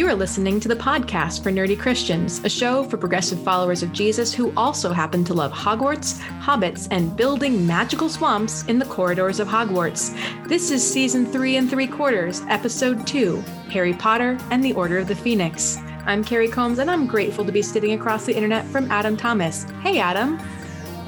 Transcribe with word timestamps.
You 0.00 0.08
are 0.08 0.14
listening 0.14 0.60
to 0.60 0.68
the 0.68 0.76
podcast 0.76 1.42
for 1.42 1.52
Nerdy 1.52 1.78
Christians, 1.78 2.42
a 2.42 2.48
show 2.48 2.84
for 2.84 2.96
progressive 2.96 3.38
followers 3.44 3.82
of 3.82 3.92
Jesus 3.92 4.32
who 4.32 4.50
also 4.56 4.94
happen 4.94 5.24
to 5.24 5.34
love 5.34 5.52
Hogwarts, 5.52 6.18
hobbits, 6.40 6.88
and 6.90 7.14
building 7.14 7.66
magical 7.66 8.08
swamps 8.08 8.64
in 8.64 8.78
the 8.78 8.86
corridors 8.86 9.40
of 9.40 9.46
Hogwarts. 9.46 10.16
This 10.48 10.70
is 10.70 10.82
season 10.82 11.26
three 11.26 11.56
and 11.56 11.68
three 11.68 11.86
quarters, 11.86 12.40
episode 12.48 13.06
two 13.06 13.44
Harry 13.68 13.92
Potter 13.92 14.38
and 14.50 14.64
the 14.64 14.72
Order 14.72 14.96
of 14.96 15.06
the 15.06 15.14
Phoenix. 15.14 15.76
I'm 16.06 16.24
Carrie 16.24 16.48
Combs, 16.48 16.78
and 16.78 16.90
I'm 16.90 17.06
grateful 17.06 17.44
to 17.44 17.52
be 17.52 17.60
sitting 17.60 17.92
across 17.92 18.24
the 18.24 18.34
internet 18.34 18.64
from 18.68 18.90
Adam 18.90 19.18
Thomas. 19.18 19.66
Hey, 19.82 20.00
Adam. 20.00 20.38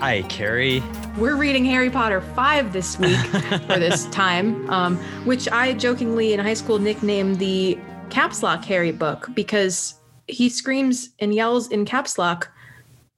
Hi, 0.00 0.20
Carrie. 0.28 0.82
We're 1.16 1.36
reading 1.36 1.64
Harry 1.64 1.88
Potter 1.88 2.20
5 2.20 2.74
this 2.74 2.98
week 2.98 3.16
for 3.66 3.78
this 3.78 4.04
time, 4.08 4.68
um, 4.68 4.98
which 5.24 5.48
I 5.48 5.72
jokingly 5.72 6.34
in 6.34 6.40
high 6.40 6.52
school 6.52 6.78
nicknamed 6.78 7.38
the 7.38 7.78
Caps 8.12 8.42
Lock 8.42 8.62
Harry 8.66 8.92
book 8.92 9.30
because 9.34 9.94
he 10.28 10.50
screams 10.50 11.10
and 11.18 11.34
yells 11.34 11.68
in 11.68 11.86
caps 11.86 12.18
lock 12.18 12.50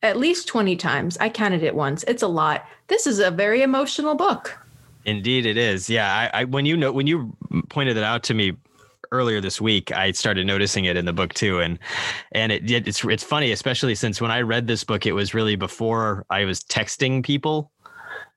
at 0.02 0.16
least 0.16 0.46
20 0.46 0.76
times. 0.76 1.16
I 1.18 1.30
counted 1.30 1.64
it 1.64 1.74
once. 1.74 2.04
It's 2.04 2.22
a 2.22 2.28
lot. 2.28 2.64
This 2.86 3.04
is 3.08 3.18
a 3.18 3.32
very 3.32 3.62
emotional 3.62 4.14
book. 4.14 4.56
Indeed, 5.04 5.46
it 5.46 5.56
is. 5.56 5.90
Yeah, 5.90 6.30
I, 6.32 6.42
I 6.42 6.44
when 6.44 6.64
you 6.64 6.76
know 6.76 6.92
when 6.92 7.08
you 7.08 7.36
pointed 7.70 7.96
it 7.96 8.04
out 8.04 8.22
to 8.24 8.34
me 8.34 8.56
earlier 9.10 9.40
this 9.40 9.60
week, 9.60 9.90
I 9.90 10.12
started 10.12 10.46
noticing 10.46 10.84
it 10.84 10.96
in 10.96 11.06
the 11.06 11.12
book 11.12 11.34
too, 11.34 11.58
and 11.58 11.78
and 12.32 12.52
it 12.52 12.70
it's 12.70 13.04
it's 13.04 13.24
funny, 13.24 13.50
especially 13.50 13.96
since 13.96 14.20
when 14.20 14.30
I 14.30 14.42
read 14.42 14.68
this 14.68 14.84
book, 14.84 15.06
it 15.06 15.12
was 15.12 15.34
really 15.34 15.56
before 15.56 16.24
I 16.30 16.44
was 16.44 16.60
texting 16.60 17.22
people 17.24 17.72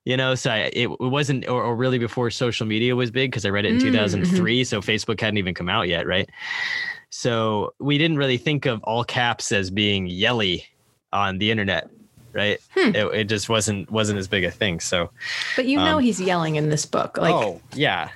you 0.08 0.16
know 0.16 0.34
so 0.34 0.50
I, 0.50 0.70
it, 0.72 0.88
it 0.88 1.00
wasn't 1.00 1.46
or, 1.48 1.62
or, 1.62 1.76
really 1.76 1.98
before 1.98 2.30
social 2.30 2.66
media 2.66 2.96
was 2.96 3.10
big 3.10 3.30
because 3.30 3.44
i 3.44 3.50
read 3.50 3.66
it 3.66 3.72
in 3.72 3.78
mm, 3.78 3.82
mm-hmm. 3.82 3.92
2003 3.92 4.64
so 4.64 4.80
facebook 4.80 5.20
hadn't 5.20 5.36
even 5.36 5.54
come 5.54 5.68
out 5.68 5.86
yet 5.86 6.06
right? 6.06 6.28
So 7.10 7.72
we 7.78 7.96
didn't 7.96 8.18
really 8.18 8.36
think 8.36 8.66
of 8.66 8.82
all 8.84 9.02
caps 9.02 9.50
as 9.50 9.70
being 9.70 10.06
yelly 10.06 10.66
on 11.12 11.38
the 11.38 11.50
internet 11.50 11.90
right? 12.32 12.58
Hmm. 12.74 12.94
it, 12.94 13.06
it, 13.14 13.24
just 13.24 13.48
wasn't 13.48 13.90
wasn't 13.90 14.18
as 14.18 14.28
big 14.28 14.44
a 14.44 14.50
thing 14.50 14.80
so 14.80 15.10
but 15.56 15.66
you 15.66 15.76
know 15.76 15.98
um, 15.98 16.02
he's 16.02 16.20
yelling 16.20 16.56
in 16.56 16.70
this 16.70 16.86
book 16.86 17.18
like 17.18 17.34
oh 17.34 17.60
yeah. 17.74 18.10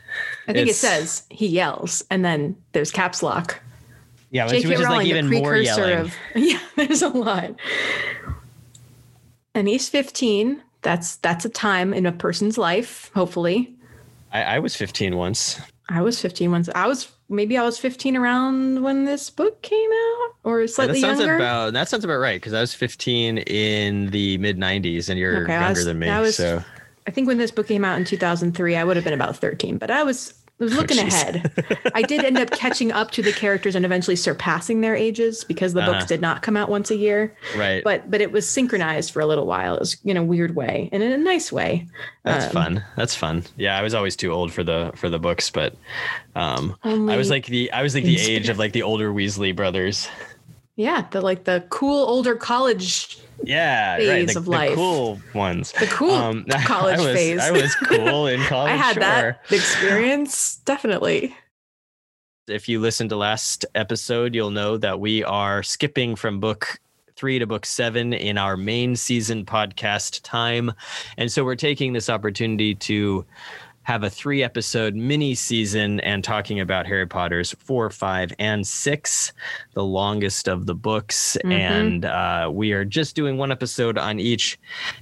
I 0.48 0.52
think 0.52 0.68
it 0.68 0.74
says 0.74 1.24
he 1.30 1.46
yells 1.46 2.04
and 2.10 2.24
then 2.24 2.56
there's 2.72 2.90
caps 2.90 3.22
lock. 3.22 3.60
Yeah 4.30 4.46
which, 4.46 4.64
which 4.64 4.78
is 4.78 4.88
like 4.88 5.06
even 5.06 5.30
more 5.30 5.56
yelling. 5.56 5.98
of, 5.98 6.14
yeah 6.34 6.60
there's 6.76 7.02
a 7.02 7.08
lot. 7.08 7.54
And 9.54 9.68
he's 9.68 9.88
15 9.90 10.62
that's 10.82 11.16
that's 11.16 11.44
a 11.44 11.48
time 11.48 11.94
in 11.94 12.06
a 12.06 12.12
person's 12.12 12.58
life 12.58 13.10
hopefully. 13.14 13.74
I, 14.32 14.42
I, 14.42 14.58
was 14.60 14.74
15 14.74 15.16
once. 15.16 15.60
I 15.90 16.00
was 16.00 16.18
15 16.18 16.50
once. 16.50 16.70
I 16.74 16.86
was 16.86 17.12
maybe 17.32 17.56
i 17.56 17.62
was 17.62 17.78
15 17.78 18.16
around 18.16 18.82
when 18.82 19.04
this 19.04 19.30
book 19.30 19.62
came 19.62 19.90
out 19.90 20.30
or 20.44 20.66
slightly 20.66 21.00
yeah, 21.00 21.08
that 21.08 21.16
sounds 21.16 21.20
younger. 21.20 21.36
about 21.36 21.72
that 21.72 21.88
sounds 21.88 22.04
about 22.04 22.18
right 22.18 22.36
because 22.36 22.52
i 22.52 22.60
was 22.60 22.74
15 22.74 23.38
in 23.38 24.10
the 24.10 24.38
mid 24.38 24.58
90s 24.58 25.08
and 25.08 25.18
you're 25.18 25.44
okay, 25.44 25.54
younger 25.54 25.70
was, 25.70 25.84
than 25.86 25.98
me 25.98 26.08
was, 26.08 26.36
so. 26.36 26.62
I 27.04 27.10
think 27.10 27.26
when 27.26 27.38
this 27.38 27.50
book 27.50 27.66
came 27.66 27.84
out 27.84 27.98
in 27.98 28.04
2003 28.04 28.76
i 28.76 28.84
would 28.84 28.96
have 28.96 29.04
been 29.04 29.14
about 29.14 29.36
13 29.36 29.78
but 29.78 29.90
i 29.90 30.04
was 30.04 30.34
I 30.62 30.64
was 30.64 30.76
looking 30.76 31.00
oh, 31.00 31.02
ahead. 31.02 31.52
I 31.92 32.02
did 32.02 32.24
end 32.24 32.38
up 32.38 32.50
catching 32.52 32.92
up 32.92 33.10
to 33.12 33.22
the 33.22 33.32
characters 33.32 33.74
and 33.74 33.84
eventually 33.84 34.14
surpassing 34.14 34.80
their 34.80 34.94
ages 34.94 35.42
because 35.42 35.72
the 35.72 35.80
uh-huh. 35.80 35.92
books 35.92 36.06
did 36.06 36.20
not 36.20 36.42
come 36.42 36.56
out 36.56 36.68
once 36.68 36.88
a 36.92 36.96
year. 36.96 37.36
Right. 37.56 37.82
But 37.82 38.08
but 38.08 38.20
it 38.20 38.30
was 38.30 38.48
synchronized 38.48 39.10
for 39.10 39.18
a 39.18 39.26
little 39.26 39.44
while. 39.44 39.74
It 39.74 39.80
was 39.80 39.96
in 40.04 40.16
a 40.16 40.22
weird 40.22 40.54
way 40.54 40.88
and 40.92 41.02
in 41.02 41.10
a 41.10 41.18
nice 41.18 41.50
way. 41.50 41.88
That's 42.22 42.44
um, 42.44 42.52
fun. 42.52 42.84
That's 42.96 43.16
fun. 43.16 43.42
Yeah, 43.56 43.76
I 43.76 43.82
was 43.82 43.92
always 43.92 44.14
too 44.14 44.30
old 44.30 44.52
for 44.52 44.62
the 44.62 44.92
for 44.94 45.08
the 45.08 45.18
books, 45.18 45.50
but 45.50 45.74
um 46.36 46.76
I 46.84 47.16
was 47.16 47.28
like 47.28 47.46
the 47.46 47.72
I 47.72 47.82
was 47.82 47.96
like 47.96 48.04
the 48.04 48.20
age 48.20 48.48
of 48.48 48.56
like 48.56 48.72
the 48.72 48.82
older 48.82 49.12
Weasley 49.12 49.54
brothers. 49.54 50.08
Yeah, 50.76 51.06
the 51.10 51.20
like 51.20 51.44
the 51.44 51.64
cool 51.68 52.08
older 52.08 52.34
college 52.34 53.18
yeah, 53.44 53.96
phase 53.96 54.08
right. 54.08 54.28
The, 54.28 54.38
of 54.38 54.48
life. 54.48 54.74
Cool 54.74 55.20
ones. 55.34 55.72
The 55.72 55.86
cool 55.86 56.12
um, 56.12 56.44
college 56.64 56.98
I 56.98 57.04
was, 57.04 57.14
phase. 57.14 57.40
I 57.40 57.50
was 57.50 57.74
cool 57.74 58.26
in 58.26 58.40
college. 58.46 58.72
I 58.72 58.76
had 58.76 58.94
sure. 58.94 59.02
that 59.02 59.40
experience, 59.50 60.56
definitely. 60.64 61.36
If 62.48 62.68
you 62.68 62.80
listened 62.80 63.10
to 63.10 63.16
last 63.16 63.64
episode, 63.74 64.34
you'll 64.34 64.50
know 64.50 64.76
that 64.78 64.98
we 64.98 65.22
are 65.24 65.62
skipping 65.62 66.16
from 66.16 66.40
book 66.40 66.80
three 67.14 67.38
to 67.38 67.46
book 67.46 67.64
seven 67.64 68.12
in 68.12 68.36
our 68.38 68.56
main 68.56 68.96
season 68.96 69.44
podcast 69.44 70.22
time. 70.22 70.72
And 71.16 71.30
so 71.30 71.44
we're 71.44 71.54
taking 71.54 71.92
this 71.92 72.10
opportunity 72.10 72.74
to 72.74 73.24
have 73.84 74.04
a 74.04 74.10
three 74.10 74.42
episode 74.42 74.94
mini 74.94 75.34
season 75.34 75.98
and 76.00 76.22
talking 76.22 76.60
about 76.60 76.86
Harry 76.86 77.06
Potter's 77.06 77.52
four, 77.58 77.90
five, 77.90 78.32
and 78.38 78.66
six, 78.66 79.32
the 79.74 79.82
longest 79.82 80.48
of 80.48 80.66
the 80.66 80.74
books. 80.74 81.36
Mm-hmm. 81.40 81.52
And 81.52 82.04
uh, 82.04 82.50
we 82.52 82.72
are 82.72 82.84
just 82.84 83.16
doing 83.16 83.38
one 83.38 83.50
episode 83.50 83.98
on 83.98 84.20
each. 84.20 84.58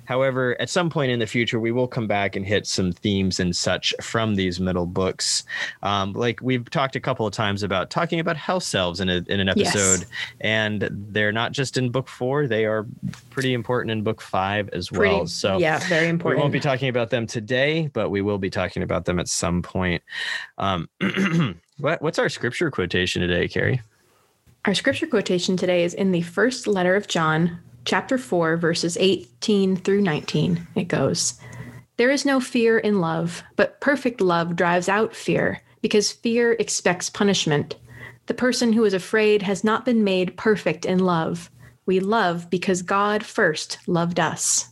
However, 0.07 0.57
at 0.61 0.71
some 0.71 0.89
point 0.89 1.11
in 1.11 1.19
the 1.19 1.27
future, 1.27 1.61
we 1.61 1.73
will 1.73 1.89
come 1.89 2.07
back 2.07 2.37
and 2.37 2.47
hit 2.47 2.67
some 2.67 2.93
themes 2.93 3.39
and 3.39 3.55
such 3.55 3.95
from 4.01 4.35
these 4.35 4.61
middle 4.61 4.87
books. 4.87 5.45
Um, 5.83 6.15
like 6.15 6.41
we've 6.41 6.69
talked 6.71 6.97
a 6.97 7.01
couple 7.01 7.27
of 7.27 7.33
times 7.35 7.63
about 7.63 7.91
talking 7.91 8.19
about 8.19 8.37
house 8.37 8.75
elves 8.75 9.01
in, 9.01 9.11
a, 9.11 9.23
in 9.29 9.41
an 9.41 9.49
episode, 9.49 10.01
yes. 10.01 10.07
and 10.41 10.89
they're 10.91 11.33
not 11.33 11.53
just 11.53 11.77
in 11.77 11.91
book 11.91 12.09
four, 12.09 12.47
they 12.47 12.65
are 12.65 12.87
pretty 13.29 13.53
important 13.53 13.91
in 13.91 14.03
book 14.03 14.23
five 14.23 14.71
as 14.71 14.89
pretty, 14.89 15.15
well. 15.15 15.27
So, 15.27 15.59
yeah, 15.59 15.79
very 15.81 16.09
important. 16.09 16.39
We 16.39 16.43
won't 16.43 16.53
be 16.53 16.61
talking 16.61 16.89
about 16.89 17.11
them 17.11 17.27
today, 17.27 17.91
but 17.93 18.09
we 18.11 18.23
will 18.23 18.39
be 18.39 18.49
talking 18.49 18.70
talking 18.71 18.83
about 18.85 19.05
them 19.05 19.19
at 19.19 19.29
some 19.29 19.63
point. 19.63 20.03
Um, 20.59 20.89
what, 21.79 22.01
what's 22.01 22.21
our 22.21 22.29
scripture 22.29 22.71
quotation 22.71 23.21
today, 23.21 23.49
Carrie? 23.49 23.83
Our 24.65 24.75
scripture 24.75 25.09
quotation 25.09 25.57
today 25.57 25.83
is 25.83 25.93
in 25.95 26.13
the 26.13 26.23
first 26.23 26.69
letter 26.69 26.95
of 26.95 27.09
John, 27.09 27.59
chapter 27.85 28.17
4, 28.17 28.57
verses 28.57 28.97
18 29.01 29.77
through 29.77 30.03
19. 30.03 30.69
It 30.77 30.85
goes, 30.85 31.41
There 31.97 32.11
is 32.11 32.25
no 32.25 32.39
fear 32.39 32.79
in 32.79 33.01
love, 33.01 33.43
but 33.57 33.81
perfect 33.81 34.21
love 34.21 34.55
drives 34.55 34.89
out 34.89 35.17
fear, 35.17 35.63
because 35.83 36.13
fear 36.13 36.53
expects 36.53 37.11
punishment. 37.11 37.75
The 38.27 38.35
person 38.35 38.73
who 38.73 38.85
is 38.85 38.95
afraid 38.95 39.43
has 39.43 39.65
not 39.65 39.85
been 39.85 40.05
made 40.05 40.37
perfect 40.37 40.85
in 40.85 41.01
love. 41.01 41.51
We 41.87 41.99
love 41.99 42.49
because 42.51 42.83
God 42.83 43.25
first 43.25 43.79
loved 43.89 44.21
us. 44.21 44.70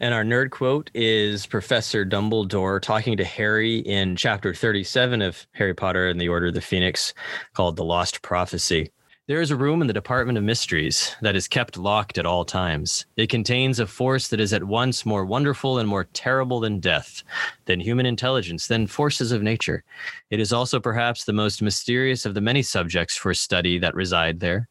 And 0.00 0.14
our 0.14 0.22
nerd 0.22 0.50
quote 0.50 0.92
is 0.94 1.44
Professor 1.44 2.06
Dumbledore 2.06 2.80
talking 2.80 3.16
to 3.16 3.24
Harry 3.24 3.78
in 3.78 4.14
chapter 4.14 4.54
37 4.54 5.20
of 5.22 5.44
Harry 5.52 5.74
Potter 5.74 6.06
and 6.06 6.20
the 6.20 6.28
Order 6.28 6.46
of 6.46 6.54
the 6.54 6.60
Phoenix 6.60 7.12
called 7.52 7.74
The 7.74 7.84
Lost 7.84 8.22
Prophecy. 8.22 8.92
There 9.26 9.40
is 9.40 9.50
a 9.50 9.56
room 9.56 9.80
in 9.80 9.88
the 9.88 9.92
Department 9.92 10.38
of 10.38 10.44
Mysteries 10.44 11.16
that 11.20 11.34
is 11.34 11.48
kept 11.48 11.76
locked 11.76 12.16
at 12.16 12.26
all 12.26 12.44
times. 12.44 13.06
It 13.16 13.28
contains 13.28 13.80
a 13.80 13.88
force 13.88 14.28
that 14.28 14.38
is 14.38 14.52
at 14.52 14.62
once 14.62 15.04
more 15.04 15.24
wonderful 15.24 15.78
and 15.78 15.88
more 15.88 16.04
terrible 16.12 16.60
than 16.60 16.78
death, 16.78 17.24
than 17.64 17.80
human 17.80 18.06
intelligence, 18.06 18.68
than 18.68 18.86
forces 18.86 19.32
of 19.32 19.42
nature. 19.42 19.82
It 20.30 20.38
is 20.38 20.52
also 20.52 20.78
perhaps 20.78 21.24
the 21.24 21.32
most 21.32 21.60
mysterious 21.60 22.24
of 22.24 22.34
the 22.34 22.40
many 22.40 22.62
subjects 22.62 23.16
for 23.16 23.34
study 23.34 23.80
that 23.80 23.96
reside 23.96 24.38
there. 24.38 24.68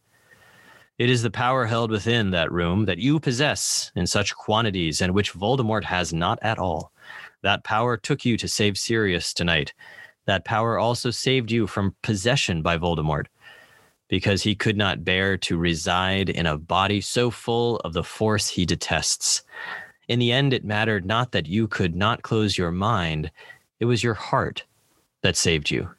It 0.97 1.11
is 1.11 1.21
the 1.21 1.29
power 1.29 1.65
held 1.65 1.91
within 1.91 2.31
that 2.31 2.51
room 2.51 2.85
that 2.85 2.97
you 2.97 3.19
possess 3.19 3.91
in 3.95 4.07
such 4.07 4.35
quantities 4.35 4.99
and 4.99 5.13
which 5.13 5.33
Voldemort 5.33 5.83
has 5.83 6.11
not 6.11 6.39
at 6.41 6.57
all. 6.57 6.91
That 7.43 7.63
power 7.63 7.97
took 7.97 8.25
you 8.25 8.35
to 8.37 8.47
save 8.47 8.79
Sirius 8.79 9.31
tonight. 9.31 9.75
That 10.25 10.43
power 10.43 10.79
also 10.79 11.11
saved 11.11 11.51
you 11.51 11.67
from 11.67 11.95
possession 12.01 12.63
by 12.63 12.79
Voldemort 12.79 13.27
because 14.07 14.41
he 14.41 14.55
could 14.55 14.75
not 14.75 15.03
bear 15.03 15.37
to 15.37 15.57
reside 15.57 16.29
in 16.29 16.47
a 16.47 16.57
body 16.57 16.99
so 16.99 17.29
full 17.29 17.77
of 17.77 17.93
the 17.93 18.03
force 18.03 18.47
he 18.47 18.65
detests. 18.65 19.43
In 20.07 20.17
the 20.17 20.31
end, 20.31 20.51
it 20.51 20.65
mattered 20.65 21.05
not 21.05 21.31
that 21.33 21.45
you 21.45 21.67
could 21.67 21.95
not 21.95 22.23
close 22.23 22.57
your 22.57 22.71
mind, 22.71 23.29
it 23.79 23.85
was 23.85 24.03
your 24.03 24.15
heart 24.15 24.63
that 25.21 25.35
saved 25.35 25.69
you. 25.69 25.89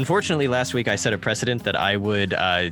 Unfortunately, 0.00 0.48
last 0.48 0.72
week 0.72 0.88
I 0.88 0.96
set 0.96 1.12
a 1.12 1.18
precedent 1.18 1.64
that 1.64 1.76
I 1.76 1.98
would 1.98 2.32
uh, 2.32 2.70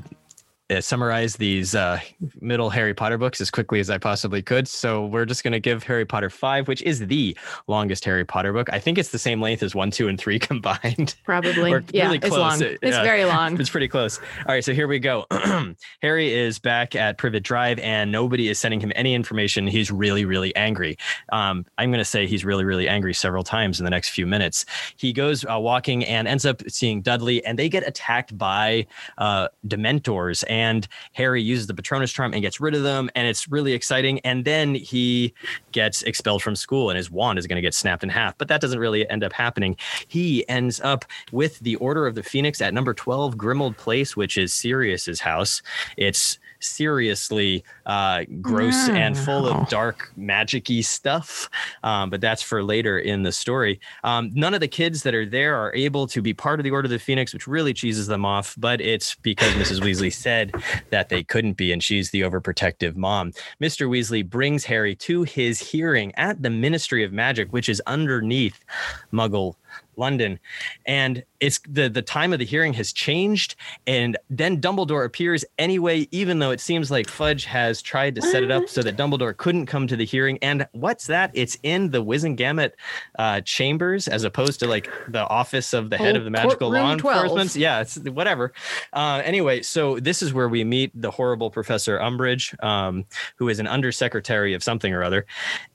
uh, 0.70 0.80
summarize 0.80 1.36
these 1.36 1.74
uh, 1.74 1.98
middle 2.40 2.70
Harry 2.70 2.94
Potter 2.94 3.16
books 3.16 3.40
as 3.40 3.50
quickly 3.50 3.80
as 3.80 3.88
I 3.88 3.98
possibly 3.98 4.42
could. 4.42 4.68
So 4.68 5.06
we're 5.06 5.24
just 5.24 5.42
going 5.42 5.52
to 5.52 5.60
give 5.60 5.82
Harry 5.84 6.04
Potter 6.04 6.28
5, 6.30 6.68
which 6.68 6.82
is 6.82 7.06
the 7.06 7.36
longest 7.66 8.04
Harry 8.04 8.24
Potter 8.24 8.52
book. 8.52 8.68
I 8.72 8.78
think 8.78 8.98
it's 8.98 9.10
the 9.10 9.18
same 9.18 9.40
length 9.40 9.62
as 9.62 9.74
1, 9.74 9.90
2, 9.90 10.08
and 10.08 10.18
3 10.18 10.38
combined. 10.38 11.14
Probably. 11.24 11.70
yeah, 11.92 12.06
really 12.06 12.18
it's 12.18 12.30
long. 12.30 12.60
It's 12.60 12.96
uh, 12.96 13.02
very 13.02 13.24
long. 13.24 13.58
It's 13.58 13.70
pretty 13.70 13.88
close. 13.88 14.18
All 14.18 14.54
right, 14.54 14.64
so 14.64 14.74
here 14.74 14.88
we 14.88 14.98
go. 14.98 15.26
Harry 16.02 16.32
is 16.32 16.58
back 16.58 16.94
at 16.94 17.18
Privet 17.18 17.42
Drive, 17.42 17.78
and 17.78 18.12
nobody 18.12 18.48
is 18.48 18.58
sending 18.58 18.80
him 18.80 18.92
any 18.94 19.14
information. 19.14 19.66
He's 19.66 19.90
really, 19.90 20.24
really 20.24 20.54
angry. 20.54 20.98
Um, 21.32 21.64
I'm 21.78 21.90
going 21.90 21.98
to 21.98 22.04
say 22.04 22.26
he's 22.26 22.44
really, 22.44 22.64
really 22.64 22.88
angry 22.88 23.14
several 23.14 23.44
times 23.44 23.80
in 23.80 23.84
the 23.84 23.90
next 23.90 24.10
few 24.10 24.26
minutes. 24.26 24.66
He 24.96 25.12
goes 25.12 25.44
uh, 25.44 25.58
walking 25.58 26.04
and 26.04 26.28
ends 26.28 26.44
up 26.44 26.62
seeing 26.68 27.00
Dudley, 27.00 27.44
and 27.44 27.58
they 27.58 27.68
get 27.68 27.86
attacked 27.86 28.36
by 28.36 28.86
uh, 29.16 29.48
Dementors. 29.66 30.44
And 30.48 30.57
and 30.58 30.88
Harry 31.12 31.40
uses 31.40 31.66
the 31.68 31.74
Patronus 31.74 32.12
charm 32.12 32.32
and 32.32 32.42
gets 32.42 32.60
rid 32.60 32.74
of 32.74 32.82
them, 32.82 33.08
and 33.14 33.26
it's 33.28 33.48
really 33.48 33.72
exciting. 33.72 34.18
And 34.20 34.44
then 34.44 34.74
he 34.74 35.32
gets 35.72 36.02
expelled 36.02 36.42
from 36.42 36.56
school, 36.56 36.90
and 36.90 36.96
his 36.96 37.10
wand 37.10 37.38
is 37.38 37.46
going 37.46 37.56
to 37.56 37.62
get 37.62 37.74
snapped 37.74 38.02
in 38.02 38.08
half. 38.08 38.36
But 38.38 38.48
that 38.48 38.60
doesn't 38.60 38.80
really 38.80 39.08
end 39.08 39.22
up 39.22 39.32
happening. 39.32 39.76
He 40.08 40.48
ends 40.48 40.80
up 40.80 41.04
with 41.30 41.60
the 41.60 41.76
Order 41.76 42.06
of 42.06 42.14
the 42.14 42.22
Phoenix 42.22 42.60
at 42.60 42.74
number 42.74 42.92
twelve, 42.94 43.36
Grimmauld 43.36 43.76
Place, 43.76 44.16
which 44.16 44.36
is 44.36 44.52
Sirius's 44.52 45.20
house. 45.20 45.62
It's 45.96 46.38
seriously 46.60 47.64
uh, 47.86 48.24
gross 48.40 48.88
and 48.88 49.16
full 49.16 49.46
of 49.46 49.68
dark 49.68 50.12
magicy 50.18 50.84
stuff. 50.84 51.48
Um, 51.82 52.10
but 52.10 52.20
that's 52.20 52.42
for 52.42 52.62
later 52.62 52.98
in 52.98 53.22
the 53.22 53.32
story. 53.32 53.80
Um, 54.04 54.30
none 54.34 54.54
of 54.54 54.60
the 54.60 54.68
kids 54.68 55.02
that 55.02 55.14
are 55.14 55.26
there 55.26 55.56
are 55.56 55.74
able 55.74 56.06
to 56.08 56.22
be 56.22 56.34
part 56.34 56.60
of 56.60 56.64
the 56.64 56.70
Order 56.70 56.86
of 56.86 56.90
the 56.90 56.98
Phoenix, 56.98 57.32
which 57.32 57.46
really 57.46 57.72
cheeses 57.72 58.06
them 58.06 58.24
off. 58.24 58.54
But 58.58 58.80
it's 58.80 59.14
because 59.16 59.52
Mrs. 59.54 59.80
Weasley 59.80 60.12
said 60.12 60.54
that 60.90 61.08
they 61.08 61.22
couldn't 61.22 61.56
be, 61.56 61.72
and 61.72 61.82
she's 61.82 62.10
the 62.10 62.22
overprotective 62.22 62.96
mom. 62.96 63.32
Mr. 63.60 63.88
Weasley 63.88 64.28
brings 64.28 64.64
Harry 64.64 64.94
to 64.96 65.22
his 65.22 65.60
hearing 65.60 66.12
at 66.16 66.42
the 66.42 66.50
Ministry 66.50 67.04
of 67.04 67.12
Magic, 67.12 67.52
which 67.52 67.68
is 67.68 67.82
underneath 67.86 68.64
Muggle 69.12 69.54
London, 69.98 70.38
and 70.86 71.24
it's 71.40 71.60
the 71.68 71.88
the 71.88 72.02
time 72.02 72.32
of 72.32 72.38
the 72.38 72.44
hearing 72.44 72.72
has 72.74 72.92
changed, 72.92 73.54
and 73.86 74.16
then 74.30 74.60
Dumbledore 74.60 75.04
appears 75.04 75.44
anyway, 75.58 76.08
even 76.10 76.38
though 76.38 76.50
it 76.50 76.60
seems 76.60 76.90
like 76.90 77.08
Fudge 77.08 77.44
has 77.44 77.82
tried 77.82 78.14
to 78.16 78.22
set 78.22 78.42
it 78.42 78.50
up 78.50 78.68
so 78.68 78.82
that 78.82 78.96
Dumbledore 78.96 79.36
couldn't 79.36 79.66
come 79.66 79.86
to 79.86 79.96
the 79.96 80.04
hearing. 80.04 80.38
And 80.42 80.66
what's 80.72 81.06
that? 81.08 81.30
It's 81.34 81.56
in 81.62 81.90
the 81.90 82.02
Wizengamot 82.04 82.72
uh, 83.18 83.40
chambers 83.42 84.08
as 84.08 84.24
opposed 84.24 84.60
to 84.60 84.66
like 84.66 84.90
the 85.08 85.26
office 85.28 85.72
of 85.74 85.90
the 85.90 85.96
head 85.96 86.16
Oh, 86.16 86.18
of 86.18 86.24
the 86.24 86.30
magical 86.30 86.70
law 86.70 86.94
12. 86.96 87.24
enforcement. 87.24 87.54
Yeah, 87.56 87.80
it's 87.80 87.96
whatever. 87.98 88.52
Uh, 88.92 89.20
anyway, 89.24 89.62
so 89.62 90.00
this 90.00 90.22
is 90.22 90.32
where 90.32 90.48
we 90.48 90.64
meet 90.64 90.90
the 90.94 91.10
horrible 91.10 91.50
Professor 91.50 91.98
Umbridge, 91.98 92.54
um, 92.64 93.04
who 93.36 93.48
is 93.48 93.58
an 93.60 93.66
undersecretary 93.66 94.54
of 94.54 94.62
something 94.64 94.92
or 94.92 95.02
other, 95.04 95.26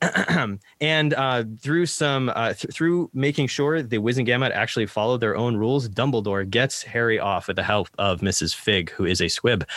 and 0.81 1.13
uh, 1.13 1.43
through 1.59 1.85
some 1.85 2.29
uh, 2.35 2.53
th- 2.53 2.73
through 2.73 3.09
making 3.13 3.47
sure 3.47 3.81
the 3.81 3.97
Wizengamot 4.13 4.51
actually 4.51 4.85
follow 4.85 5.17
their 5.17 5.35
own 5.35 5.57
rules, 5.57 5.89
Dumbledore 5.89 6.49
gets 6.49 6.83
Harry 6.83 7.19
off 7.19 7.47
with 7.47 7.55
the 7.55 7.63
help 7.63 7.89
of 7.97 8.21
Mrs. 8.21 8.55
Figg, 8.55 8.91
who 8.91 9.05
is 9.05 9.21
a 9.21 9.27
squib. 9.27 9.67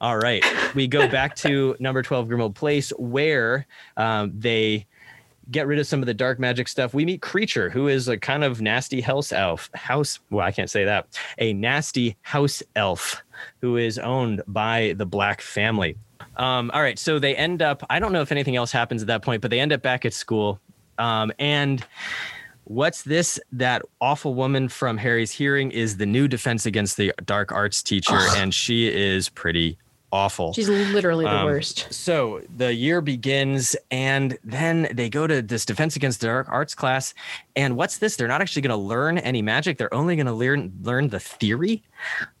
All 0.00 0.18
right, 0.18 0.44
we 0.74 0.86
go 0.86 1.08
back 1.08 1.36
to 1.36 1.76
number 1.80 2.02
twelve 2.02 2.28
Grimmauld 2.28 2.54
Place, 2.54 2.90
where 2.98 3.66
um, 3.96 4.32
they 4.38 4.86
get 5.50 5.66
rid 5.66 5.78
of 5.78 5.86
some 5.86 6.00
of 6.00 6.06
the 6.06 6.14
dark 6.14 6.38
magic 6.38 6.68
stuff. 6.68 6.94
We 6.94 7.04
meet 7.04 7.20
Kreacher, 7.20 7.70
who 7.70 7.88
is 7.88 8.08
a 8.08 8.16
kind 8.16 8.44
of 8.44 8.60
nasty 8.60 9.00
house 9.00 9.32
elf. 9.32 9.70
House, 9.74 10.18
well, 10.30 10.46
I 10.46 10.52
can't 10.52 10.70
say 10.70 10.84
that. 10.84 11.06
A 11.38 11.52
nasty 11.52 12.16
house 12.22 12.62
elf 12.76 13.22
who 13.60 13.76
is 13.76 13.98
owned 13.98 14.42
by 14.46 14.94
the 14.96 15.06
Black 15.06 15.40
family. 15.40 15.96
Um, 16.36 16.70
all 16.72 16.82
right, 16.82 16.98
so 16.98 17.18
they 17.18 17.36
end 17.36 17.62
up. 17.62 17.84
I 17.90 17.98
don't 17.98 18.12
know 18.12 18.22
if 18.22 18.32
anything 18.32 18.56
else 18.56 18.72
happens 18.72 19.02
at 19.02 19.08
that 19.08 19.22
point, 19.22 19.42
but 19.42 19.50
they 19.50 19.60
end 19.60 19.72
up 19.72 19.82
back 19.82 20.04
at 20.04 20.14
school, 20.14 20.60
um, 20.98 21.32
and. 21.38 21.84
What's 22.64 23.02
this? 23.02 23.38
That 23.52 23.82
awful 24.00 24.34
woman 24.34 24.68
from 24.68 24.96
Harry's 24.98 25.30
hearing 25.30 25.70
is 25.70 25.96
the 25.98 26.06
new 26.06 26.28
defense 26.28 26.66
against 26.66 26.96
the 26.96 27.12
dark 27.24 27.52
arts 27.52 27.82
teacher, 27.82 28.18
and 28.36 28.54
she 28.54 28.88
is 28.88 29.28
pretty 29.28 29.78
awful. 30.12 30.52
She's 30.54 30.68
literally 30.68 31.24
the 31.24 31.30
Um, 31.38 31.44
worst. 31.46 31.92
So 31.92 32.40
the 32.56 32.72
year 32.72 33.00
begins, 33.00 33.74
and 33.90 34.38
then 34.44 34.88
they 34.92 35.08
go 35.10 35.26
to 35.26 35.42
this 35.42 35.64
Defense 35.66 35.96
Against 35.96 36.20
the 36.20 36.28
Dark 36.28 36.46
Arts 36.48 36.74
class. 36.74 37.14
And 37.56 37.76
what's 37.76 37.98
this? 37.98 38.16
They're 38.16 38.28
not 38.28 38.40
actually 38.40 38.62
going 38.62 38.70
to 38.70 38.76
learn 38.76 39.18
any 39.18 39.42
magic. 39.42 39.78
They're 39.78 39.94
only 39.94 40.16
going 40.16 40.26
to 40.26 40.32
learn 40.32 40.72
learn 40.82 41.08
the 41.08 41.20
theory. 41.20 41.82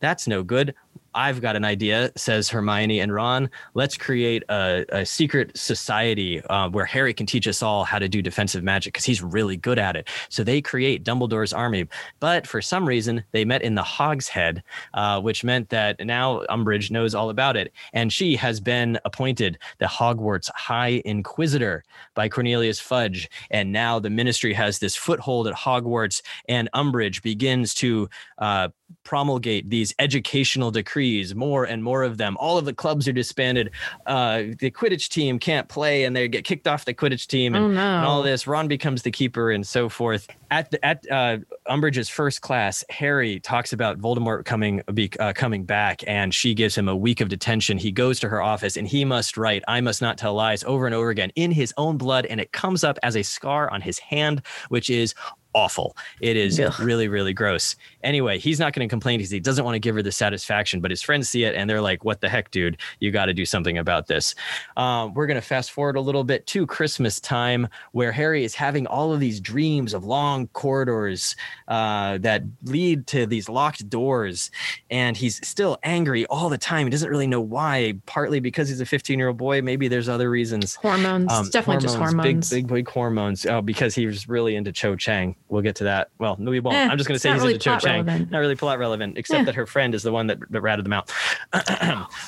That's 0.00 0.26
no 0.26 0.42
good. 0.42 0.74
I've 1.14 1.40
got 1.40 1.54
an 1.54 1.64
idea, 1.64 2.10
says 2.16 2.48
Hermione 2.48 2.98
and 3.00 3.14
Ron. 3.14 3.48
Let's 3.74 3.96
create 3.96 4.42
a, 4.48 4.84
a 4.88 5.06
secret 5.06 5.56
society 5.56 6.42
uh, 6.46 6.68
where 6.68 6.84
Harry 6.84 7.14
can 7.14 7.26
teach 7.26 7.46
us 7.46 7.62
all 7.62 7.84
how 7.84 7.98
to 7.98 8.08
do 8.08 8.20
defensive 8.20 8.64
magic 8.64 8.92
because 8.92 9.04
he's 9.04 9.22
really 9.22 9.56
good 9.56 9.78
at 9.78 9.94
it. 9.94 10.08
So 10.28 10.42
they 10.42 10.60
create 10.60 11.04
Dumbledore's 11.04 11.52
army. 11.52 11.86
But 12.18 12.46
for 12.46 12.60
some 12.60 12.86
reason, 12.86 13.22
they 13.30 13.44
met 13.44 13.62
in 13.62 13.76
the 13.76 13.82
Hog's 13.82 14.28
Head, 14.28 14.62
uh, 14.94 15.20
which 15.20 15.44
meant 15.44 15.68
that 15.68 16.04
now 16.04 16.40
Umbridge 16.50 16.90
knows 16.90 17.14
all 17.14 17.30
about 17.30 17.56
it. 17.56 17.72
And 17.92 18.12
she 18.12 18.34
has 18.36 18.58
been 18.58 18.98
appointed 19.04 19.58
the 19.78 19.86
Hogwarts 19.86 20.50
High 20.54 21.00
Inquisitor 21.04 21.84
by 22.14 22.28
Cornelius 22.28 22.80
Fudge. 22.80 23.30
And 23.50 23.72
now 23.72 24.00
the 24.00 24.10
ministry 24.10 24.52
has 24.52 24.80
this 24.80 24.96
foothold 25.04 25.46
at 25.46 25.54
Hogwarts, 25.54 26.22
and 26.48 26.68
Umbridge 26.74 27.22
begins 27.22 27.74
to 27.74 28.08
uh, 28.38 28.68
promulgate 29.04 29.68
these 29.68 29.94
educational 29.98 30.70
decrees, 30.70 31.34
more 31.34 31.64
and 31.64 31.82
more 31.84 32.02
of 32.02 32.16
them. 32.16 32.36
All 32.40 32.56
of 32.58 32.64
the 32.64 32.72
clubs 32.72 33.06
are 33.06 33.12
disbanded. 33.12 33.70
Uh, 34.06 34.42
the 34.58 34.70
Quidditch 34.70 35.08
team 35.08 35.38
can't 35.38 35.68
play, 35.68 36.04
and 36.04 36.16
they 36.16 36.26
get 36.28 36.44
kicked 36.44 36.66
off 36.66 36.84
the 36.84 36.94
Quidditch 36.94 37.26
team, 37.26 37.54
and, 37.54 37.64
Oh, 37.64 37.68
no. 37.68 37.80
and 37.80 38.06
all 38.06 38.22
this. 38.22 38.46
Ron 38.46 38.66
becomes 38.68 39.02
the 39.02 39.10
keeper, 39.10 39.50
and 39.50 39.66
so 39.66 39.88
forth. 39.88 40.26
At 40.50 40.70
the, 40.70 40.84
at 40.84 41.04
uh, 41.10 41.38
Umbridge's 41.68 42.08
first 42.08 42.40
class, 42.40 42.84
Harry 42.88 43.40
talks 43.40 43.72
about 43.72 43.98
Voldemort 43.98 44.44
coming 44.44 44.82
be, 44.94 45.10
uh, 45.18 45.32
coming 45.34 45.64
back, 45.64 46.02
and 46.06 46.32
she 46.32 46.54
gives 46.54 46.74
him 46.76 46.88
a 46.88 46.96
week 46.96 47.20
of 47.20 47.28
detention. 47.28 47.76
He 47.76 47.90
goes 47.92 48.20
to 48.20 48.28
her 48.28 48.40
office, 48.40 48.76
and 48.76 48.86
he 48.86 49.04
must 49.04 49.36
write 49.36 49.62
"I 49.68 49.80
must 49.80 50.00
not 50.00 50.16
tell 50.16 50.34
lies" 50.34 50.62
over 50.64 50.86
and 50.86 50.94
over 50.94 51.10
again 51.10 51.30
in 51.34 51.50
his 51.50 51.74
own 51.76 51.96
blood, 51.98 52.24
and 52.26 52.40
it 52.40 52.52
comes 52.52 52.84
up 52.84 52.98
as 53.02 53.16
a 53.16 53.22
scar 53.22 53.68
on 53.70 53.80
his 53.80 53.98
hand, 53.98 54.42
which 54.68 54.90
is 54.94 55.14
awful. 55.54 55.96
It 56.20 56.36
is 56.36 56.58
Ugh. 56.60 56.72
really, 56.80 57.08
really 57.08 57.32
gross. 57.32 57.76
Anyway, 58.02 58.38
he's 58.38 58.60
not 58.60 58.72
going 58.72 58.86
to 58.86 58.90
complain 58.92 59.18
because 59.18 59.30
he 59.30 59.40
doesn't 59.40 59.64
want 59.64 59.74
to 59.74 59.78
give 59.78 59.94
her 59.94 60.02
the 60.02 60.12
satisfaction, 60.12 60.80
but 60.80 60.90
his 60.90 61.02
friends 61.02 61.28
see 61.28 61.44
it 61.44 61.54
and 61.54 61.68
they're 61.68 61.80
like, 61.80 62.04
what 62.04 62.20
the 62.20 62.28
heck, 62.28 62.50
dude? 62.50 62.76
You 63.00 63.10
got 63.10 63.26
to 63.26 63.34
do 63.34 63.46
something 63.46 63.78
about 63.78 64.06
this. 64.06 64.34
Um, 64.76 65.14
we're 65.14 65.26
going 65.26 65.40
to 65.40 65.46
fast 65.46 65.70
forward 65.70 65.96
a 65.96 66.00
little 66.00 66.24
bit 66.24 66.46
to 66.48 66.66
Christmas 66.66 67.20
time 67.20 67.68
where 67.92 68.12
Harry 68.12 68.44
is 68.44 68.54
having 68.54 68.86
all 68.86 69.12
of 69.12 69.20
these 69.20 69.40
dreams 69.40 69.94
of 69.94 70.04
long 70.04 70.48
corridors 70.48 71.36
uh, 71.68 72.18
that 72.18 72.42
lead 72.64 73.06
to 73.08 73.26
these 73.26 73.48
locked 73.48 73.88
doors. 73.88 74.50
And 74.90 75.16
he's 75.16 75.46
still 75.46 75.78
angry 75.82 76.26
all 76.26 76.48
the 76.48 76.58
time. 76.58 76.86
He 76.86 76.90
doesn't 76.90 77.08
really 77.10 77.26
know 77.26 77.40
why, 77.40 77.94
partly 78.06 78.40
because 78.40 78.68
he's 78.68 78.80
a 78.80 78.86
15 78.86 79.18
year 79.18 79.28
old 79.28 79.36
boy. 79.36 79.62
Maybe 79.62 79.88
there's 79.88 80.08
other 80.08 80.28
reasons. 80.30 80.74
Hormones. 80.74 81.32
Um, 81.32 81.48
definitely 81.50 81.82
just 81.82 81.96
hormones. 81.96 82.50
Big, 82.50 82.66
big, 82.66 82.74
big 82.74 82.88
hormones. 82.88 83.46
Oh, 83.46 83.62
because 83.62 83.94
he 83.94 84.06
was 84.06 84.28
really 84.28 84.56
into 84.56 84.72
Cho 84.72 84.96
Chang. 84.96 85.36
We'll 85.48 85.62
get 85.62 85.76
to 85.76 85.84
that. 85.84 86.08
Well, 86.18 86.36
no, 86.38 86.50
we 86.50 86.60
won't. 86.60 86.76
Eh, 86.76 86.88
I'm 86.88 86.96
just 86.96 87.06
going 87.06 87.16
to 87.16 87.20
say 87.20 87.30
he's 87.32 87.40
really 87.42 87.54
into 87.54 87.64
Cho 87.64 87.78
Chang. 87.78 88.06
relevant. 88.06 88.30
Not 88.30 88.38
really 88.38 88.56
plot 88.56 88.78
relevant, 88.78 89.18
except 89.18 89.42
Eh. 89.42 89.44
that 89.44 89.54
her 89.54 89.66
friend 89.66 89.94
is 89.94 90.02
the 90.02 90.10
one 90.12 90.26
that, 90.28 90.38
that 90.50 90.60
ratted 90.62 90.84
them 90.84 90.92
out. 90.94 91.12
Oh, 91.52 92.06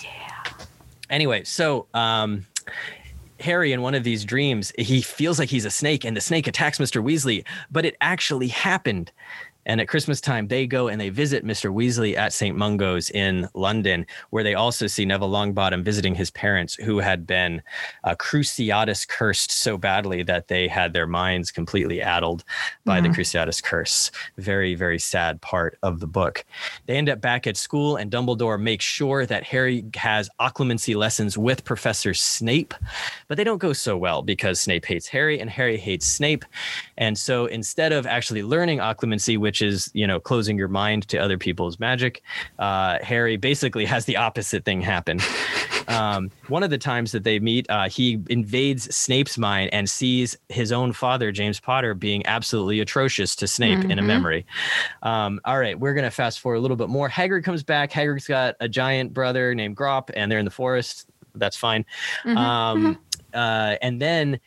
Anyway, 1.08 1.44
so 1.44 1.86
um, 1.94 2.44
Harry 3.38 3.72
in 3.72 3.80
one 3.80 3.94
of 3.94 4.02
these 4.02 4.24
dreams, 4.24 4.72
he 4.76 5.00
feels 5.00 5.38
like 5.38 5.48
he's 5.48 5.64
a 5.64 5.70
snake, 5.70 6.04
and 6.04 6.16
the 6.16 6.20
snake 6.20 6.46
attacks 6.48 6.78
Mr. 6.78 7.02
Weasley, 7.02 7.44
but 7.70 7.84
it 7.84 7.96
actually 8.00 8.48
happened. 8.48 9.12
And 9.66 9.80
at 9.80 9.88
Christmas 9.88 10.20
time, 10.20 10.48
they 10.48 10.66
go 10.66 10.88
and 10.88 11.00
they 11.00 11.10
visit 11.10 11.44
Mr. 11.44 11.72
Weasley 11.74 12.16
at 12.16 12.32
St. 12.32 12.56
Mungo's 12.56 13.10
in 13.10 13.48
London, 13.52 14.06
where 14.30 14.42
they 14.44 14.54
also 14.54 14.86
see 14.86 15.04
Neville 15.04 15.30
Longbottom 15.30 15.82
visiting 15.84 16.14
his 16.14 16.30
parents, 16.30 16.74
who 16.76 16.98
had 17.00 17.26
been 17.26 17.62
uh, 18.04 18.14
Cruciatus 18.14 19.06
cursed 19.06 19.50
so 19.50 19.76
badly 19.76 20.22
that 20.22 20.48
they 20.48 20.68
had 20.68 20.92
their 20.92 21.06
minds 21.06 21.50
completely 21.50 22.00
addled 22.00 22.44
by 22.84 23.00
the 23.00 23.08
Mhm. 23.08 23.16
Cruciatus 23.16 23.62
curse. 23.62 24.10
Very, 24.38 24.74
very 24.74 24.98
sad 24.98 25.40
part 25.42 25.76
of 25.82 26.00
the 26.00 26.06
book. 26.06 26.44
They 26.86 26.96
end 26.96 27.08
up 27.08 27.20
back 27.20 27.46
at 27.46 27.56
school, 27.56 27.96
and 27.96 28.10
Dumbledore 28.10 28.60
makes 28.60 28.84
sure 28.84 29.26
that 29.26 29.42
Harry 29.44 29.84
has 29.96 30.30
occlumency 30.40 30.94
lessons 30.94 31.36
with 31.36 31.64
Professor 31.64 32.14
Snape, 32.14 32.72
but 33.28 33.36
they 33.36 33.44
don't 33.44 33.58
go 33.58 33.72
so 33.72 33.96
well 33.96 34.22
because 34.22 34.60
Snape 34.60 34.84
hates 34.86 35.08
Harry 35.08 35.40
and 35.40 35.50
Harry 35.50 35.76
hates 35.76 36.06
Snape. 36.06 36.44
And 36.98 37.16
so 37.18 37.46
instead 37.46 37.92
of 37.92 38.06
actually 38.06 38.42
learning 38.42 38.78
occlumency, 38.78 39.36
which 39.38 39.62
is, 39.62 39.90
you 39.94 40.06
know, 40.06 40.18
closing 40.20 40.56
your 40.56 40.68
mind 40.68 41.08
to 41.08 41.18
other 41.18 41.36
people's 41.38 41.78
magic, 41.78 42.22
uh, 42.58 42.98
Harry 43.02 43.36
basically 43.36 43.84
has 43.84 44.04
the 44.06 44.16
opposite 44.16 44.64
thing 44.64 44.80
happen. 44.80 45.20
Um, 45.88 46.32
one 46.48 46.64
of 46.64 46.70
the 46.70 46.78
times 46.78 47.12
that 47.12 47.22
they 47.22 47.38
meet, 47.38 47.64
uh, 47.70 47.88
he 47.88 48.20
invades 48.28 48.92
Snape's 48.92 49.38
mind 49.38 49.70
and 49.72 49.88
sees 49.88 50.36
his 50.48 50.72
own 50.72 50.92
father, 50.92 51.30
James 51.30 51.60
Potter, 51.60 51.94
being 51.94 52.26
absolutely 52.26 52.80
atrocious 52.80 53.36
to 53.36 53.46
Snape 53.46 53.84
in 53.84 54.00
a 54.00 54.02
Mhm. 54.02 54.06
memory. 54.06 54.46
Um, 55.04 55.38
all 55.44 55.60
right, 55.60 55.78
we're 55.78 55.94
gonna 55.94 56.10
fast 56.10 56.40
forward 56.40 56.56
a 56.56 56.60
little 56.60 56.76
bit 56.76 56.88
more. 56.88 57.08
Hagrid 57.08 57.44
comes 57.44 57.62
back. 57.62 57.92
Hagrid's 57.92 58.26
got 58.26 58.56
a 58.58 58.68
giant 58.68 59.14
brother 59.14 59.54
named 59.54 59.76
Grawp, 59.76 60.10
and 60.16 60.28
they're 60.28 60.40
in 60.40 60.44
the 60.44 60.50
forest. 60.50 61.06
That's 61.36 61.56
fine. 61.56 61.84
Mhm, 62.24 62.36
Um, 62.36 62.98
uh, 63.32 63.76
and 63.80 64.02
then 64.02 64.40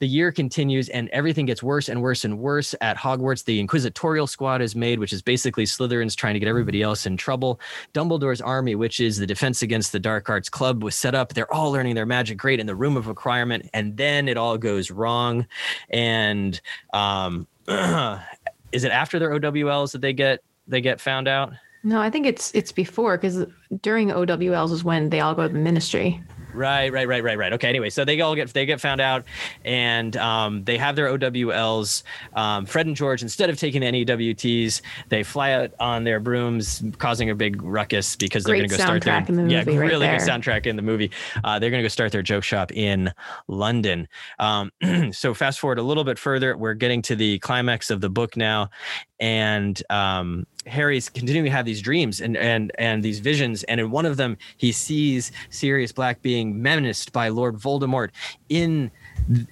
the 0.00 0.08
year 0.08 0.32
continues 0.32 0.88
and 0.88 1.08
everything 1.10 1.46
gets 1.46 1.62
worse 1.62 1.88
and 1.88 2.02
worse 2.02 2.24
and 2.24 2.38
worse 2.38 2.74
at 2.80 2.96
Hogwarts. 2.96 3.44
The 3.44 3.60
Inquisitorial 3.60 4.26
Squad 4.26 4.62
is 4.62 4.74
made, 4.74 4.98
which 4.98 5.12
is 5.12 5.20
basically 5.20 5.64
Slytherins 5.64 6.16
trying 6.16 6.34
to 6.34 6.40
get 6.40 6.48
everybody 6.48 6.82
else 6.82 7.04
in 7.04 7.18
trouble. 7.18 7.60
Dumbledore's 7.92 8.40
army, 8.40 8.74
which 8.74 8.98
is 8.98 9.18
the 9.18 9.26
Defense 9.26 9.60
Against 9.60 9.92
the 9.92 10.00
Dark 10.00 10.30
Arts 10.30 10.48
Club, 10.48 10.82
was 10.82 10.96
set 10.96 11.14
up. 11.14 11.34
They're 11.34 11.52
all 11.52 11.70
learning 11.70 11.94
their 11.94 12.06
magic 12.06 12.38
great 12.38 12.60
in 12.60 12.66
the 12.66 12.74
Room 12.74 12.96
of 12.96 13.08
Requirement, 13.08 13.68
and 13.74 13.96
then 13.96 14.26
it 14.26 14.38
all 14.38 14.56
goes 14.56 14.90
wrong. 14.90 15.46
And 15.90 16.58
um, 16.94 17.46
is 17.68 18.84
it 18.84 18.92
after 18.92 19.18
their 19.18 19.38
OWLs 19.38 19.92
that 19.92 20.00
they 20.00 20.14
get 20.14 20.42
they 20.66 20.80
get 20.80 21.00
found 21.00 21.28
out? 21.28 21.52
No, 21.82 22.00
I 22.00 22.08
think 22.08 22.26
it's 22.26 22.54
it's 22.54 22.72
before 22.72 23.18
because 23.18 23.44
during 23.82 24.08
OWLs 24.08 24.72
is 24.72 24.82
when 24.82 25.10
they 25.10 25.20
all 25.20 25.34
go 25.34 25.46
to 25.46 25.52
the 25.52 25.58
ministry. 25.58 26.22
Right, 26.54 26.92
right, 26.92 27.06
right, 27.06 27.22
right, 27.22 27.38
right. 27.38 27.52
Okay. 27.54 27.68
Anyway, 27.68 27.90
so 27.90 28.04
they 28.04 28.20
all 28.20 28.34
get 28.34 28.52
they 28.52 28.66
get 28.66 28.80
found 28.80 29.00
out, 29.00 29.24
and 29.64 30.16
um, 30.16 30.64
they 30.64 30.78
have 30.78 30.96
their 30.96 31.06
OWLs. 31.06 32.02
Um, 32.34 32.66
Fred 32.66 32.86
and 32.86 32.96
George, 32.96 33.22
instead 33.22 33.50
of 33.50 33.58
taking 33.58 33.80
the 33.80 33.86
NEWTs, 33.86 34.82
they 35.08 35.22
fly 35.22 35.52
out 35.52 35.72
on 35.78 36.04
their 36.04 36.20
brooms, 36.20 36.82
causing 36.98 37.30
a 37.30 37.34
big 37.34 37.62
ruckus 37.62 38.16
because 38.16 38.44
they're 38.44 38.56
going 38.56 38.68
to 38.68 38.76
go 38.76 38.82
start 38.82 39.02
their 39.02 39.20
soundtrack 39.20 39.28
in 39.28 39.36
the 39.36 39.52
yeah, 39.52 39.64
movie 39.64 39.78
right 39.78 39.90
really 39.90 40.06
good 40.06 40.20
soundtrack 40.20 40.66
in 40.66 40.76
the 40.76 40.82
movie. 40.82 41.10
Uh, 41.44 41.58
they're 41.58 41.70
going 41.70 41.80
to 41.80 41.84
go 41.84 41.88
start 41.88 42.12
their 42.12 42.22
joke 42.22 42.44
shop 42.44 42.72
in 42.72 43.12
London. 43.48 44.08
Um, 44.38 44.70
so 45.12 45.34
fast 45.34 45.60
forward 45.60 45.78
a 45.78 45.82
little 45.82 46.04
bit 46.04 46.18
further, 46.18 46.56
we're 46.56 46.74
getting 46.74 47.02
to 47.02 47.16
the 47.16 47.38
climax 47.40 47.90
of 47.90 48.00
the 48.00 48.10
book 48.10 48.36
now, 48.36 48.70
and 49.18 49.82
um, 49.90 50.46
Harry's 50.66 51.08
continuing 51.08 51.46
to 51.46 51.50
have 51.50 51.64
these 51.64 51.80
dreams 51.80 52.20
and 52.20 52.36
and 52.36 52.70
and 52.78 53.02
these 53.02 53.18
visions, 53.18 53.62
and 53.64 53.80
in 53.80 53.90
one 53.90 54.04
of 54.04 54.16
them, 54.16 54.36
he 54.58 54.72
sees 54.72 55.32
Sirius 55.48 55.92
Black 55.92 56.20
being 56.22 56.60
menaced 56.60 57.12
by 57.12 57.28
Lord 57.28 57.56
Voldemort 57.56 58.10
in 58.48 58.90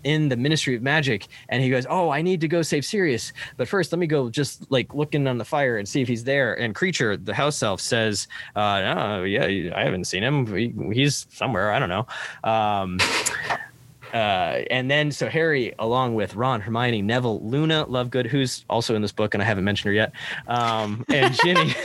in 0.04 0.28
the 0.28 0.36
Ministry 0.36 0.76
of 0.76 0.82
Magic, 0.82 1.26
and 1.48 1.62
he 1.62 1.70
goes, 1.70 1.86
"Oh, 1.88 2.10
I 2.10 2.20
need 2.20 2.40
to 2.42 2.48
go 2.48 2.60
save 2.60 2.84
Sirius, 2.84 3.32
but 3.56 3.68
first, 3.68 3.90
let 3.90 3.98
me 3.98 4.06
go 4.06 4.28
just 4.28 4.70
like 4.70 4.94
looking 4.94 5.26
on 5.26 5.38
the 5.38 5.44
fire 5.44 5.78
and 5.78 5.88
see 5.88 6.02
if 6.02 6.08
he's 6.08 6.24
there." 6.24 6.54
And 6.54 6.74
Kreacher, 6.74 7.22
the 7.24 7.34
house 7.34 7.62
elf, 7.62 7.80
says, 7.80 8.28
uh, 8.54 8.80
"No, 8.80 9.24
yeah, 9.24 9.74
I 9.74 9.84
haven't 9.84 10.04
seen 10.04 10.22
him. 10.22 10.46
He, 10.54 10.74
he's 10.92 11.26
somewhere. 11.30 11.72
I 11.72 11.78
don't 11.78 11.88
know." 11.88 12.06
Um, 12.44 12.98
uh, 14.12 14.62
and 14.70 14.90
then 14.90 15.12
so 15.12 15.28
Harry, 15.28 15.74
along 15.78 16.14
with 16.14 16.34
Ron, 16.34 16.60
Hermione, 16.60 17.02
Neville, 17.02 17.40
Luna 17.40 17.86
Lovegood, 17.86 18.26
who's 18.26 18.64
also 18.68 18.94
in 18.94 19.02
this 19.02 19.12
book, 19.12 19.34
and 19.34 19.42
I 19.42 19.46
haven't 19.46 19.64
mentioned 19.64 19.88
her 19.88 19.92
yet, 19.92 20.12
um, 20.46 21.04
and 21.08 21.34
Ginny. 21.42 21.74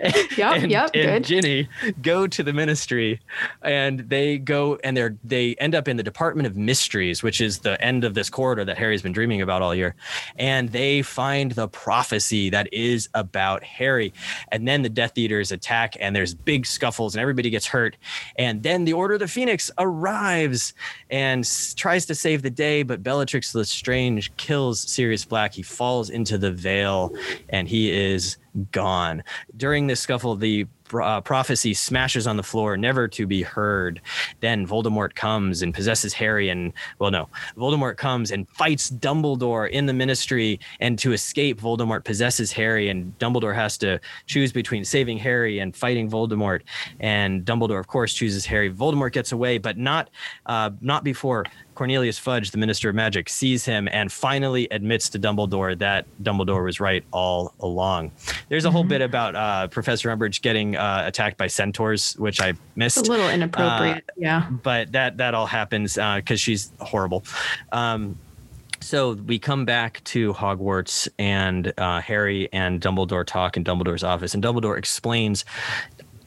Yep, 0.36 0.56
and, 0.56 0.70
yep, 0.70 0.90
and 0.94 1.24
good. 1.24 1.24
Ginny 1.24 1.68
go 2.00 2.26
to 2.26 2.42
the 2.42 2.52
ministry, 2.54 3.20
and 3.62 4.00
they 4.00 4.38
go 4.38 4.78
and 4.82 4.96
they're 4.96 5.16
they 5.22 5.54
end 5.56 5.74
up 5.74 5.88
in 5.88 5.98
the 5.98 6.02
Department 6.02 6.46
of 6.46 6.56
Mysteries, 6.56 7.22
which 7.22 7.40
is 7.40 7.58
the 7.58 7.78
end 7.84 8.04
of 8.04 8.14
this 8.14 8.30
corridor 8.30 8.64
that 8.64 8.78
Harry's 8.78 9.02
been 9.02 9.12
dreaming 9.12 9.42
about 9.42 9.60
all 9.60 9.74
year, 9.74 9.94
and 10.38 10.70
they 10.70 11.02
find 11.02 11.52
the 11.52 11.68
prophecy 11.68 12.48
that 12.50 12.72
is 12.72 13.10
about 13.12 13.62
Harry, 13.62 14.14
and 14.50 14.66
then 14.66 14.80
the 14.80 14.88
Death 14.88 15.18
Eaters 15.18 15.52
attack, 15.52 15.96
and 16.00 16.16
there's 16.16 16.32
big 16.32 16.64
scuffles, 16.64 17.14
and 17.14 17.20
everybody 17.20 17.50
gets 17.50 17.66
hurt, 17.66 17.96
and 18.36 18.62
then 18.62 18.84
the 18.84 18.94
Order 18.94 19.14
of 19.14 19.20
the 19.20 19.28
Phoenix 19.28 19.70
arrives 19.78 20.72
and 21.10 21.19
s- 21.40 21.74
tries 21.74 22.06
to 22.06 22.14
save 22.14 22.42
the 22.42 22.50
day, 22.50 22.82
but 22.82 23.02
Bellatrix 23.02 23.54
Lestrange 23.54 24.34
kills 24.36 24.80
Sirius 24.80 25.24
Black. 25.24 25.54
He 25.54 25.62
falls 25.62 26.10
into 26.10 26.38
the 26.38 26.50
veil, 26.50 27.12
and 27.48 27.68
he 27.68 27.90
is 27.92 28.36
gone. 28.72 29.22
During 29.56 29.86
this 29.86 30.00
scuffle, 30.00 30.36
the 30.36 30.66
uh, 30.92 31.20
prophecy 31.20 31.74
smashes 31.74 32.26
on 32.26 32.36
the 32.36 32.42
floor, 32.42 32.76
never 32.76 33.06
to 33.08 33.26
be 33.26 33.42
heard. 33.42 34.00
Then 34.40 34.66
Voldemort 34.66 35.14
comes 35.14 35.62
and 35.62 35.72
possesses 35.72 36.12
Harry, 36.14 36.48
and 36.48 36.72
well, 36.98 37.10
no, 37.10 37.28
Voldemort 37.56 37.96
comes 37.96 38.30
and 38.30 38.48
fights 38.48 38.90
Dumbledore 38.90 39.70
in 39.70 39.86
the 39.86 39.92
Ministry, 39.92 40.58
and 40.80 40.98
to 40.98 41.12
escape, 41.12 41.60
Voldemort 41.60 42.04
possesses 42.04 42.52
Harry, 42.52 42.88
and 42.88 43.16
Dumbledore 43.18 43.54
has 43.54 43.78
to 43.78 44.00
choose 44.26 44.52
between 44.52 44.84
saving 44.84 45.18
Harry 45.18 45.58
and 45.58 45.76
fighting 45.76 46.10
Voldemort. 46.10 46.62
And 46.98 47.44
Dumbledore, 47.44 47.80
of 47.80 47.86
course, 47.86 48.14
chooses 48.14 48.46
Harry. 48.46 48.72
Voldemort 48.72 49.12
gets 49.12 49.32
away, 49.32 49.58
but 49.58 49.78
not 49.78 50.10
uh, 50.46 50.70
not 50.80 51.04
before 51.04 51.44
Cornelius 51.80 52.18
Fudge, 52.18 52.50
the 52.50 52.58
Minister 52.58 52.90
of 52.90 52.94
Magic, 52.94 53.30
sees 53.30 53.64
him 53.64 53.88
and 53.90 54.12
finally 54.12 54.68
admits 54.70 55.08
to 55.08 55.18
Dumbledore 55.18 55.78
that 55.78 56.04
Dumbledore 56.22 56.62
was 56.62 56.78
right 56.78 57.02
all 57.10 57.54
along. 57.60 58.12
There's 58.50 58.66
a 58.66 58.70
whole 58.70 58.84
bit 58.84 59.00
about 59.00 59.34
uh, 59.34 59.66
Professor 59.68 60.14
Umbridge 60.14 60.42
getting 60.42 60.76
uh, 60.76 61.04
attacked 61.06 61.38
by 61.38 61.46
centaurs, 61.46 62.18
which 62.18 62.38
I 62.38 62.52
missed 62.76 62.98
It's 62.98 63.08
a 63.08 63.10
little 63.10 63.30
inappropriate. 63.30 64.04
yeah. 64.18 64.50
but 64.62 64.92
that 64.92 65.16
that 65.16 65.32
all 65.32 65.46
happens 65.46 65.94
because 65.94 66.38
she's 66.38 66.70
horrible. 66.80 67.24
Um, 67.72 68.18
so 68.82 69.12
we 69.12 69.38
come 69.38 69.64
back 69.64 70.04
to 70.04 70.34
Hogwarts, 70.34 71.08
and 71.18 71.72
uh, 71.78 72.02
Harry 72.02 72.50
and 72.52 72.78
Dumbledore 72.78 73.26
talk 73.26 73.56
in 73.56 73.64
Dumbledore's 73.64 74.04
office, 74.04 74.34
and 74.34 74.44
Dumbledore 74.44 74.76
explains 74.76 75.46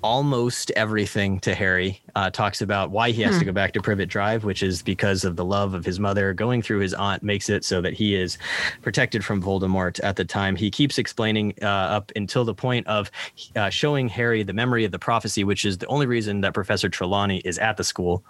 almost 0.04 0.70
everything 0.72 1.40
to 1.40 1.56
Harry. 1.56 2.02
Uh, 2.16 2.30
talks 2.30 2.62
about 2.62 2.92
why 2.92 3.12
he 3.12 3.22
has 3.24 3.40
to 3.40 3.46
go 3.46 3.52
back 3.52 3.72
to 3.74 3.82
Privet 3.82 4.10
Drive, 4.10 4.44
which 4.44 4.62
is 4.62 4.84
because 4.84 5.24
of 5.24 5.36
the 5.36 5.46
love 5.46 5.74
of 5.74 5.86
his 5.86 6.00
mother. 6.00 6.34
Going 6.34 6.62
through 6.62 6.80
his 6.80 6.94
aunt 6.94 7.24
makes 7.24 7.50
it 7.50 7.64
so 7.64 7.82
that 7.82 7.94
he 7.94 8.14
is 8.14 8.38
protected 8.82 9.24
from 9.26 9.42
Voldemort 9.42 10.00
at 10.04 10.18
the 10.18 10.26
time. 10.26 10.56
He 10.56 10.70
keeps 10.70 10.98
explaining 10.98 11.54
uh, 11.62 11.66
up 11.66 12.12
until 12.16 12.46
the 12.46 12.54
point 12.54 12.86
of 12.88 13.10
uh, 13.56 13.70
showing 13.70 14.10
Harry 14.10 14.44
the 14.44 14.54
memory 14.54 14.86
of 14.86 14.92
the 14.92 15.00
prophecy, 15.00 15.44
which 15.44 15.66
is 15.66 15.78
the 15.78 15.88
only 15.88 16.06
reason 16.06 16.42
that 16.42 16.54
Professor 16.54 16.90
Trelawney 16.90 17.40
is 17.40 17.58
at 17.58 17.78
the 17.78 17.84
school. 17.84 18.24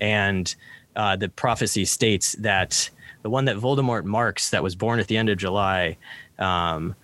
And 0.00 0.54
uh, 0.94 1.16
the 1.16 1.28
prophecy 1.30 1.84
states 1.84 2.32
that 2.40 2.90
the 3.22 3.30
one 3.30 3.46
that 3.46 3.56
Voldemort 3.56 4.04
marks 4.04 4.50
that 4.50 4.62
was 4.62 4.76
born 4.76 5.00
at 5.00 5.08
the 5.08 5.16
end 5.16 5.30
of 5.30 5.38
July. 5.38 5.96
Um, 6.38 6.94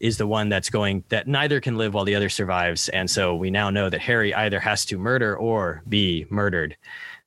is 0.00 0.18
the 0.18 0.26
one 0.26 0.48
that's 0.48 0.70
going 0.70 1.04
that 1.08 1.26
neither 1.26 1.60
can 1.60 1.76
live 1.76 1.94
while 1.94 2.04
the 2.04 2.14
other 2.14 2.28
survives. 2.28 2.88
And 2.90 3.10
so 3.10 3.34
we 3.34 3.50
now 3.50 3.70
know 3.70 3.88
that 3.88 4.00
Harry 4.00 4.34
either 4.34 4.60
has 4.60 4.84
to 4.86 4.98
murder 4.98 5.36
or 5.36 5.82
be 5.88 6.26
murdered 6.30 6.76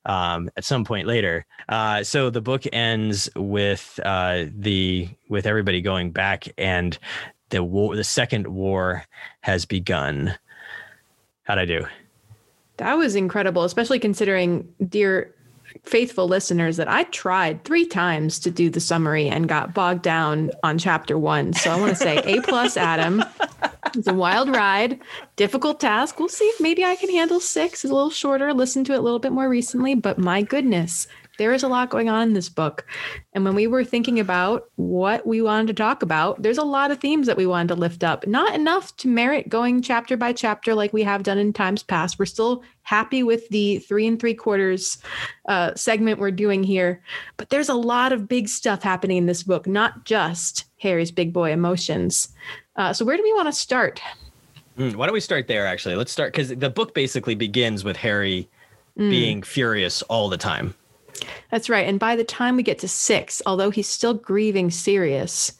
um, 0.04 0.50
at 0.56 0.64
some 0.64 0.84
point 0.84 1.06
later. 1.06 1.46
Uh, 1.68 2.02
so 2.02 2.30
the 2.30 2.40
book 2.40 2.64
ends 2.72 3.28
with 3.36 3.98
uh, 4.04 4.46
the 4.56 5.08
with 5.28 5.46
everybody 5.46 5.80
going 5.80 6.10
back 6.10 6.48
and 6.56 6.98
the 7.50 7.62
war, 7.62 7.96
the 7.96 8.04
second 8.04 8.46
war 8.46 9.04
has 9.40 9.64
begun. 9.64 10.34
How'd 11.44 11.58
I 11.58 11.64
do? 11.64 11.86
That 12.76 12.94
was 12.94 13.16
incredible, 13.16 13.64
especially 13.64 13.98
considering, 13.98 14.72
dear 14.88 15.34
faithful 15.84 16.28
listeners, 16.28 16.76
that 16.76 16.88
I 16.88 17.04
tried 17.04 17.64
three 17.64 17.86
times 17.86 18.38
to 18.40 18.50
do 18.50 18.70
the 18.70 18.80
summary 18.80 19.28
and 19.28 19.48
got 19.48 19.74
bogged 19.74 20.02
down 20.02 20.50
on 20.62 20.78
chapter 20.78 21.18
one. 21.18 21.52
So 21.52 21.70
I 21.70 21.80
want 21.80 21.90
to 21.90 21.96
say 21.96 22.18
A 22.18 22.40
plus 22.42 22.76
Adam. 22.76 23.24
It's 23.94 24.06
a 24.06 24.14
wild 24.14 24.48
ride, 24.50 25.00
difficult 25.36 25.80
task. 25.80 26.18
We'll 26.18 26.28
see 26.28 26.44
if 26.44 26.60
maybe 26.60 26.84
I 26.84 26.96
can 26.96 27.10
handle 27.10 27.40
six. 27.40 27.84
It's 27.84 27.90
a 27.90 27.94
little 27.94 28.10
shorter, 28.10 28.52
listened 28.52 28.86
to 28.86 28.92
it 28.92 28.98
a 28.98 29.02
little 29.02 29.18
bit 29.18 29.32
more 29.32 29.48
recently, 29.48 29.94
but 29.94 30.18
my 30.18 30.42
goodness, 30.42 31.06
there 31.38 31.52
is 31.52 31.62
a 31.62 31.68
lot 31.68 31.88
going 31.88 32.08
on 32.08 32.28
in 32.28 32.34
this 32.34 32.48
book. 32.48 32.84
And 33.32 33.44
when 33.44 33.54
we 33.54 33.66
were 33.66 33.84
thinking 33.84 34.20
about 34.20 34.68
what 34.76 35.26
we 35.26 35.40
wanted 35.40 35.68
to 35.68 35.74
talk 35.74 36.02
about, 36.02 36.42
there's 36.42 36.58
a 36.58 36.64
lot 36.64 36.90
of 36.90 36.98
themes 36.98 37.26
that 37.26 37.36
we 37.36 37.46
wanted 37.46 37.68
to 37.68 37.74
lift 37.76 38.04
up. 38.04 38.26
Not 38.26 38.54
enough 38.54 38.94
to 38.98 39.08
merit 39.08 39.48
going 39.48 39.80
chapter 39.80 40.16
by 40.16 40.32
chapter 40.32 40.74
like 40.74 40.92
we 40.92 41.02
have 41.04 41.22
done 41.22 41.38
in 41.38 41.52
times 41.52 41.82
past. 41.82 42.18
We're 42.18 42.26
still 42.26 42.62
happy 42.82 43.22
with 43.22 43.48
the 43.48 43.78
three 43.78 44.06
and 44.06 44.20
three 44.20 44.34
quarters 44.34 44.98
uh, 45.48 45.74
segment 45.74 46.18
we're 46.18 46.30
doing 46.30 46.62
here. 46.62 47.02
But 47.36 47.50
there's 47.50 47.68
a 47.68 47.74
lot 47.74 48.12
of 48.12 48.28
big 48.28 48.48
stuff 48.48 48.82
happening 48.82 49.16
in 49.16 49.26
this 49.26 49.42
book, 49.42 49.66
not 49.66 50.04
just 50.04 50.64
Harry's 50.78 51.10
big 51.10 51.32
boy 51.32 51.52
emotions. 51.52 52.28
Uh, 52.76 52.92
so, 52.92 53.04
where 53.04 53.16
do 53.16 53.22
we 53.22 53.32
want 53.32 53.46
to 53.46 53.52
start? 53.52 54.00
Mm, 54.76 54.94
why 54.94 55.06
don't 55.06 55.12
we 55.12 55.20
start 55.20 55.48
there? 55.48 55.66
Actually, 55.66 55.96
let's 55.96 56.12
start 56.12 56.32
because 56.32 56.50
the 56.50 56.70
book 56.70 56.94
basically 56.94 57.34
begins 57.34 57.84
with 57.84 57.96
Harry 57.96 58.48
being 58.98 59.42
furious 59.42 60.02
all 60.02 60.28
the 60.28 60.36
time. 60.36 60.74
That's 61.50 61.68
right. 61.68 61.86
And 61.86 61.98
by 61.98 62.16
the 62.16 62.24
time 62.24 62.56
we 62.56 62.62
get 62.62 62.78
to 62.80 62.88
six, 62.88 63.42
although 63.46 63.70
he's 63.70 63.88
still 63.88 64.14
grieving 64.14 64.70
Sirius, 64.70 65.52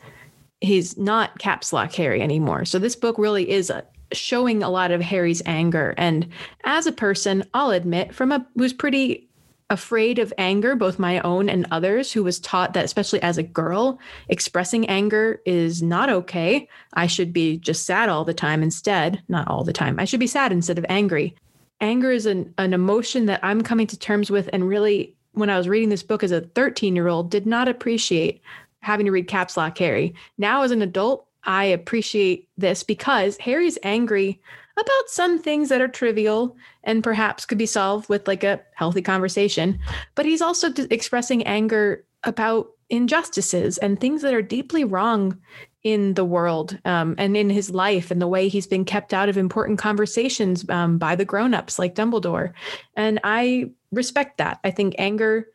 he's 0.60 0.96
not 0.96 1.38
caps 1.38 1.72
lock 1.72 1.92
Harry 1.94 2.20
anymore. 2.20 2.64
So 2.64 2.78
this 2.78 2.96
book 2.96 3.16
really 3.18 3.48
is 3.48 3.70
a, 3.70 3.84
showing 4.12 4.62
a 4.62 4.70
lot 4.70 4.90
of 4.90 5.00
Harry's 5.00 5.42
anger. 5.46 5.94
And 5.96 6.28
as 6.64 6.86
a 6.86 6.92
person, 6.92 7.44
I'll 7.54 7.70
admit, 7.70 8.14
from 8.14 8.32
a 8.32 8.46
who's 8.56 8.72
pretty 8.72 9.28
afraid 9.70 10.18
of 10.18 10.32
anger, 10.38 10.74
both 10.74 10.98
my 10.98 11.20
own 11.20 11.48
and 11.50 11.66
others, 11.70 12.10
who 12.10 12.24
was 12.24 12.40
taught 12.40 12.72
that, 12.72 12.86
especially 12.86 13.20
as 13.22 13.36
a 13.36 13.42
girl, 13.42 13.98
expressing 14.28 14.88
anger 14.88 15.42
is 15.44 15.82
not 15.82 16.08
okay. 16.08 16.66
I 16.94 17.06
should 17.06 17.32
be 17.32 17.58
just 17.58 17.84
sad 17.84 18.08
all 18.08 18.24
the 18.24 18.32
time 18.32 18.62
instead. 18.62 19.22
Not 19.28 19.46
all 19.46 19.64
the 19.64 19.72
time. 19.72 20.00
I 20.00 20.06
should 20.06 20.20
be 20.20 20.26
sad 20.26 20.52
instead 20.52 20.78
of 20.78 20.86
angry. 20.88 21.36
Anger 21.80 22.10
is 22.10 22.24
an, 22.24 22.54
an 22.56 22.72
emotion 22.72 23.26
that 23.26 23.40
I'm 23.42 23.60
coming 23.60 23.86
to 23.88 23.98
terms 23.98 24.30
with 24.30 24.48
and 24.52 24.66
really 24.66 25.14
when 25.38 25.50
I 25.50 25.58
was 25.58 25.68
reading 25.68 25.88
this 25.88 26.02
book 26.02 26.22
as 26.22 26.32
a 26.32 26.40
13 26.40 26.94
year 26.96 27.08
old, 27.08 27.30
did 27.30 27.46
not 27.46 27.68
appreciate 27.68 28.40
having 28.80 29.06
to 29.06 29.12
read 29.12 29.28
Caps 29.28 29.56
Lock 29.56 29.78
Harry. 29.78 30.14
Now, 30.36 30.62
as 30.62 30.70
an 30.70 30.82
adult, 30.82 31.26
I 31.44 31.64
appreciate 31.64 32.48
this 32.56 32.82
because 32.82 33.36
Harry's 33.38 33.78
angry 33.82 34.40
about 34.76 35.08
some 35.08 35.40
things 35.40 35.68
that 35.68 35.80
are 35.80 35.88
trivial 35.88 36.56
and 36.84 37.02
perhaps 37.02 37.44
could 37.44 37.58
be 37.58 37.66
solved 37.66 38.08
with 38.08 38.28
like 38.28 38.44
a 38.44 38.60
healthy 38.74 39.02
conversation. 39.02 39.78
But 40.14 40.26
he's 40.26 40.42
also 40.42 40.72
expressing 40.90 41.42
anger 41.44 42.04
about 42.24 42.68
injustices 42.90 43.78
and 43.78 44.00
things 44.00 44.22
that 44.22 44.34
are 44.34 44.42
deeply 44.42 44.84
wrong 44.84 45.38
in 45.84 46.14
the 46.14 46.24
world 46.24 46.78
um, 46.84 47.14
and 47.18 47.36
in 47.36 47.50
his 47.50 47.70
life 47.70 48.10
and 48.10 48.20
the 48.20 48.26
way 48.26 48.48
he's 48.48 48.66
been 48.66 48.84
kept 48.84 49.14
out 49.14 49.28
of 49.28 49.36
important 49.36 49.78
conversations 49.78 50.68
um, 50.70 50.98
by 50.98 51.14
the 51.14 51.24
grown-ups 51.24 51.78
like 51.78 51.94
dumbledore 51.94 52.52
and 52.96 53.20
i 53.22 53.70
respect 53.92 54.38
that 54.38 54.58
i 54.64 54.70
think 54.70 54.94
anger 54.98 55.48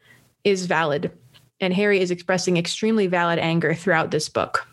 is 0.43 0.65
valid 0.65 1.11
and 1.59 1.73
harry 1.73 1.99
is 1.99 2.11
expressing 2.11 2.57
extremely 2.57 3.07
valid 3.07 3.39
anger 3.39 3.73
throughout 3.73 4.11
this 4.11 4.29
book 4.29 4.67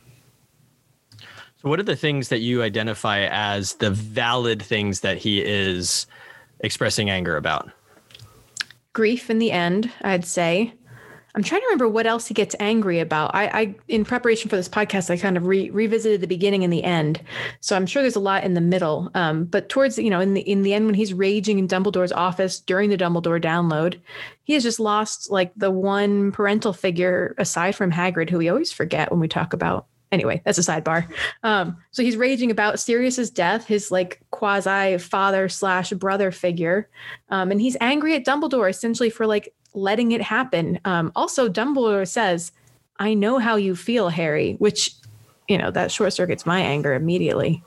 So 1.63 1.69
what 1.69 1.79
are 1.79 1.85
the 1.85 1.97
things 1.97 2.29
that 2.29 2.41
you 2.41 2.63
identify 2.63 3.27
as 3.31 3.75
the 3.75 3.91
valid 3.91 4.63
things 4.63 5.01
that 5.01 5.19
he 5.19 5.45
is 5.45 6.07
expressing 6.61 7.11
anger 7.11 7.37
about? 7.37 7.71
Grief 8.95 9.29
in 9.29 9.39
the 9.39 9.53
end, 9.53 9.93
I'd 10.01 10.25
say. 10.25 10.73
I'm 11.35 11.43
trying 11.43 11.61
to 11.61 11.67
remember 11.67 11.89
what 11.89 12.07
else 12.07 12.27
he 12.27 12.35
gets 12.35 12.57
angry 12.59 13.01
about. 13.01 13.35
I, 13.35 13.47
I 13.47 13.75
in 13.89 14.05
preparation 14.05 14.49
for 14.49 14.57
this 14.57 14.69
podcast, 14.69 15.11
I 15.11 15.17
kind 15.17 15.37
of 15.37 15.47
re- 15.47 15.71
revisited 15.71 16.21
the 16.21 16.27
beginning 16.27 16.65
and 16.65 16.73
the 16.73 16.85
end. 16.85 17.23
So 17.61 17.77
I'm 17.77 17.87
sure 17.87 18.03
there's 18.03 18.17
a 18.17 18.21
lot 18.21 18.45
in 18.45 18.55
the 18.55 18.61
middle. 18.61 19.11
Um, 19.15 19.45
but 19.45 19.69
towards 19.69 19.99
you 19.99 20.11
know 20.11 20.21
in 20.21 20.35
the 20.35 20.43
in 20.43 20.63
the 20.63 20.75
end 20.75 20.87
when 20.87 20.95
he's 20.95 21.15
raging 21.15 21.59
in 21.59 21.69
Dumbledore's 21.69 22.13
office 22.13 22.61
during 22.61 22.91
the 22.91 22.97
Dumbledore 22.97 23.43
download, 23.43 24.01
he 24.45 24.55
has 24.55 24.63
just 24.63 24.81
lost 24.81 25.31
like 25.31 25.53
the 25.57 25.71
one 25.71 26.33
parental 26.33 26.73
figure 26.73 27.35
aside 27.39 27.75
from 27.77 27.93
Hagrid, 27.93 28.31
who 28.31 28.39
we 28.39 28.49
always 28.49 28.73
forget 28.73 29.11
when 29.11 29.21
we 29.21 29.29
talk 29.29 29.53
about 29.53 29.87
anyway, 30.13 30.43
that's 30.45 30.59
a 30.59 30.63
sidebar. 30.63 31.07
Um, 31.43 31.77
so 31.93 32.03
he's 32.03 32.17
raging 32.17 32.51
about 32.51 32.81
Sirius's 32.81 33.31
death, 33.31 33.67
his 33.67 33.91
like 33.91 34.21
quasi 34.31 34.99
father 34.99 35.49
slash 35.49 35.91
brother 35.91 36.31
figure, 36.31 36.89
um, 37.29 37.51
and 37.51 37.61
he's 37.61 37.77
angry 37.81 38.15
at 38.15 38.25
Dumbledore 38.25 38.69
essentially 38.69 39.11
for 39.11 39.27
like 39.27 39.53
letting 39.75 40.13
it 40.13 40.23
happen. 40.23 40.81
Um, 40.85 41.13
also, 41.15 41.49
Dumbledore 41.49 42.09
says, 42.09 42.53
"I 42.99 43.15
know 43.15 43.39
how 43.39 43.57
you 43.57 43.77
feel, 43.77 44.09
Harry," 44.09 44.55
which 44.59 44.93
you 45.49 45.59
know 45.59 45.71
that 45.71 45.91
short 45.91 46.13
circuits 46.13 46.47
my 46.47 46.61
anger 46.61 46.95
immediately. 46.95 47.63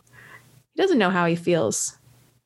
He 0.74 0.82
doesn't 0.82 1.00
know 1.00 1.10
how 1.10 1.26
he 1.26 1.36
feels. 1.36 1.98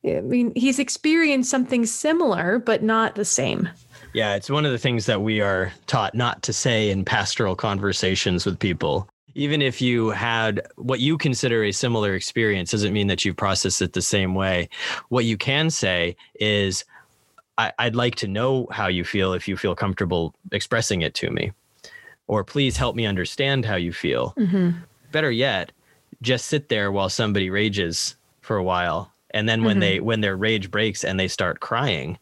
I 0.06 0.20
mean, 0.20 0.52
he's 0.54 0.78
experienced 0.78 1.50
something 1.50 1.84
similar, 1.84 2.58
but 2.58 2.82
not 2.82 3.14
the 3.14 3.24
same. 3.24 3.68
Yeah, 4.14 4.36
it's 4.36 4.48
one 4.48 4.64
of 4.64 4.72
the 4.72 4.78
things 4.78 5.06
that 5.06 5.22
we 5.22 5.40
are 5.40 5.72
taught 5.86 6.14
not 6.14 6.42
to 6.44 6.52
say 6.52 6.90
in 6.90 7.04
pastoral 7.04 7.56
conversations 7.56 8.46
with 8.46 8.58
people 8.58 9.08
even 9.38 9.62
if 9.62 9.80
you 9.80 10.08
had 10.10 10.66
what 10.76 10.98
you 10.98 11.16
consider 11.16 11.62
a 11.62 11.70
similar 11.70 12.14
experience 12.14 12.72
doesn't 12.72 12.92
mean 12.92 13.06
that 13.06 13.24
you've 13.24 13.36
processed 13.36 13.80
it 13.80 13.92
the 13.92 14.02
same 14.02 14.34
way 14.34 14.68
what 15.10 15.24
you 15.24 15.36
can 15.36 15.70
say 15.70 16.16
is 16.40 16.84
I, 17.58 17.72
would 17.84 17.96
like 17.96 18.14
to 18.16 18.28
know 18.28 18.68
how 18.70 18.86
you 18.86 19.04
feel 19.04 19.32
if 19.32 19.48
you 19.48 19.56
feel 19.56 19.74
comfortable 19.74 20.34
expressing 20.52 21.02
it 21.02 21.14
to 21.14 21.30
me 21.30 21.52
or 22.28 22.44
please 22.44 22.76
help 22.76 22.94
me 22.94 23.04
understand 23.04 23.64
how 23.64 23.74
you 23.74 23.92
feel 23.92 24.32
mm-hmm. 24.38 24.70
better 25.10 25.30
yet 25.30 25.72
just 26.22 26.46
sit 26.46 26.68
there 26.68 26.92
while 26.92 27.08
somebody 27.08 27.50
rages 27.50 28.16
for 28.40 28.56
a 28.56 28.62
while 28.62 29.12
and 29.30 29.48
then 29.48 29.64
when 29.64 29.74
mm-hmm. 29.74 29.80
they 29.80 30.00
when 30.00 30.20
their 30.20 30.36
rage 30.36 30.70
breaks 30.70 31.04
and 31.04 31.18
they 31.18 31.28
start 31.28 31.60
crying 31.60 32.16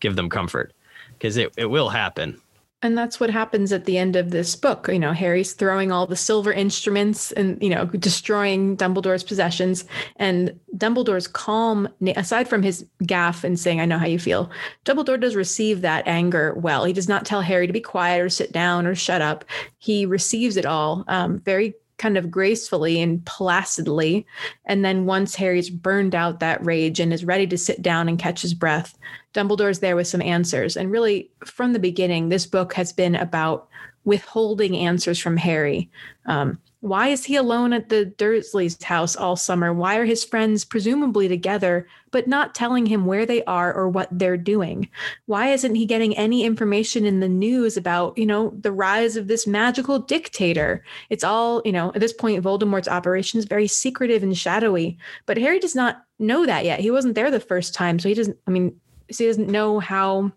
give 0.00 0.16
them 0.16 0.30
comfort 0.30 0.72
because 1.12 1.36
it, 1.36 1.52
it 1.56 1.66
will 1.66 1.90
happen 1.90 2.40
and 2.80 2.96
that's 2.96 3.18
what 3.18 3.30
happens 3.30 3.72
at 3.72 3.86
the 3.86 3.98
end 3.98 4.14
of 4.14 4.30
this 4.30 4.54
book. 4.54 4.88
You 4.88 5.00
know, 5.00 5.12
Harry's 5.12 5.52
throwing 5.52 5.90
all 5.90 6.06
the 6.06 6.14
silver 6.14 6.52
instruments 6.52 7.32
and, 7.32 7.60
you 7.60 7.70
know, 7.70 7.86
destroying 7.86 8.76
Dumbledore's 8.76 9.24
possessions. 9.24 9.84
And 10.16 10.58
Dumbledore's 10.76 11.26
calm, 11.26 11.88
aside 12.16 12.46
from 12.48 12.62
his 12.62 12.86
gaffe 13.02 13.42
and 13.42 13.58
saying, 13.58 13.80
I 13.80 13.84
know 13.84 13.98
how 13.98 14.06
you 14.06 14.20
feel, 14.20 14.48
Dumbledore 14.84 15.20
does 15.20 15.34
receive 15.34 15.80
that 15.80 16.06
anger 16.06 16.54
well. 16.54 16.84
He 16.84 16.92
does 16.92 17.08
not 17.08 17.26
tell 17.26 17.40
Harry 17.40 17.66
to 17.66 17.72
be 17.72 17.80
quiet 17.80 18.20
or 18.20 18.28
sit 18.28 18.52
down 18.52 18.86
or 18.86 18.94
shut 18.94 19.22
up. 19.22 19.44
He 19.78 20.06
receives 20.06 20.56
it 20.56 20.66
all 20.66 21.04
um, 21.08 21.40
very 21.40 21.74
kind 21.98 22.16
of 22.16 22.30
gracefully 22.30 23.00
and 23.00 23.24
placidly. 23.26 24.26
And 24.64 24.84
then 24.84 25.04
once 25.04 25.34
Harry's 25.34 25.68
burned 25.68 26.14
out 26.14 26.40
that 26.40 26.64
rage 26.64 27.00
and 27.00 27.12
is 27.12 27.24
ready 27.24 27.46
to 27.48 27.58
sit 27.58 27.82
down 27.82 28.08
and 28.08 28.18
catch 28.18 28.42
his 28.42 28.54
breath, 28.54 28.96
Dumbledore's 29.34 29.80
there 29.80 29.96
with 29.96 30.06
some 30.06 30.22
answers. 30.22 30.76
And 30.76 30.90
really, 30.90 31.30
from 31.44 31.72
the 31.72 31.78
beginning, 31.78 32.28
this 32.28 32.46
book 32.46 32.72
has 32.74 32.92
been 32.92 33.14
about 33.14 33.68
withholding 34.04 34.76
answers 34.76 35.18
from 35.18 35.36
Harry. 35.36 35.90
Um, 36.26 36.58
why 36.80 37.08
is 37.08 37.24
he 37.24 37.36
alone 37.36 37.72
at 37.72 37.88
the 37.88 38.06
Dursleys' 38.16 38.82
house 38.82 39.16
all 39.16 39.36
summer? 39.36 39.72
Why 39.74 39.96
are 39.96 40.04
his 40.04 40.24
friends 40.24 40.64
presumably 40.64 41.28
together, 41.28 41.88
but 42.10 42.26
not 42.26 42.54
telling 42.54 42.86
him 42.86 43.06
where 43.06 43.26
they 43.26 43.44
are 43.44 43.72
or 43.72 43.88
what 43.88 44.08
they're 44.10 44.36
doing? 44.36 44.88
Why 45.26 45.48
isn't 45.48 45.74
he 45.74 45.86
getting 45.86 46.16
any 46.16 46.44
information 46.44 47.04
in 47.04 47.20
the 47.20 47.28
news 47.28 47.76
about, 47.76 48.16
you 48.18 48.26
know, 48.26 48.52
the 48.60 48.72
rise 48.72 49.16
of 49.16 49.28
this 49.28 49.46
magical 49.46 49.98
dictator? 49.98 50.84
It's 51.10 51.24
all, 51.24 51.62
you 51.64 51.72
know, 51.72 51.92
at 51.94 52.00
this 52.00 52.12
point, 52.12 52.42
Voldemort's 52.42 52.88
operation 52.88 53.38
is 53.38 53.44
very 53.44 53.66
secretive 53.66 54.22
and 54.22 54.36
shadowy, 54.36 54.98
but 55.26 55.38
Harry 55.38 55.58
does 55.58 55.74
not 55.74 56.04
know 56.18 56.46
that 56.46 56.64
yet. 56.64 56.80
He 56.80 56.90
wasn't 56.90 57.14
there 57.14 57.30
the 57.30 57.40
first 57.40 57.74
time. 57.74 57.98
So 57.98 58.08
he 58.08 58.14
doesn't, 58.14 58.38
I 58.46 58.50
mean, 58.50 58.80
so 59.10 59.24
he 59.24 59.28
doesn't 59.28 59.48
know 59.48 59.78
how 59.78 60.32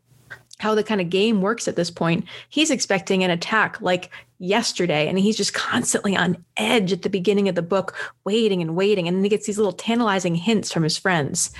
how 0.62 0.76
the 0.76 0.84
kind 0.84 1.02
of 1.02 1.10
game 1.10 1.42
works 1.42 1.68
at 1.68 1.76
this 1.76 1.92
point. 1.92 2.26
He's 2.50 2.72
expecting 2.72 3.24
an 3.24 3.32
attack 3.32 3.82
like 3.82 4.12
yesterday, 4.40 5.08
and 5.08 5.18
he's 5.20 5.38
just 5.38 5.54
constantly 5.72 6.16
on 6.16 6.44
edge 6.58 6.94
at 6.94 7.02
the 7.02 7.10
beginning 7.10 7.50
of 7.50 7.56
the 7.56 7.62
book, 7.62 7.96
waiting 8.24 8.62
and 8.62 8.76
waiting. 8.76 9.08
And 9.08 9.18
then 9.18 9.24
he 9.24 9.30
gets 9.30 9.48
these 9.48 9.58
little 9.58 9.74
tantalizing 9.74 10.36
hints 10.36 10.72
from 10.72 10.84
his 10.84 10.98
friends 10.98 11.52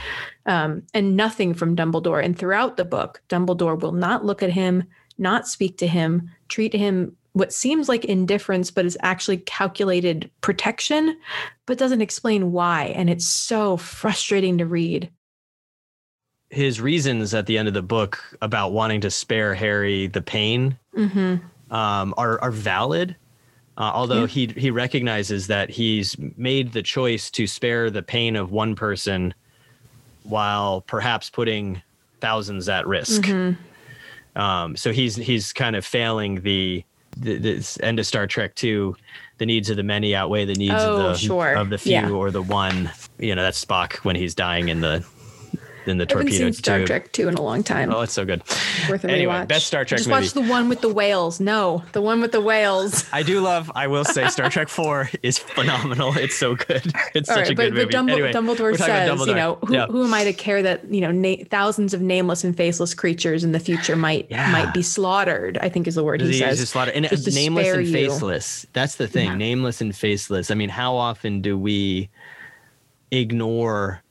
um, 0.46 0.84
and 0.94 1.18
nothing 1.18 1.54
from 1.54 1.76
Dumbledore. 1.76 2.24
And 2.24 2.38
throughout 2.38 2.78
the 2.78 2.86
book, 2.86 3.22
Dumbledore 3.30 3.80
will 3.80 3.92
not 3.92 4.26
look 4.26 4.44
at 4.44 4.52
him, 4.52 4.84
not 5.18 5.48
speak 5.48 5.78
to 5.80 5.88
him, 5.88 6.30
treat 6.48 6.74
him 6.74 7.16
what 7.34 7.54
seems 7.54 7.88
like 7.88 8.04
indifference, 8.06 8.72
but 8.72 8.86
is 8.86 8.98
actually 9.02 9.38
calculated 9.38 10.30
protection, 10.42 11.18
but 11.66 11.78
doesn't 11.78 12.02
explain 12.02 12.52
why. 12.52 12.86
And 12.96 13.10
it's 13.10 13.28
so 13.28 13.78
frustrating 13.78 14.58
to 14.58 14.66
read 14.66 15.10
his 16.52 16.82
reasons 16.82 17.34
at 17.34 17.46
the 17.46 17.58
end 17.58 17.68
of 17.68 17.74
the 17.74 17.82
book 17.82 18.22
about 18.42 18.74
wanting 18.74 19.02
to 19.02 19.10
spare 19.10 19.56
Harry 19.56 20.08
the 20.08 20.22
pain 20.22 20.78
mm-hmm. 20.96 21.74
um, 21.74 22.14
are 22.18 22.40
are 22.42 22.52
valid. 22.52 23.16
Uh, 23.78 23.92
although 23.94 24.22
yeah. 24.22 24.28
he 24.28 24.46
he 24.58 24.70
recognizes 24.70 25.48
that 25.48 25.70
he's 25.70 26.16
made 26.38 26.74
the 26.74 26.84
choice 26.84 27.32
to 27.32 27.48
spare 27.48 27.90
the 27.90 28.04
pain 28.04 28.36
of 28.36 28.52
one 28.52 28.76
person 28.76 29.34
while 30.24 30.82
perhaps 30.82 31.30
putting 31.30 31.82
thousands 32.20 32.68
at 32.70 32.86
risk. 32.86 33.24
Mm-hmm. 33.24 34.40
Um, 34.40 34.76
so 34.76 34.92
he's 34.92 35.16
he's 35.16 35.54
kind 35.54 35.76
of 35.76 35.86
failing 35.86 36.42
the, 36.42 36.84
the 37.18 37.38
this 37.38 37.80
end 37.82 37.98
of 37.98 38.06
Star 38.06 38.28
Trek 38.28 38.56
two. 38.56 38.96
The 39.38 39.46
needs 39.46 39.72
of 39.72 39.78
the 39.78 39.84
many 39.84 40.14
outweigh 40.14 40.46
the 40.46 40.54
needs 40.54 40.76
oh, 40.78 40.98
of 40.98 41.14
the 41.14 41.18
sure. 41.18 41.54
of 41.54 41.70
the 41.70 41.78
few 41.78 41.94
yeah. 41.94 42.10
or 42.10 42.30
the 42.30 42.44
one. 42.44 42.92
You 43.18 43.36
know 43.36 43.42
that's 43.42 43.64
Spock 43.64 43.96
when 44.04 44.16
he's 44.16 44.36
dying 44.36 44.70
in 44.70 44.82
the 44.82 45.04
in 45.86 45.98
the 45.98 46.04
I 46.04 46.06
torpedo 46.06 46.34
haven't 46.34 46.54
seen 46.54 46.64
Star 46.64 46.78
tube. 46.80 46.88
Trek 46.88 47.12
2 47.12 47.28
in 47.28 47.36
a 47.36 47.42
long 47.42 47.64
time. 47.64 47.94
Oh, 47.94 48.02
it's 48.02 48.14
so 48.14 48.26
good. 48.26 48.44
Worth 48.90 49.04
a 49.04 49.10
anyway, 49.12 49.34
rewatch. 49.34 49.48
best 49.48 49.68
Star 49.68 49.86
Trek 49.86 50.00
Just 50.00 50.10
movie. 50.10 50.22
watch 50.22 50.34
the 50.34 50.42
one 50.42 50.70
with 50.70 50.82
the 50.82 50.94
whales. 50.94 51.40
No, 51.40 51.84
the 51.92 52.02
one 52.02 52.22
with 52.22 52.32
the 52.32 52.42
whales. 52.42 53.06
I 53.14 53.24
do 53.24 53.42
love, 53.42 53.72
I 53.76 53.88
will 53.88 54.06
say, 54.06 54.28
Star 54.30 54.50
Trek 54.50 54.70
4 54.70 55.10
is 55.24 55.38
phenomenal. 55.38 56.16
It's 56.18 56.36
so 56.36 56.56
good. 56.56 56.92
It's 57.14 57.28
All 57.30 57.36
such 57.36 57.44
right, 57.44 57.52
a 57.52 57.56
good 57.56 57.74
but, 57.74 58.08
movie. 58.08 58.32
But 58.32 58.34
Dumbledore, 58.34 58.74
anyway, 58.74 58.78
says, 58.78 59.10
Dumbledore. 59.10 59.28
you 59.28 59.36
know, 59.36 59.56
who, 59.66 59.74
yeah. 59.74 59.88
who 59.88 60.04
am 60.06 60.14
I 60.14 60.24
to 60.24 60.34
care 60.34 60.62
that, 60.64 60.86
you 60.86 61.02
know, 61.02 61.12
na- 61.12 61.44
thousands 61.50 61.94
of 61.94 62.02
nameless 62.02 62.44
and 62.44 62.56
faceless 62.56 62.94
creatures 62.94 63.44
in 63.44 63.52
the 63.52 63.60
future 63.60 63.96
might 63.96 64.28
yeah. 64.30 64.50
might 64.52 64.74
be 64.74 64.82
slaughtered, 64.82 65.58
I 65.58 65.68
think 65.68 65.88
is 65.88 65.96
the 65.96 66.04
word 66.04 66.22
he, 66.22 66.28
he 66.28 66.34
says. 66.40 66.70
Slaughtered. 66.70 66.94
And 66.94 67.08
Just 67.10 67.28
uh, 67.28 67.32
nameless 67.32 67.68
and 67.68 67.88
faceless. 67.88 68.64
You. 68.64 68.70
That's 68.74 68.96
the 68.96 69.08
thing. 69.08 69.28
Yeah. 69.28 69.36
Nameless 69.36 69.82
and 69.82 69.96
faceless. 69.96 70.52
I 70.52 70.56
mean, 70.56 70.70
how 70.70 70.96
often 70.96 71.42
do 71.42 71.58
we 71.58 72.10
ignore 73.12 74.02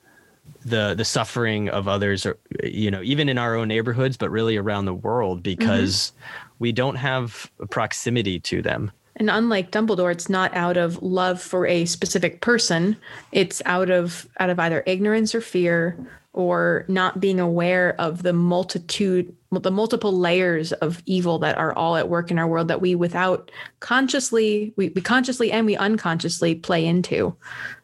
the 0.65 0.95
the 0.95 1.05
suffering 1.05 1.69
of 1.69 1.89
others 1.89 2.27
you 2.63 2.91
know 2.91 3.03
even 3.03 3.29
in 3.29 3.39
our 3.39 3.55
own 3.57 3.69
neighborhoods 3.69 4.17
but 4.17 4.31
really 4.31 4.57
around 4.57 4.85
the 4.85 4.95
world 4.95 5.43
because 5.43 6.13
mm-hmm. 6.13 6.55
we 6.59 6.73
don't 6.73 6.97
have 6.97 7.51
proximity 7.71 8.39
to 8.41 8.63
them. 8.63 8.91
And 9.17 9.31
unlike 9.31 9.71
dumbledore 9.71 10.13
it's 10.13 10.29
not 10.29 10.55
out 10.55 10.77
of 10.77 11.03
love 11.03 11.41
for 11.41 11.67
a 11.67 11.85
specific 11.85 12.41
person. 12.41 12.97
It's 13.33 13.63
out 13.67 13.91
of 13.91 14.29
out 14.39 14.51
of 14.51 14.59
either 14.59 14.83
ignorance 14.87 15.35
or 15.35 15.41
fear 15.41 15.99
or 16.33 16.85
not 16.87 17.21
being 17.21 17.41
aware 17.41 17.97
of 17.99 18.23
the 18.23 18.33
multitude 18.33 19.35
the 19.51 19.71
multiple 19.71 20.17
layers 20.17 20.73
of 20.75 21.03
evil 21.07 21.41
that 21.41 21.59
are 21.59 21.73
all 21.75 21.97
at 21.97 22.09
work 22.09 22.31
in 22.31 22.39
our 22.39 22.47
world 22.47 22.69
that 22.69 22.81
we 22.81 22.95
without 22.95 23.51
consciously 23.81 24.73
we, 24.77 24.91
we 24.91 25.01
consciously 25.01 25.51
and 25.51 25.67
we 25.67 25.77
unconsciously 25.77 26.55
play 26.55 26.85
into. 26.85 27.35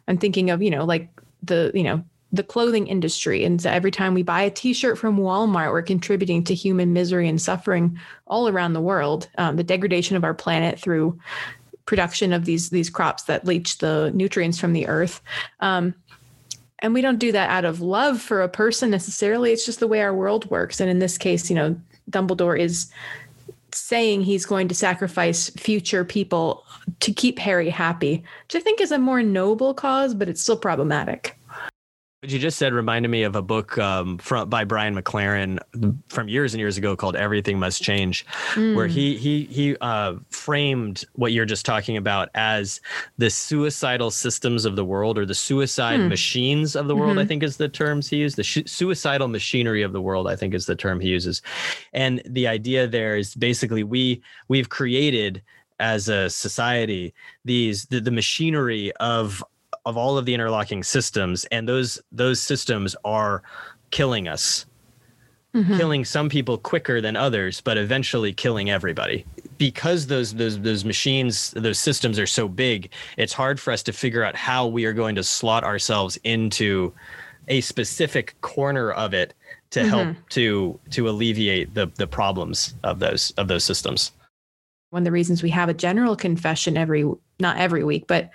I'm 0.09 0.19
thinking 0.19 0.51
of 0.51 0.62
you 0.62 0.71
know 0.71 0.85
like 0.85 1.09
the 1.43 1.71
you 1.75 1.83
know 1.83 2.05
the 2.37 2.42
clothing 2.42 2.87
industry. 2.87 3.44
And 3.44 3.61
so 3.61 3.70
every 3.70 3.90
time 3.90 4.14
we 4.14 4.22
buy 4.22 4.42
a 4.42 4.51
t-shirt 4.51 4.99
from 4.99 5.18
Walmart, 5.18 5.72
we're 5.72 5.83
contributing 5.83 6.44
to 6.44 6.55
human 6.55 6.92
misery 6.92 7.29
and 7.29 7.40
suffering 7.40 7.99
all 8.27 8.49
around 8.49 8.72
the 8.72 8.81
world. 8.81 9.29
Um, 9.38 9.57
the 9.57 9.64
degradation 9.64 10.16
of 10.16 10.25
our 10.25 10.35
planet 10.35 10.79
through 10.79 11.18
production 11.87 12.33
of 12.33 12.44
these 12.44 12.70
these 12.70 12.90
crops 12.90 13.25
that 13.25 13.44
leach 13.44 13.79
the 13.79 14.11
nutrients 14.14 14.59
from 14.59 14.72
the 14.72 14.87
earth. 14.88 15.20
Um, 15.61 15.94
and 16.81 16.92
we 16.92 17.01
don't 17.01 17.18
do 17.18 17.33
that 17.33 17.51
out 17.51 17.64
of 17.64 17.81
love 17.81 18.20
for 18.20 18.42
a 18.42 18.49
person 18.49 18.90
necessarily. 18.90 19.53
It's 19.53 19.64
just 19.64 19.81
the 19.81 19.87
way 19.87 20.03
our 20.03 20.14
world 20.14 20.51
works. 20.51 20.81
And 20.81 20.90
in 20.90 20.99
this 20.99 21.16
case, 21.16 21.49
you 21.49 21.57
know, 21.57 21.81
Dumbledore 22.11 22.59
is 22.59 22.90
saying 23.72 24.22
he's 24.22 24.46
going 24.46 24.68
to 24.68 24.75
sacrifice 24.75 25.51
future 25.51 26.05
people 26.05 26.64
to 27.01 27.12
keep 27.12 27.38
Harry 27.38 27.70
happy, 27.70 28.25
which 28.44 28.57
I 28.57 28.61
think 28.61 28.81
is 28.81 28.92
a 28.92 28.99
more 28.99 29.22
noble 29.22 29.75
cause, 29.75 30.14
but 30.14 30.29
it's 30.29 30.42
still 30.42 30.57
problematic. 30.57 31.36
What 32.22 32.33
you 32.33 32.38
just 32.38 32.57
said 32.57 32.72
reminded 32.72 33.11
me 33.11 33.24
of 33.24 33.37
a 33.37 33.42
book 33.42 33.76
um, 33.76 34.16
from 34.16 34.48
by 34.48 34.64
Brian 34.64 34.96
McLaren 34.96 35.59
from 36.09 36.29
years 36.31 36.55
and 36.55 36.61
years 36.61 36.79
ago 36.79 36.96
called 36.96 37.14
"Everything 37.14 37.59
Must 37.59 37.83
Change," 37.83 38.24
mm. 38.55 38.74
where 38.74 38.87
he 38.87 39.18
he 39.18 39.44
he 39.44 39.76
uh, 39.83 40.14
framed 40.31 41.05
what 41.12 41.33
you're 41.33 41.44
just 41.44 41.66
talking 41.66 41.98
about 41.98 42.31
as 42.35 42.81
the 43.18 43.29
suicidal 43.29 44.11
systems 44.11 44.64
of 44.64 44.76
the 44.76 44.85
world, 44.85 45.18
or 45.18 45.26
the 45.26 45.35
suicide 45.35 46.00
mm. 46.00 46.09
machines 46.09 46.74
of 46.74 46.88
the 46.88 46.96
world. 46.96 47.12
Mm-hmm. 47.12 47.18
I 47.18 47.26
think 47.26 47.42
is 47.42 47.59
the 47.59 47.68
terms 47.68 48.09
he 48.09 48.16
used. 48.16 48.37
The 48.37 48.44
sh- 48.44 48.64
suicidal 48.64 49.29
machinery 49.29 49.83
of 49.83 49.92
the 49.92 50.00
world. 50.00 50.26
I 50.26 50.37
think 50.37 50.55
is 50.55 50.64
the 50.64 50.74
term 50.74 51.00
he 51.00 51.09
uses, 51.09 51.42
and 51.92 52.22
the 52.24 52.48
idea 52.48 52.87
there 52.87 53.18
is 53.18 53.35
basically 53.35 53.85
we 53.85 54.22
we've 54.48 54.70
created 54.70 55.42
as 55.79 56.09
a 56.09 56.31
society 56.31 57.12
these 57.44 57.85
the, 57.87 58.00
the 58.00 58.11
machinery 58.11 58.90
of 58.96 59.44
of 59.87 59.96
all 59.96 60.18
of 60.18 60.27
the 60.27 60.35
interlocking 60.35 60.83
systems 60.83 61.46
and 61.46 61.66
those 61.66 61.99
those 62.12 62.40
systems 62.40 62.94
are 63.05 63.42
killing 63.90 64.29
us 64.29 64.66
mm-hmm. 65.55 65.77
killing 65.77 66.05
some 66.05 66.29
people 66.29 66.59
quicker 66.59 67.01
than 67.01 67.16
others 67.16 67.61
but 67.61 67.79
eventually 67.79 68.33
killing 68.33 68.68
everybody 68.68 69.25
because 69.59 70.09
those 70.09 70.35
those 70.35 70.61
those 70.61 70.85
machines 70.85 71.53
those 71.53 71.79
systems 71.79 72.18
are 72.18 72.27
so 72.27 72.49
big 72.49 72.90
it's 73.16 73.33
hard 73.33 73.59
for 73.59 73.72
us 73.72 73.83
to 73.83 73.92
figure 73.92 74.25
out 74.25 74.35
how 74.35 74.66
we 74.66 74.85
are 74.85 74.92
going 74.92 75.14
to 75.14 75.22
slot 75.22 75.64
ourselves 75.64 76.18
into 76.25 76.92
a 77.49 77.61
specific 77.61 78.38
corner 78.40 78.90
of 78.92 79.14
it 79.14 79.35
to 79.70 79.81
mm-hmm. 79.81 79.88
help 79.88 80.16
to 80.31 80.79
to 80.90 81.09
alleviate 81.09 81.72
the 81.75 81.87
the 81.94 82.09
problems 82.09 82.75
of 82.83 82.99
those 82.99 83.31
of 83.33 83.46
those 83.46 83.62
systems 83.62 84.11
one 84.90 85.03
of 85.03 85.05
the 85.05 85.12
reasons 85.12 85.44
we 85.44 85.51
have 85.51 85.68
a 85.68 85.75
general 85.75 86.16
confession 86.16 86.77
every 86.77 87.05
not 87.38 87.57
every 87.57 87.85
week 87.85 88.05
but 88.09 88.31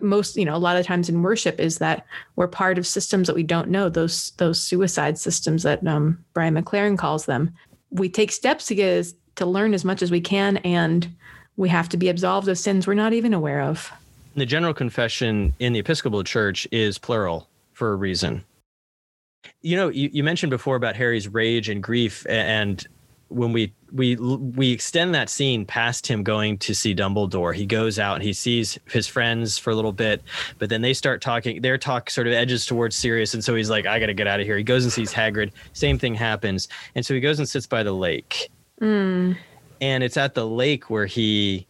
most 0.00 0.36
you 0.36 0.44
know 0.44 0.54
a 0.54 0.58
lot 0.58 0.76
of 0.76 0.86
times 0.86 1.08
in 1.08 1.22
worship 1.22 1.60
is 1.60 1.78
that 1.78 2.06
we're 2.36 2.48
part 2.48 2.78
of 2.78 2.86
systems 2.86 3.26
that 3.26 3.36
we 3.36 3.42
don't 3.42 3.68
know 3.68 3.88
those 3.88 4.30
those 4.32 4.60
suicide 4.60 5.18
systems 5.18 5.62
that 5.62 5.86
um, 5.86 6.24
brian 6.32 6.54
mclaren 6.54 6.96
calls 6.98 7.26
them. 7.26 7.52
We 7.90 8.08
take 8.08 8.32
steps 8.32 8.66
to 8.66 8.74
get 8.74 9.06
to 9.36 9.46
learn 9.46 9.74
as 9.74 9.84
much 9.84 10.02
as 10.02 10.10
we 10.10 10.20
can 10.20 10.56
and 10.58 11.08
we 11.56 11.68
have 11.68 11.88
to 11.90 11.96
be 11.96 12.08
absolved 12.08 12.48
of 12.48 12.58
sins 12.58 12.86
we're 12.86 12.94
not 12.94 13.12
even 13.12 13.34
aware 13.34 13.60
of. 13.60 13.92
The 14.34 14.46
general 14.46 14.74
confession 14.74 15.54
in 15.60 15.72
the 15.72 15.78
episcopal 15.78 16.24
church 16.24 16.66
is 16.72 16.98
plural 16.98 17.48
for 17.72 17.92
a 17.92 17.96
reason. 17.96 18.44
You 19.60 19.76
know 19.76 19.88
you, 19.88 20.08
you 20.12 20.24
mentioned 20.24 20.50
before 20.50 20.76
about 20.76 20.96
harry's 20.96 21.28
rage 21.28 21.68
and 21.68 21.82
grief 21.82 22.26
and 22.28 22.86
when 23.28 23.52
we 23.52 23.72
we 23.92 24.16
we 24.16 24.72
extend 24.72 25.14
that 25.14 25.28
scene 25.28 25.64
past 25.64 26.06
him 26.06 26.22
going 26.22 26.58
to 26.58 26.74
see 26.74 26.94
Dumbledore. 26.94 27.54
He 27.54 27.66
goes 27.66 27.98
out 27.98 28.14
and 28.14 28.22
he 28.22 28.32
sees 28.32 28.78
his 28.86 29.06
friends 29.06 29.58
for 29.58 29.70
a 29.70 29.74
little 29.74 29.92
bit, 29.92 30.22
but 30.58 30.68
then 30.68 30.82
they 30.82 30.94
start 30.94 31.22
talking. 31.22 31.62
Their 31.62 31.78
talk 31.78 32.10
sort 32.10 32.26
of 32.26 32.32
edges 32.32 32.66
towards 32.66 32.96
Sirius, 32.96 33.34
and 33.34 33.44
so 33.44 33.54
he's 33.54 33.70
like, 33.70 33.86
"I 33.86 33.98
got 33.98 34.06
to 34.06 34.14
get 34.14 34.26
out 34.26 34.40
of 34.40 34.46
here." 34.46 34.56
He 34.56 34.64
goes 34.64 34.84
and 34.84 34.92
sees 34.92 35.12
Hagrid. 35.12 35.52
Same 35.72 35.98
thing 35.98 36.14
happens, 36.14 36.68
and 36.94 37.04
so 37.04 37.14
he 37.14 37.20
goes 37.20 37.38
and 37.38 37.48
sits 37.48 37.66
by 37.66 37.82
the 37.82 37.92
lake. 37.92 38.50
Mm. 38.80 39.36
And 39.80 40.02
it's 40.02 40.16
at 40.16 40.34
the 40.34 40.46
lake 40.46 40.90
where 40.90 41.06
he, 41.06 41.66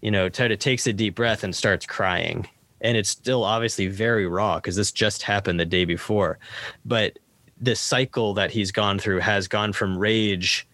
you 0.00 0.10
know, 0.10 0.26
of 0.26 0.58
takes 0.58 0.86
a 0.86 0.92
deep 0.92 1.14
breath 1.14 1.44
and 1.44 1.54
starts 1.54 1.86
crying. 1.86 2.48
And 2.80 2.96
it's 2.96 3.10
still 3.10 3.42
obviously 3.42 3.88
very 3.88 4.26
raw 4.26 4.56
because 4.56 4.76
this 4.76 4.92
just 4.92 5.22
happened 5.22 5.58
the 5.58 5.64
day 5.64 5.84
before, 5.84 6.38
but 6.84 7.18
this 7.60 7.80
cycle 7.80 8.34
that 8.34 8.50
he's 8.50 8.70
gone 8.70 8.98
through 8.98 9.20
has 9.20 9.48
gone 9.48 9.72
from 9.72 9.98
rage 9.98 10.66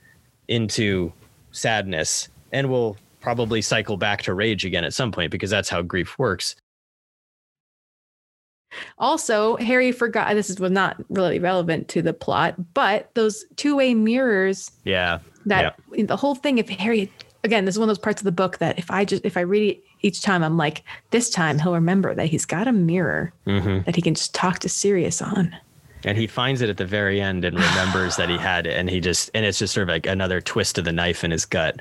into 0.49 1.13
sadness 1.51 2.29
and 2.53 2.69
will 2.69 2.97
probably 3.21 3.63
cycle 3.63 3.97
back 3.97 4.23
to 4.23 4.35
rage 4.35 4.65
again 4.65 4.85
at 4.85 4.93
some 4.93 5.11
point 5.11 5.31
because 5.31 5.51
that's 5.51 5.69
how 5.69 5.81
grief 5.83 6.19
works. 6.19 6.57
Also, 8.99 9.57
Harry 9.57 9.93
forgot 9.93 10.35
this 10.35 10.51
is 10.51 10.61
was 10.61 10.73
not 10.73 10.97
really 11.09 11.39
relevant 11.39 11.89
to 11.89 12.03
the 12.03 12.13
plot, 12.13 12.55
but 12.75 13.11
those 13.15 13.45
two-way 13.57 13.95
mirrors. 13.95 14.71
Yeah. 14.85 15.21
That 15.47 15.77
yeah. 15.93 16.05
the 16.07 16.17
whole 16.17 16.35
thing 16.35 16.59
if 16.59 16.69
Harry 16.69 17.11
again, 17.45 17.67
this 17.67 17.75
is 17.75 17.79
one 17.79 17.89
of 17.89 17.97
those 17.97 18.03
parts 18.03 18.21
of 18.21 18.25
the 18.25 18.33
book 18.33 18.59
that 18.59 18.79
if 18.79 18.91
I 18.91 19.05
just 19.05 19.25
if 19.25 19.37
I 19.37 19.41
read 19.41 19.77
it 19.77 19.85
each 20.03 20.23
time, 20.23 20.43
I'm 20.43 20.57
like, 20.57 20.83
this 21.11 21.31
time 21.31 21.59
he'll 21.59 21.75
remember 21.75 22.15
that 22.15 22.27
he's 22.27 22.45
got 22.45 22.67
a 22.67 22.73
mirror 22.73 23.33
mm-hmm. 23.47 23.85
that 23.85 23.97
he 23.97 24.03
can 24.03 24.15
just 24.15 24.35
talk 24.35 24.59
to 24.61 24.69
Sirius 24.69 25.23
on 25.23 25.55
and 26.05 26.19
he 26.19 26.27
finds 26.27 26.61
it 26.61 26.71
at 26.71 26.77
the 26.77 26.85
very 26.85 27.21
end 27.21 27.45
and 27.45 27.57
remembers 27.57 28.17
that 28.17 28.29
he 28.29 28.37
had 28.51 28.67
it. 28.67 28.77
And 28.77 28.91
he 28.91 29.01
just 29.01 29.31
and 29.35 29.45
it's 29.45 29.59
just 29.59 29.75
sort 29.75 29.83
of 29.83 29.89
like 29.89 30.07
another 30.07 30.41
twist 30.41 30.79
of 30.79 30.85
the 30.85 30.93
knife 30.93 31.25
in 31.25 31.31
his 31.31 31.45
gut. 31.45 31.81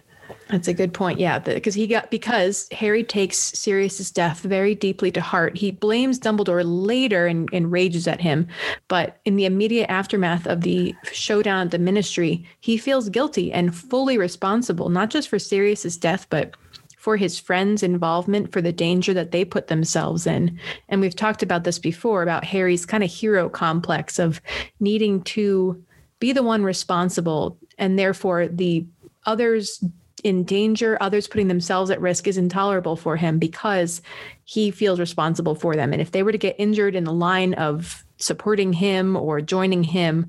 That's 0.50 0.68
a 0.68 0.74
good 0.74 0.94
point. 0.94 1.20
Yeah 1.20 1.40
because 1.40 1.74
he 1.74 1.88
got 1.88 2.12
because 2.12 2.68
harry 2.72 3.04
takes 3.04 3.38
sirius's 3.38 4.12
death 4.12 4.40
very 4.40 4.76
deeply 4.76 5.12
to 5.12 5.22
heart 5.22 5.58
he 5.58 5.72
blames 5.72 6.20
dumbledore 6.20 6.64
later 6.66 7.28
and, 7.28 7.50
and 7.54 7.72
rages 7.72 8.08
at 8.08 8.22
him. 8.22 8.48
But 8.88 9.20
in 9.26 9.36
the 9.36 9.46
immediate 9.46 9.90
aftermath 9.90 10.46
of 10.48 10.62
the 10.62 10.96
showdown 11.12 11.66
at 11.66 11.72
the 11.72 11.80
ministry 11.80 12.46
he 12.60 12.78
feels 12.78 13.10
guilty 13.10 13.52
and 13.52 13.76
fully 13.76 14.18
responsible 14.18 14.90
not 14.90 15.10
just 15.10 15.28
for 15.30 15.40
sirius's 15.40 15.98
death 15.98 16.28
but 16.30 16.56
for 17.04 17.18
his 17.18 17.38
friends' 17.38 17.84
involvement, 17.84 18.54
for 18.54 18.62
the 18.62 18.72
danger 18.72 19.14
that 19.14 19.32
they 19.32 19.44
put 19.44 19.68
themselves 19.68 20.26
in. 20.26 20.58
And 20.88 21.02
we've 21.02 21.14
talked 21.14 21.44
about 21.44 21.66
this 21.66 21.78
before 21.78 22.24
about 22.24 22.46
Harry's 22.46 22.86
kind 22.86 23.04
of 23.04 23.12
hero 23.12 23.50
complex 23.50 24.20
of 24.20 24.40
needing 24.80 25.22
to 25.24 25.84
be 26.20 26.32
the 26.32 26.44
one 26.44 26.64
responsible, 26.64 27.58
and 27.78 28.00
therefore 28.00 28.48
the 28.48 28.86
others 29.26 29.84
in 30.24 30.46
danger, 30.46 30.98
others 31.02 31.28
putting 31.28 31.50
themselves 31.50 31.92
at 31.92 32.00
risk 32.00 32.26
is 32.26 32.38
intolerable 32.38 32.96
for 32.96 33.18
him 33.18 33.38
because 33.38 34.02
he 34.46 34.72
feels 34.72 34.98
responsible 34.98 35.56
for 35.56 35.76
them. 35.76 35.92
And 35.92 36.02
if 36.02 36.12
they 36.12 36.24
were 36.24 36.32
to 36.32 36.38
get 36.38 36.56
injured 36.58 36.96
in 36.96 37.04
the 37.04 37.12
line 37.12 37.54
of 37.56 38.06
supporting 38.16 38.72
him 38.72 39.18
or 39.18 39.42
joining 39.42 39.84
him, 39.84 40.28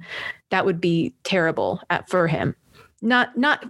that 0.51 0.67
would 0.67 0.81
be 0.81 1.15
terrible 1.23 1.81
at, 1.89 2.11
for 2.11 2.27
him. 2.27 2.57
Not 3.01 3.39
not 3.39 3.65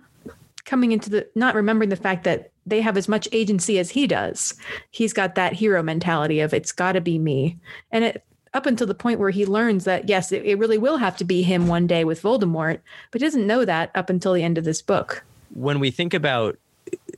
coming 0.65 0.93
into 0.93 1.11
the 1.11 1.29
not 1.35 1.55
remembering 1.55 1.91
the 1.91 1.97
fact 1.97 2.25
that 2.25 2.53
they 2.67 2.81
have 2.81 2.97
as 2.97 3.09
much 3.09 3.29
agency 3.33 3.79
as 3.79 3.91
he 3.91 4.07
does. 4.07 4.55
He's 4.91 5.13
got 5.13 5.35
that 5.35 5.53
hero 5.53 5.83
mentality 5.83 6.41
of 6.41 6.55
it's 6.55 6.73
got 6.73 6.93
to 6.93 7.01
be 7.01 7.19
me. 7.19 7.59
And 7.91 8.05
it 8.05 8.25
up 8.55 8.67
until 8.67 8.87
the 8.87 8.95
point 8.95 9.19
where 9.19 9.31
he 9.31 9.45
learns 9.45 9.85
that 9.85 10.09
yes, 10.09 10.33
it, 10.33 10.45
it, 10.45 10.59
really 10.59 10.79
will 10.79 10.97
have 10.97 11.17
to 11.17 11.25
be 11.25 11.43
him 11.43 11.67
one 11.67 11.87
day 11.87 12.05
with 12.05 12.23
Voldemort, 12.23 12.79
but 13.11 13.21
he 13.21 13.27
doesn't 13.27 13.47
know 13.47 13.65
that 13.65 13.91
up 13.95 14.09
until 14.09 14.33
the 14.33 14.45
end 14.45 14.57
of 14.57 14.65
this 14.65 14.81
book. 14.81 15.25
When 15.53 15.81
we 15.81 15.91
think 15.91 16.15
about 16.15 16.57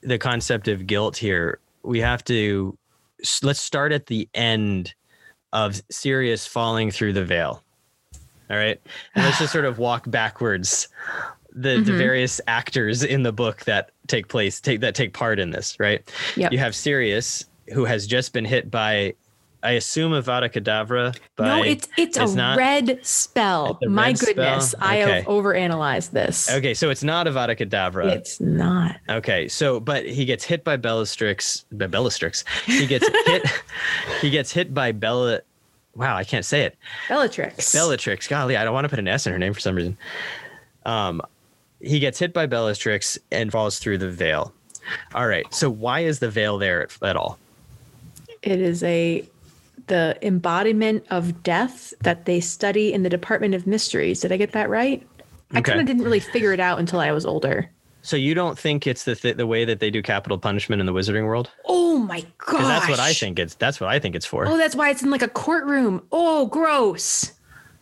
the 0.02 0.18
concept 0.18 0.66
of 0.66 0.86
guilt 0.86 1.16
here, 1.16 1.58
we 1.82 2.00
have 2.00 2.24
to 2.24 2.76
let's 3.42 3.60
start 3.60 3.92
at 3.92 4.06
the 4.06 4.28
end 4.34 4.94
of 5.52 5.80
Sirius 5.90 6.46
falling 6.46 6.90
through 6.90 7.12
the 7.12 7.24
veil. 7.24 7.62
All 8.48 8.56
right. 8.56 8.80
And 9.14 9.24
let's 9.24 9.38
just 9.38 9.52
sort 9.52 9.64
of 9.64 9.78
walk 9.78 10.08
backwards 10.08 10.88
the, 11.56 11.70
mm-hmm. 11.70 11.84
the 11.84 11.92
various 11.96 12.40
actors 12.46 13.02
in 13.02 13.22
the 13.22 13.32
book 13.32 13.64
that 13.64 13.90
take 14.06 14.28
place 14.28 14.60
take 14.60 14.80
that 14.80 14.94
take 14.94 15.12
part 15.12 15.38
in 15.38 15.50
this, 15.50 15.76
right? 15.80 16.08
Yep. 16.36 16.52
You 16.52 16.58
have 16.58 16.74
Sirius, 16.74 17.46
who 17.72 17.84
has 17.84 18.06
just 18.06 18.32
been 18.32 18.44
hit 18.44 18.70
by 18.70 19.14
I 19.62 19.72
assume 19.72 20.12
Avada 20.12 20.48
Kedavra. 20.52 21.16
no, 21.40 21.62
it's 21.62 21.88
it's, 21.96 22.16
it's 22.16 22.32
a 22.32 22.36
not, 22.36 22.56
red 22.56 23.04
spell. 23.04 23.78
My 23.82 24.08
red 24.08 24.18
goodness, 24.20 24.70
spell? 24.70 24.88
I 24.88 24.96
have 24.96 25.24
overanalyzed 25.24 26.10
this. 26.10 26.48
Okay, 26.50 26.72
so 26.72 26.90
it's 26.90 27.02
not 27.02 27.26
Avada 27.26 27.58
Kedavra. 27.58 28.12
It's 28.12 28.40
not. 28.40 28.96
Okay, 29.08 29.48
so 29.48 29.80
but 29.80 30.06
he 30.06 30.24
gets 30.24 30.44
hit 30.44 30.62
by 30.62 30.76
Bellatrix. 30.76 31.64
By 31.72 31.88
Bellatrix, 31.88 32.44
he 32.66 32.86
gets 32.86 33.08
hit. 33.26 33.42
he 34.20 34.30
gets 34.30 34.52
hit 34.52 34.72
by 34.72 34.92
Bella. 34.92 35.40
Wow, 35.94 36.16
I 36.16 36.22
can't 36.22 36.44
say 36.44 36.62
it. 36.62 36.76
Bellatrix. 37.08 37.72
Bellatrix. 37.72 38.28
Golly, 38.28 38.56
I 38.56 38.62
don't 38.62 38.74
want 38.74 38.84
to 38.84 38.90
put 38.90 38.98
an 38.98 39.08
S 39.08 39.26
in 39.26 39.32
her 39.32 39.38
name 39.38 39.54
for 39.54 39.60
some 39.60 39.74
reason. 39.74 39.96
Um, 40.84 41.22
he 41.80 41.98
gets 41.98 42.18
hit 42.18 42.32
by 42.32 42.46
Bellatrix 42.46 43.18
and 43.30 43.52
falls 43.52 43.78
through 43.78 43.98
the 43.98 44.10
veil. 44.10 44.52
All 45.14 45.26
right. 45.26 45.52
So 45.52 45.68
why 45.68 46.00
is 46.00 46.20
the 46.20 46.30
veil 46.30 46.58
there 46.58 46.82
at, 46.82 46.96
at 47.02 47.16
all? 47.16 47.38
It 48.42 48.60
is 48.60 48.82
a 48.82 49.28
the 49.88 50.18
embodiment 50.22 51.04
of 51.10 51.42
death 51.42 51.94
that 52.00 52.24
they 52.24 52.40
study 52.40 52.92
in 52.92 53.02
the 53.02 53.08
Department 53.08 53.54
of 53.54 53.66
Mysteries. 53.66 54.20
Did 54.20 54.32
I 54.32 54.36
get 54.36 54.52
that 54.52 54.68
right? 54.68 55.06
Okay. 55.52 55.58
I 55.58 55.60
kind 55.60 55.80
of 55.80 55.86
didn't 55.86 56.02
really 56.02 56.20
figure 56.20 56.52
it 56.52 56.60
out 56.60 56.78
until 56.78 56.98
I 56.98 57.12
was 57.12 57.24
older. 57.24 57.70
So 58.02 58.16
you 58.16 58.34
don't 58.34 58.58
think 58.58 58.86
it's 58.86 59.04
the 59.04 59.16
th- 59.16 59.36
the 59.36 59.46
way 59.46 59.64
that 59.64 59.80
they 59.80 59.90
do 59.90 60.00
capital 60.00 60.38
punishment 60.38 60.80
in 60.80 60.86
the 60.86 60.92
Wizarding 60.92 61.26
world? 61.26 61.50
Oh 61.64 61.98
my 61.98 62.24
god! 62.38 62.62
That's 62.62 62.88
what 62.88 63.00
I 63.00 63.12
think 63.12 63.38
it's. 63.38 63.54
That's 63.56 63.80
what 63.80 63.90
I 63.90 63.98
think 63.98 64.14
it's 64.14 64.26
for. 64.26 64.46
Oh, 64.46 64.56
that's 64.56 64.76
why 64.76 64.90
it's 64.90 65.02
in 65.02 65.10
like 65.10 65.22
a 65.22 65.28
courtroom. 65.28 66.06
Oh, 66.12 66.46
gross. 66.46 67.32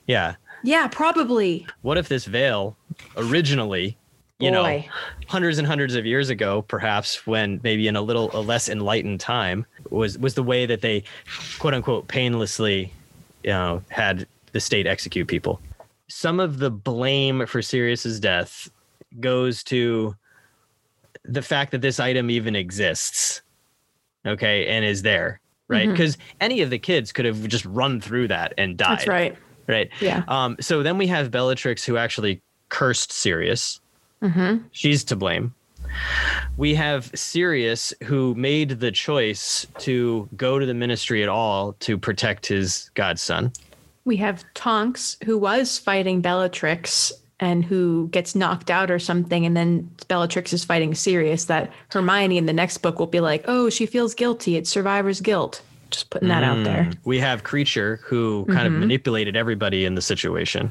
Yeah. 0.06 0.36
Yeah, 0.64 0.88
probably. 0.88 1.66
What 1.82 1.98
if 1.98 2.08
this 2.08 2.24
veil 2.24 2.76
originally, 3.16 3.96
you 4.38 4.50
Boy. 4.50 4.86
know, 4.86 4.92
hundreds 5.28 5.58
and 5.58 5.66
hundreds 5.66 5.94
of 5.94 6.06
years 6.06 6.30
ago, 6.30 6.62
perhaps 6.62 7.26
when 7.26 7.60
maybe 7.62 7.86
in 7.86 7.96
a 7.96 8.02
little 8.02 8.30
a 8.32 8.40
less 8.40 8.68
enlightened 8.68 9.20
time, 9.20 9.66
was 9.90 10.18
was 10.18 10.34
the 10.34 10.42
way 10.42 10.66
that 10.66 10.80
they 10.80 11.04
quote 11.58 11.74
unquote 11.74 12.08
painlessly, 12.08 12.92
you 13.44 13.50
know, 13.50 13.82
had 13.90 14.26
the 14.52 14.60
state 14.60 14.86
execute 14.86 15.28
people. 15.28 15.60
Some 16.08 16.40
of 16.40 16.58
the 16.58 16.70
blame 16.70 17.46
for 17.46 17.60
Sirius's 17.60 18.18
death 18.18 18.68
goes 19.20 19.62
to 19.64 20.16
the 21.24 21.42
fact 21.42 21.70
that 21.72 21.82
this 21.82 22.00
item 22.00 22.30
even 22.30 22.56
exists. 22.56 23.42
Okay, 24.26 24.66
and 24.66 24.84
is 24.84 25.02
there 25.02 25.40
right? 25.68 25.84
Mm-hmm. 25.84 25.92
Because 25.92 26.18
any 26.40 26.60
of 26.62 26.70
the 26.70 26.78
kids 26.78 27.12
could 27.12 27.24
have 27.24 27.46
just 27.48 27.64
run 27.64 28.00
through 28.00 28.28
that 28.28 28.54
and 28.58 28.76
died. 28.76 28.98
That's 28.98 29.08
right. 29.08 29.36
Right. 29.66 29.90
Yeah. 30.00 30.24
Um, 30.28 30.56
so 30.60 30.82
then 30.82 30.98
we 30.98 31.06
have 31.06 31.30
Bellatrix 31.30 31.84
who 31.84 31.96
actually 31.96 32.42
cursed 32.68 33.12
Sirius. 33.12 33.80
Mm-hmm. 34.22 34.66
She's 34.72 35.04
to 35.04 35.16
blame. 35.16 35.54
We 36.56 36.74
have 36.74 37.10
Sirius 37.14 37.92
who 38.02 38.34
made 38.34 38.80
the 38.80 38.90
choice 38.90 39.66
to 39.78 40.28
go 40.36 40.58
to 40.58 40.66
the 40.66 40.74
ministry 40.74 41.22
at 41.22 41.28
all 41.28 41.74
to 41.80 41.98
protect 41.98 42.46
his 42.46 42.90
godson. 42.94 43.52
We 44.04 44.16
have 44.18 44.44
Tonks, 44.54 45.16
who 45.24 45.38
was 45.38 45.78
fighting 45.78 46.20
Bellatrix 46.20 47.12
and 47.40 47.64
who 47.64 48.08
gets 48.08 48.34
knocked 48.34 48.70
out 48.70 48.90
or 48.90 48.98
something, 48.98 49.44
and 49.44 49.56
then 49.56 49.90
Bellatrix 50.08 50.52
is 50.52 50.64
fighting 50.64 50.94
Sirius. 50.94 51.46
That 51.46 51.72
Hermione 51.88 52.38
in 52.38 52.46
the 52.46 52.52
next 52.52 52.78
book 52.78 52.98
will 52.98 53.06
be 53.06 53.20
like, 53.20 53.44
"Oh, 53.46 53.70
she 53.70 53.86
feels 53.86 54.14
guilty. 54.14 54.56
It's 54.56 54.70
survivor's 54.70 55.20
guilt." 55.20 55.62
Just 55.94 56.10
putting 56.10 56.28
that 56.28 56.44
out 56.44 56.64
there. 56.64 56.84
Mm. 56.84 56.96
We 57.04 57.18
have 57.20 57.44
Kreacher 57.44 58.00
who 58.00 58.44
kind 58.46 58.66
of 58.66 58.72
manipulated 58.72 59.36
everybody 59.36 59.84
in 59.84 59.94
the 59.94 60.02
situation. 60.02 60.70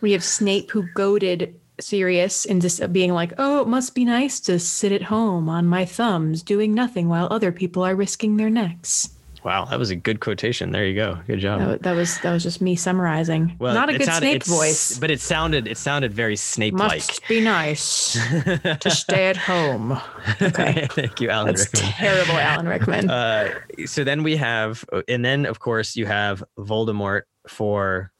We 0.00 0.12
have 0.12 0.24
Snape 0.24 0.70
who 0.70 0.82
goaded 0.94 1.54
Sirius 1.80 2.44
into 2.44 2.88
being 2.88 3.12
like, 3.12 3.32
"Oh, 3.38 3.62
it 3.62 3.68
must 3.68 3.94
be 3.94 4.04
nice 4.04 4.40
to 4.40 4.58
sit 4.58 4.92
at 4.92 5.02
home 5.02 5.48
on 5.48 5.66
my 5.66 5.84
thumbs, 5.84 6.42
doing 6.42 6.74
nothing 6.74 7.08
while 7.08 7.28
other 7.30 7.52
people 7.52 7.84
are 7.84 7.94
risking 7.94 8.36
their 8.36 8.50
necks." 8.50 9.10
Wow, 9.44 9.66
that 9.66 9.78
was 9.78 9.90
a 9.90 9.96
good 9.96 10.20
quotation. 10.20 10.70
There 10.72 10.86
you 10.86 10.94
go. 10.94 11.18
Good 11.26 11.38
job. 11.40 11.60
That, 11.60 11.82
that 11.82 11.92
was 11.94 12.18
that 12.20 12.32
was 12.32 12.42
just 12.42 12.62
me 12.62 12.76
summarizing. 12.76 13.56
Well, 13.58 13.74
Not 13.74 13.90
a 13.90 13.92
good 13.98 14.06
sounded- 14.06 14.42
Snape 14.42 14.44
voice. 14.44 14.98
but 14.98 15.10
it 15.10 15.20
sounded 15.20 15.68
it 15.68 15.76
sounded 15.76 16.14
very 16.14 16.34
Snape-like. 16.36 16.90
Must 16.92 17.28
be 17.28 17.40
nice 17.42 18.14
to 18.14 18.90
stay 18.90 19.26
at 19.26 19.36
home. 19.36 20.00
Okay. 20.40 20.88
Thank 20.92 21.20
you, 21.20 21.28
Alan. 21.28 21.48
That's 21.54 21.66
Rickman. 21.74 21.92
terrible, 21.92 22.32
Alan 22.38 22.66
Rickman. 22.66 23.10
Uh, 23.10 23.50
so 23.84 24.02
then 24.02 24.22
we 24.22 24.36
have, 24.36 24.82
and 25.08 25.22
then 25.24 25.44
of 25.44 25.60
course 25.60 25.94
you 25.94 26.06
have 26.06 26.42
Voldemort 26.58 27.22
for 27.46 28.10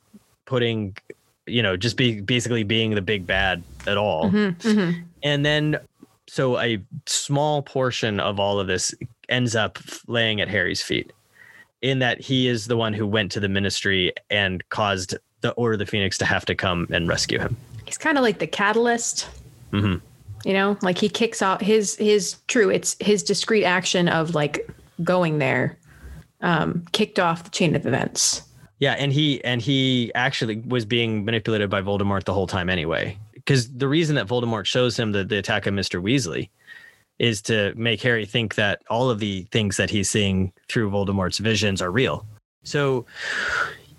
putting, 0.45 0.95
you 1.47 1.63
know, 1.63 1.75
just 1.77 1.97
be 1.97 2.21
basically 2.21 2.65
being 2.65 2.95
the 2.95 3.01
big 3.03 3.27
bad 3.27 3.63
at 3.87 3.97
all. 3.97 4.31
Mhm, 4.31 4.57
mhm. 4.61 5.05
And 5.23 5.47
then, 5.47 5.79
so 6.27 6.59
a 6.59 6.79
small 7.07 7.63
portion 7.63 8.21
of 8.21 8.39
all 8.39 8.61
of 8.61 8.67
this 8.67 8.95
ends 9.29 9.55
up 9.57 9.79
laying 10.07 10.41
at 10.41 10.49
Harry's 10.49 10.83
feet, 10.83 11.13
in 11.83 11.99
that 12.01 12.21
he 12.21 12.49
is 12.49 12.67
the 12.67 12.77
one 12.77 12.93
who 12.93 13.07
went 13.07 13.33
to 13.33 13.41
the 13.41 13.49
ministry 13.49 14.13
and 14.31 14.67
caused 14.71 15.17
the 15.41 15.53
Order 15.53 15.75
of 15.75 15.79
the 15.81 15.87
Phoenix 15.87 16.17
to 16.19 16.25
have 16.25 16.45
to 16.47 16.55
come 16.55 16.87
and 16.91 17.09
rescue 17.09 17.39
him. 17.39 17.57
He's 17.85 17.99
kind 17.99 18.17
of 18.17 18.23
like 18.23 18.39
the 18.39 18.47
catalyst. 18.47 19.29
Mhm. 19.73 20.01
You 20.45 20.53
know, 20.53 20.77
like 20.83 20.99
he 20.99 21.09
kicks 21.09 21.43
off 21.43 21.61
his 21.61 21.97
his 21.97 22.37
true. 22.49 22.71
It's 22.71 22.97
his 23.01 23.23
discrete 23.23 23.65
action 23.65 24.09
of 24.09 24.35
like 24.35 24.69
going 25.03 25.39
there, 25.39 25.79
um, 26.41 26.85
kicked 26.93 27.19
off 27.19 27.45
the 27.45 27.51
chain 27.51 27.75
of 27.75 27.87
events. 27.87 28.43
Yeah, 28.79 28.93
and 28.93 29.13
he 29.13 29.43
and 29.45 29.63
he 29.63 30.13
actually 30.15 30.57
was 30.67 30.85
being 30.85 31.25
manipulated 31.25 31.71
by 31.71 31.81
Voldemort 31.81 32.25
the 32.25 32.35
whole 32.35 32.47
time 32.47 32.69
anyway. 32.69 33.17
Because 33.35 33.71
the 33.73 33.89
reason 33.89 34.17
that 34.17 34.27
Voldemort 34.27 34.65
shows 34.65 34.99
him 34.99 35.13
the, 35.13 35.23
the 35.25 35.37
attack 35.39 35.67
of 35.67 35.75
Mr. 35.75 36.03
Weasley 36.03 36.49
is 37.18 37.42
to 37.42 37.72
make 37.77 38.03
Harry 38.03 38.27
think 38.27 38.57
that 38.57 38.83
all 38.90 39.11
of 39.11 39.18
the 39.18 39.42
things 39.53 39.77
that 39.77 39.90
he's 39.90 40.11
seeing 40.11 40.53
through 40.68 40.90
Voldemort's 40.90 41.38
visions 41.38 41.81
are 41.81 41.90
real. 41.90 42.27
So 42.64 43.07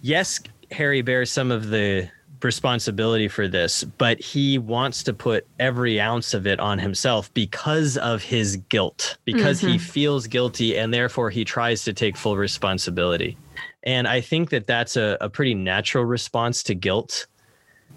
yes, 0.02 0.40
Harry 0.72 1.02
bears 1.02 1.32
some 1.32 1.52
of 1.52 1.70
the 1.70 2.10
responsibility 2.44 3.28
for 3.28 3.48
this, 3.48 3.84
but 3.84 4.20
he 4.20 4.58
wants 4.58 5.04
to 5.04 5.14
put 5.14 5.48
every 5.60 6.00
ounce 6.00 6.34
of 6.34 6.46
it 6.46 6.60
on 6.60 6.78
himself 6.78 7.34
because 7.34 7.98
of 7.98 8.22
his 8.22 8.58
guilt, 8.70 9.18
because 9.26 9.60
he 9.60 9.78
feels 9.78 10.28
guilty 10.28 10.78
and 10.78 10.94
therefore 10.94 11.30
he 11.30 11.44
tries 11.44 11.84
to 11.84 11.94
take 11.94 12.16
full 12.16 12.38
responsibility. 12.38 13.38
And 13.84 14.08
I 14.08 14.22
think 14.22 14.50
that 14.50 14.68
that's 14.68 14.96
a, 14.96 15.18
a 15.22 15.30
pretty 15.30 15.54
natural 15.54 16.06
response 16.06 16.64
to 16.64 16.76
guilt. 16.76 17.28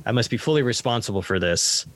I 0.07 0.13
must 0.13 0.31
be 0.31 0.37
fully 0.37 0.63
responsible 0.63 1.23
for 1.23 1.39
this 1.39 1.87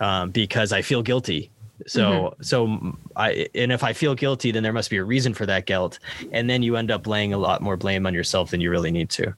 um, 0.00 0.30
because 0.30 0.72
I 0.72 0.82
feel 0.82 1.02
guilty. 1.02 1.50
So, 1.86 2.02
mm-hmm. 2.02 2.42
so 2.42 2.98
I, 3.16 3.48
and 3.54 3.72
if 3.72 3.84
I 3.84 3.92
feel 3.92 4.14
guilty, 4.14 4.50
then 4.50 4.62
there 4.62 4.72
must 4.72 4.90
be 4.90 4.96
a 4.96 5.04
reason 5.04 5.34
for 5.34 5.46
that 5.46 5.66
guilt. 5.66 5.98
And 6.32 6.48
then 6.48 6.62
you 6.62 6.76
end 6.76 6.90
up 6.90 7.06
laying 7.06 7.32
a 7.32 7.38
lot 7.38 7.62
more 7.62 7.76
blame 7.76 8.06
on 8.06 8.14
yourself 8.14 8.50
than 8.50 8.60
you 8.60 8.70
really 8.70 8.90
need 8.90 9.10
to. 9.10 9.34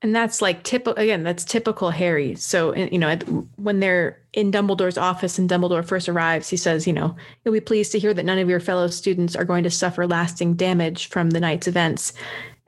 And 0.00 0.14
that's 0.14 0.40
like 0.40 0.62
typical 0.62 1.02
again, 1.02 1.24
that's 1.24 1.44
typical 1.44 1.90
Harry. 1.90 2.36
So, 2.36 2.74
you 2.74 2.98
know, 2.98 3.16
when 3.56 3.80
they're 3.80 4.20
in 4.32 4.52
Dumbledore's 4.52 4.96
office 4.96 5.38
and 5.38 5.50
Dumbledore 5.50 5.84
first 5.84 6.08
arrives, 6.08 6.48
he 6.48 6.56
says, 6.56 6.86
you 6.86 6.92
know, 6.92 7.16
you'll 7.44 7.54
be 7.54 7.60
pleased 7.60 7.90
to 7.92 7.98
hear 7.98 8.14
that 8.14 8.24
none 8.24 8.38
of 8.38 8.48
your 8.48 8.60
fellow 8.60 8.86
students 8.88 9.34
are 9.34 9.44
going 9.44 9.64
to 9.64 9.70
suffer 9.70 10.06
lasting 10.06 10.54
damage 10.54 11.08
from 11.08 11.30
the 11.30 11.40
night's 11.40 11.66
events. 11.66 12.12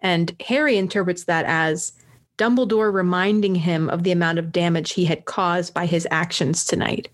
And 0.00 0.34
Harry 0.48 0.76
interprets 0.76 1.24
that 1.24 1.44
as 1.46 1.92
Dumbledore 2.36 2.92
reminding 2.92 3.54
him 3.54 3.88
of 3.90 4.02
the 4.02 4.12
amount 4.12 4.38
of 4.38 4.50
damage 4.50 4.94
he 4.94 5.04
had 5.04 5.26
caused 5.26 5.72
by 5.72 5.86
his 5.86 6.08
actions 6.10 6.64
tonight. 6.64 7.08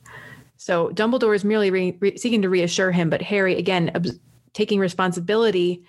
So 0.67 0.89
Dumbledore 0.89 1.37
is 1.37 1.45
merely 1.45 1.71
re- 1.71 1.97
re- 2.01 2.17
seeking 2.17 2.43
to 2.43 2.49
reassure 2.49 2.91
him, 2.91 3.09
but 3.09 3.23
Harry, 3.23 3.55
again, 3.55 4.19
taking 4.53 4.81
responsibility, 4.81 5.85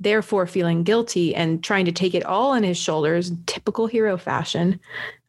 therefore 0.00 0.46
feeling 0.46 0.82
guilty 0.82 1.34
and 1.34 1.64
trying 1.64 1.86
to 1.86 1.92
take 1.92 2.14
it 2.14 2.26
all 2.26 2.50
on 2.50 2.62
his 2.62 2.76
shoulders, 2.76 3.32
typical 3.46 3.86
hero 3.86 4.18
fashion, 4.18 4.78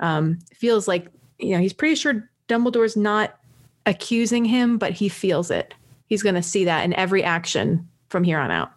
um, 0.01 0.37
feels 0.53 0.85
like, 0.85 1.07
you 1.37 1.51
know, 1.51 1.59
he's 1.59 1.71
pretty 1.71 1.95
sure 1.95 2.29
Dumbledore's 2.49 2.97
not 2.97 3.39
accusing 3.85 4.43
him, 4.43 4.77
but 4.77 4.91
he 4.91 5.07
feels 5.07 5.49
it. 5.49 5.73
He's 6.07 6.21
going 6.21 6.35
to 6.35 6.43
see 6.43 6.65
that 6.65 6.83
in 6.83 6.93
every 6.95 7.23
action 7.23 7.87
from 8.09 8.25
here 8.25 8.37
on 8.37 8.51
out. 8.51 8.73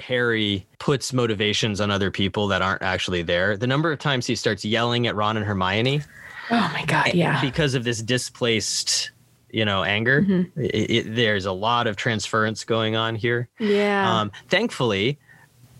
Harry 0.00 0.66
puts 0.78 1.10
motivations 1.14 1.80
on 1.80 1.90
other 1.90 2.10
people 2.10 2.48
that 2.48 2.60
aren't 2.60 2.82
actually 2.82 3.22
there. 3.22 3.56
The 3.56 3.66
number 3.66 3.90
of 3.90 3.98
times 3.98 4.26
he 4.26 4.36
starts 4.36 4.62
yelling 4.62 5.06
at 5.06 5.16
Ron 5.16 5.38
and 5.38 5.46
Hermione 5.46 6.02
Oh 6.50 6.70
my 6.74 6.84
God. 6.84 7.14
Yeah. 7.14 7.40
because 7.40 7.74
of 7.74 7.84
this 7.84 8.02
displaced, 8.02 9.10
you 9.52 9.64
know, 9.64 9.84
anger. 9.84 10.22
Mhm. 10.22 10.50
It, 10.56 10.90
it, 10.90 11.14
there's 11.14 11.44
a 11.46 11.52
lot 11.52 11.86
of 11.86 11.96
transference 11.96 12.64
going 12.64 12.96
on 12.96 13.14
here. 13.14 13.48
Yeah. 13.58 14.20
Um, 14.20 14.32
thankfully, 14.48 15.18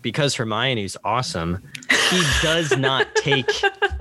because 0.01 0.35
Hermione's 0.35 0.97
awesome, 1.03 1.61
she 2.09 2.21
does 2.41 2.75
not 2.77 3.13
take. 3.15 3.49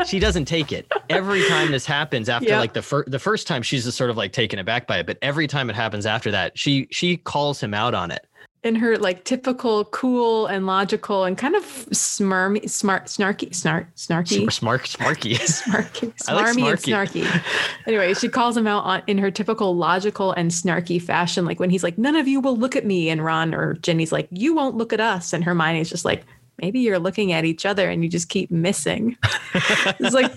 She 0.06 0.18
doesn't 0.18 0.46
take 0.46 0.72
it 0.72 0.90
every 1.08 1.46
time 1.48 1.70
this 1.70 1.86
happens. 1.86 2.28
After 2.28 2.48
Yep. 2.48 2.58
like 2.60 2.72
the 2.72 2.82
first, 2.82 3.10
the 3.10 3.18
first 3.20 3.46
time 3.46 3.62
she's 3.62 3.84
just 3.84 3.96
sort 3.96 4.10
of 4.10 4.16
like 4.16 4.32
taken 4.32 4.58
aback 4.58 4.86
by 4.86 4.98
it, 4.98 5.06
but 5.06 5.16
every 5.22 5.46
time 5.46 5.70
it 5.70 5.76
happens 5.76 6.04
after 6.06 6.30
that, 6.32 6.58
she 6.58 6.88
she 6.90 7.16
calls 7.16 7.60
him 7.60 7.72
out 7.72 7.94
on 7.94 8.10
it. 8.10 8.26
In 8.64 8.76
her 8.76 8.96
like 8.96 9.24
typical 9.24 9.86
cool 9.86 10.46
and 10.46 10.66
logical 10.66 11.24
and 11.24 11.36
kind 11.36 11.56
of 11.56 11.64
smarmy, 11.64 12.70
smart, 12.70 13.06
snarky, 13.06 13.52
snark, 13.52 13.92
snarky. 13.96 14.52
Smart, 14.52 14.84
smarky. 14.84 15.34
Snarky, 15.40 16.12
I 16.28 16.32
like 16.32 16.46
smarmy 16.46 16.70
and 16.70 16.78
snarky. 16.78 17.24
snarky. 17.24 17.86
Anyway, 17.88 18.14
she 18.14 18.28
calls 18.28 18.56
him 18.56 18.68
out 18.68 18.84
on, 18.84 19.02
in 19.08 19.18
her 19.18 19.32
typical 19.32 19.74
logical 19.74 20.30
and 20.32 20.52
snarky 20.52 21.02
fashion, 21.02 21.44
like 21.44 21.58
when 21.58 21.70
he's 21.70 21.82
like, 21.82 21.98
"None 21.98 22.14
of 22.14 22.28
you 22.28 22.40
will 22.40 22.56
look 22.56 22.76
at 22.76 22.86
me," 22.86 23.08
and 23.08 23.24
Ron 23.24 23.52
or 23.52 23.74
Ginny's 23.74 24.12
like, 24.12 24.28
"You 24.30 24.54
won't 24.54 24.76
look 24.76 24.92
at 24.92 25.00
us," 25.00 25.32
and 25.32 25.42
Hermione's 25.42 25.90
just 25.90 26.04
like, 26.04 26.24
"Maybe 26.60 26.78
you're 26.78 27.00
looking 27.00 27.32
at 27.32 27.44
each 27.44 27.66
other 27.66 27.90
and 27.90 28.04
you 28.04 28.08
just 28.08 28.28
keep 28.28 28.50
missing." 28.52 29.16
it's 29.54 30.14
like 30.14 30.32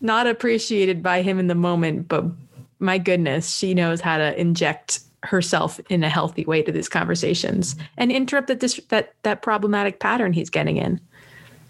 not 0.00 0.26
appreciated 0.26 1.04
by 1.04 1.22
him 1.22 1.38
in 1.38 1.46
the 1.46 1.54
moment, 1.54 2.08
but 2.08 2.24
my 2.80 2.98
goodness, 2.98 3.54
she 3.54 3.74
knows 3.74 4.00
how 4.00 4.18
to 4.18 4.38
inject 4.38 5.00
herself 5.24 5.80
in 5.88 6.02
a 6.02 6.08
healthy 6.08 6.44
way 6.44 6.62
to 6.62 6.72
these 6.72 6.88
conversations 6.88 7.74
mm-hmm. 7.74 7.84
and 7.98 8.12
interrupt 8.12 8.48
that 8.48 8.60
this 8.60 8.80
that 8.88 9.14
that 9.22 9.42
problematic 9.42 10.00
pattern 10.00 10.32
he's 10.32 10.50
getting 10.50 10.76
in. 10.76 11.00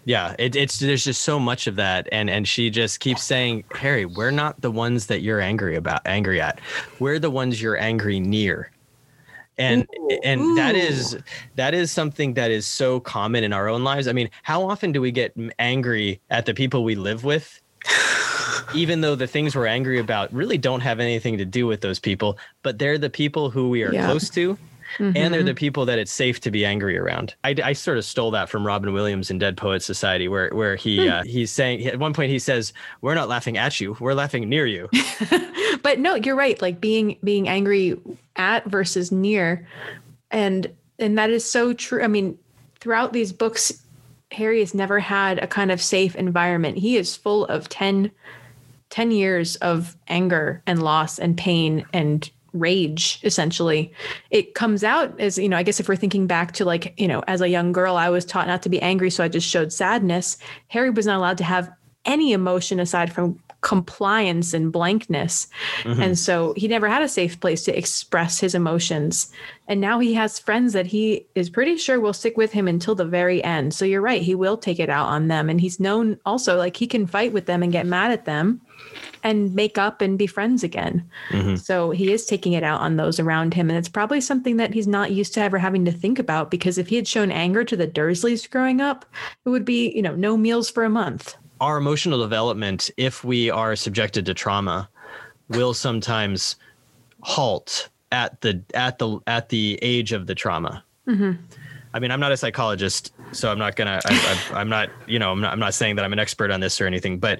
Yeah, 0.05 0.35
it, 0.37 0.55
it's 0.55 0.79
there's 0.79 1.05
just 1.05 1.21
so 1.21 1.39
much 1.39 1.65
of 1.67 1.77
that, 1.77 2.09
and 2.11 2.29
and 2.29 2.47
she 2.47 2.69
just 2.69 2.99
keeps 2.99 3.23
saying, 3.23 3.63
Harry, 3.73 4.05
we're 4.05 4.31
not 4.31 4.59
the 4.61 4.71
ones 4.71 5.07
that 5.07 5.21
you're 5.21 5.39
angry 5.39 5.75
about, 5.75 6.01
angry 6.05 6.41
at. 6.41 6.59
We're 6.99 7.19
the 7.19 7.29
ones 7.29 7.61
you're 7.61 7.77
angry 7.77 8.19
near, 8.19 8.69
and 9.57 9.87
Ooh, 9.97 10.19
and 10.23 10.57
that 10.57 10.75
ooh. 10.75 10.79
is 10.79 11.17
that 11.55 11.73
is 11.73 11.89
something 11.89 12.33
that 12.33 12.51
is 12.51 12.65
so 12.65 12.99
common 12.99 13.45
in 13.45 13.53
our 13.53 13.69
own 13.69 13.85
lives. 13.85 14.09
I 14.09 14.13
mean, 14.13 14.29
how 14.41 14.69
often 14.69 14.91
do 14.91 14.99
we 14.99 15.11
get 15.11 15.33
angry 15.57 16.19
at 16.29 16.45
the 16.45 16.53
people 16.53 16.83
we 16.83 16.95
live 16.95 17.23
with? 17.23 17.61
even 18.73 19.01
though 19.01 19.15
the 19.15 19.27
things 19.27 19.55
we're 19.55 19.67
angry 19.67 19.99
about 19.99 20.33
really 20.33 20.57
don't 20.57 20.81
have 20.81 20.99
anything 20.99 21.37
to 21.37 21.45
do 21.45 21.67
with 21.67 21.81
those 21.81 21.99
people, 21.99 22.37
but 22.61 22.79
they're 22.79 22.97
the 22.97 23.09
people 23.09 23.49
who 23.49 23.69
we 23.69 23.83
are 23.83 23.93
Yeah. 23.93 24.05
close 24.05 24.29
to 24.31 24.57
and 24.99 25.33
they're 25.33 25.43
the 25.43 25.55
people 25.55 25.85
that 25.85 25.97
it's 25.97 26.11
safe 26.11 26.39
to 26.41 26.51
be 26.51 26.65
angry 26.65 26.97
around. 26.97 27.33
I, 27.43 27.55
I 27.63 27.73
sort 27.73 27.97
of 27.97 28.05
stole 28.05 28.31
that 28.31 28.49
from 28.49 28.65
Robin 28.65 28.93
Williams 28.93 29.31
in 29.31 29.39
Dead 29.39 29.57
Poets 29.57 29.85
Society, 29.85 30.27
where 30.27 30.49
where 30.49 30.75
he 30.75 31.09
uh, 31.09 31.23
he's 31.23 31.51
saying 31.51 31.85
at 31.87 31.99
one 31.99 32.13
point 32.13 32.31
he 32.31 32.39
says, 32.39 32.73
"We're 33.01 33.15
not 33.15 33.27
laughing 33.29 33.57
at 33.57 33.79
you, 33.79 33.97
we're 33.99 34.13
laughing 34.13 34.47
near 34.47 34.65
you." 34.65 34.89
but 35.81 35.99
no, 35.99 36.15
you're 36.15 36.35
right. 36.35 36.61
Like 36.61 36.79
being 36.79 37.17
being 37.23 37.47
angry 37.47 37.99
at 38.35 38.65
versus 38.65 39.11
near, 39.11 39.67
and 40.31 40.71
and 40.99 41.17
that 41.17 41.29
is 41.29 41.49
so 41.49 41.73
true. 41.73 42.03
I 42.03 42.07
mean, 42.07 42.37
throughout 42.79 43.13
these 43.13 43.33
books, 43.33 43.73
Harry 44.31 44.59
has 44.59 44.73
never 44.73 44.99
had 44.99 45.39
a 45.39 45.47
kind 45.47 45.71
of 45.71 45.81
safe 45.81 46.15
environment. 46.15 46.77
He 46.77 46.97
is 46.97 47.15
full 47.15 47.45
of 47.45 47.69
10, 47.69 48.11
10 48.93 49.09
years 49.09 49.55
of 49.55 49.97
anger 50.07 50.61
and 50.67 50.83
loss 50.83 51.17
and 51.17 51.35
pain 51.35 51.83
and 51.93 52.29
rage 52.53 53.19
essentially 53.23 53.91
it 54.29 54.53
comes 54.53 54.83
out 54.83 55.19
as 55.19 55.39
you 55.39 55.49
know 55.49 55.57
i 55.57 55.63
guess 55.63 55.79
if 55.79 55.89
we're 55.89 55.95
thinking 55.95 56.27
back 56.27 56.51
to 56.51 56.63
like 56.63 56.93
you 56.99 57.07
know 57.07 57.23
as 57.27 57.41
a 57.41 57.49
young 57.49 57.71
girl 57.71 57.95
i 57.95 58.07
was 58.07 58.23
taught 58.23 58.45
not 58.45 58.61
to 58.61 58.69
be 58.69 58.79
angry 58.83 59.09
so 59.09 59.23
i 59.23 59.27
just 59.27 59.49
showed 59.49 59.73
sadness. 59.73 60.37
Harry 60.67 60.91
was 60.91 61.07
not 61.07 61.17
allowed 61.17 61.39
to 61.39 61.43
have 61.43 61.71
any 62.05 62.33
emotion 62.33 62.79
aside 62.79 63.11
from 63.11 63.39
compliance 63.63 64.53
and 64.53 64.71
blankness. 64.71 65.47
Mm-hmm. 65.81 66.01
And 66.01 66.19
so 66.19 66.53
he 66.55 66.67
never 66.67 66.87
had 66.87 67.01
a 67.01 67.07
safe 67.07 67.39
place 67.39 67.63
to 67.63 67.75
express 67.75 68.39
his 68.39 68.53
emotions. 68.53 69.31
And 69.67 69.81
now 69.81 69.99
he 69.99 70.13
has 70.13 70.37
friends 70.37 70.73
that 70.73 70.85
he 70.85 71.25
is 71.33 71.49
pretty 71.49 71.77
sure 71.77 71.99
will 71.99 72.13
stick 72.13 72.37
with 72.37 72.51
him 72.51 72.67
until 72.67 72.93
the 72.93 73.05
very 73.05 73.43
end. 73.43 73.73
So 73.73 73.85
you're 73.85 74.01
right, 74.01 74.21
he 74.21 74.35
will 74.35 74.57
take 74.57 74.79
it 74.79 74.89
out 74.89 75.07
on 75.07 75.29
them. 75.29 75.49
And 75.49 75.59
he's 75.59 75.79
known 75.79 76.19
also 76.25 76.57
like 76.57 76.75
he 76.77 76.85
can 76.85 77.07
fight 77.07 77.33
with 77.33 77.45
them 77.45 77.63
and 77.63 77.71
get 77.71 77.87
mad 77.87 78.11
at 78.11 78.25
them 78.25 78.61
and 79.23 79.55
make 79.55 79.77
up 79.77 80.01
and 80.01 80.19
be 80.19 80.27
friends 80.27 80.63
again. 80.63 81.09
Mm-hmm. 81.29 81.55
So 81.55 81.91
he 81.91 82.11
is 82.11 82.25
taking 82.25 82.51
it 82.51 82.63
out 82.63 82.81
on 82.81 82.97
those 82.97 83.17
around 83.17 83.53
him. 83.53 83.69
And 83.69 83.79
it's 83.79 83.87
probably 83.87 84.19
something 84.19 84.57
that 84.57 84.73
he's 84.73 84.87
not 84.87 85.11
used 85.11 85.33
to 85.35 85.41
ever 85.41 85.57
having 85.57 85.85
to 85.85 85.91
think 85.91 86.19
about 86.19 86.51
because 86.51 86.77
if 86.77 86.89
he 86.89 86.97
had 86.97 87.07
shown 87.07 87.31
anger 87.31 87.63
to 87.63 87.77
the 87.77 87.87
Dursleys 87.87 88.49
growing 88.49 88.81
up, 88.81 89.05
it 89.45 89.49
would 89.49 89.63
be, 89.63 89.93
you 89.95 90.01
know, 90.01 90.15
no 90.15 90.35
meals 90.35 90.69
for 90.69 90.83
a 90.83 90.89
month 90.89 91.37
our 91.63 91.77
emotional 91.77 92.19
development, 92.19 92.91
if 92.97 93.23
we 93.23 93.49
are 93.49 93.73
subjected 93.77 94.25
to 94.25 94.33
trauma, 94.33 94.89
will 95.47 95.73
sometimes 95.73 96.57
halt 97.21 97.89
at 98.11 98.41
the 98.41 98.61
at 98.73 98.99
the 98.99 99.19
at 99.27 99.47
the 99.47 99.79
age 99.81 100.11
of 100.11 100.27
the 100.27 100.35
trauma. 100.35 100.83
Mm-hmm. 101.07 101.41
I 101.93 101.99
mean, 101.99 102.11
I'm 102.11 102.19
not 102.19 102.33
a 102.33 102.37
psychologist, 102.37 103.13
so 103.31 103.49
I'm 103.49 103.59
not 103.59 103.77
gonna. 103.77 104.01
I, 104.03 104.59
am 104.59 104.67
not, 104.67 104.89
you 105.07 105.17
know, 105.19 105.31
I'm 105.31 105.39
not. 105.39 105.53
I'm 105.53 105.59
not 105.59 105.73
saying 105.73 105.95
that 105.95 106.03
I'm 106.03 106.11
an 106.11 106.19
expert 106.19 106.51
on 106.51 106.59
this 106.59 106.81
or 106.81 106.85
anything. 106.85 107.17
But 107.17 107.39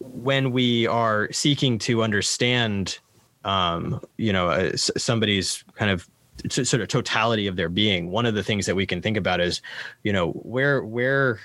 when 0.00 0.50
we 0.50 0.88
are 0.88 1.30
seeking 1.30 1.78
to 1.80 2.02
understand, 2.02 2.98
um, 3.44 4.00
you 4.16 4.32
know, 4.32 4.48
uh, 4.48 4.76
somebody's 4.76 5.62
kind 5.76 5.92
of 5.92 6.10
sort 6.50 6.82
of 6.82 6.88
totality 6.88 7.46
of 7.46 7.54
their 7.54 7.68
being, 7.68 8.10
one 8.10 8.26
of 8.26 8.34
the 8.34 8.42
things 8.42 8.66
that 8.66 8.74
we 8.74 8.84
can 8.84 9.00
think 9.00 9.16
about 9.16 9.40
is, 9.40 9.62
you 10.02 10.12
know, 10.12 10.32
where 10.32 10.82
where 10.82 11.38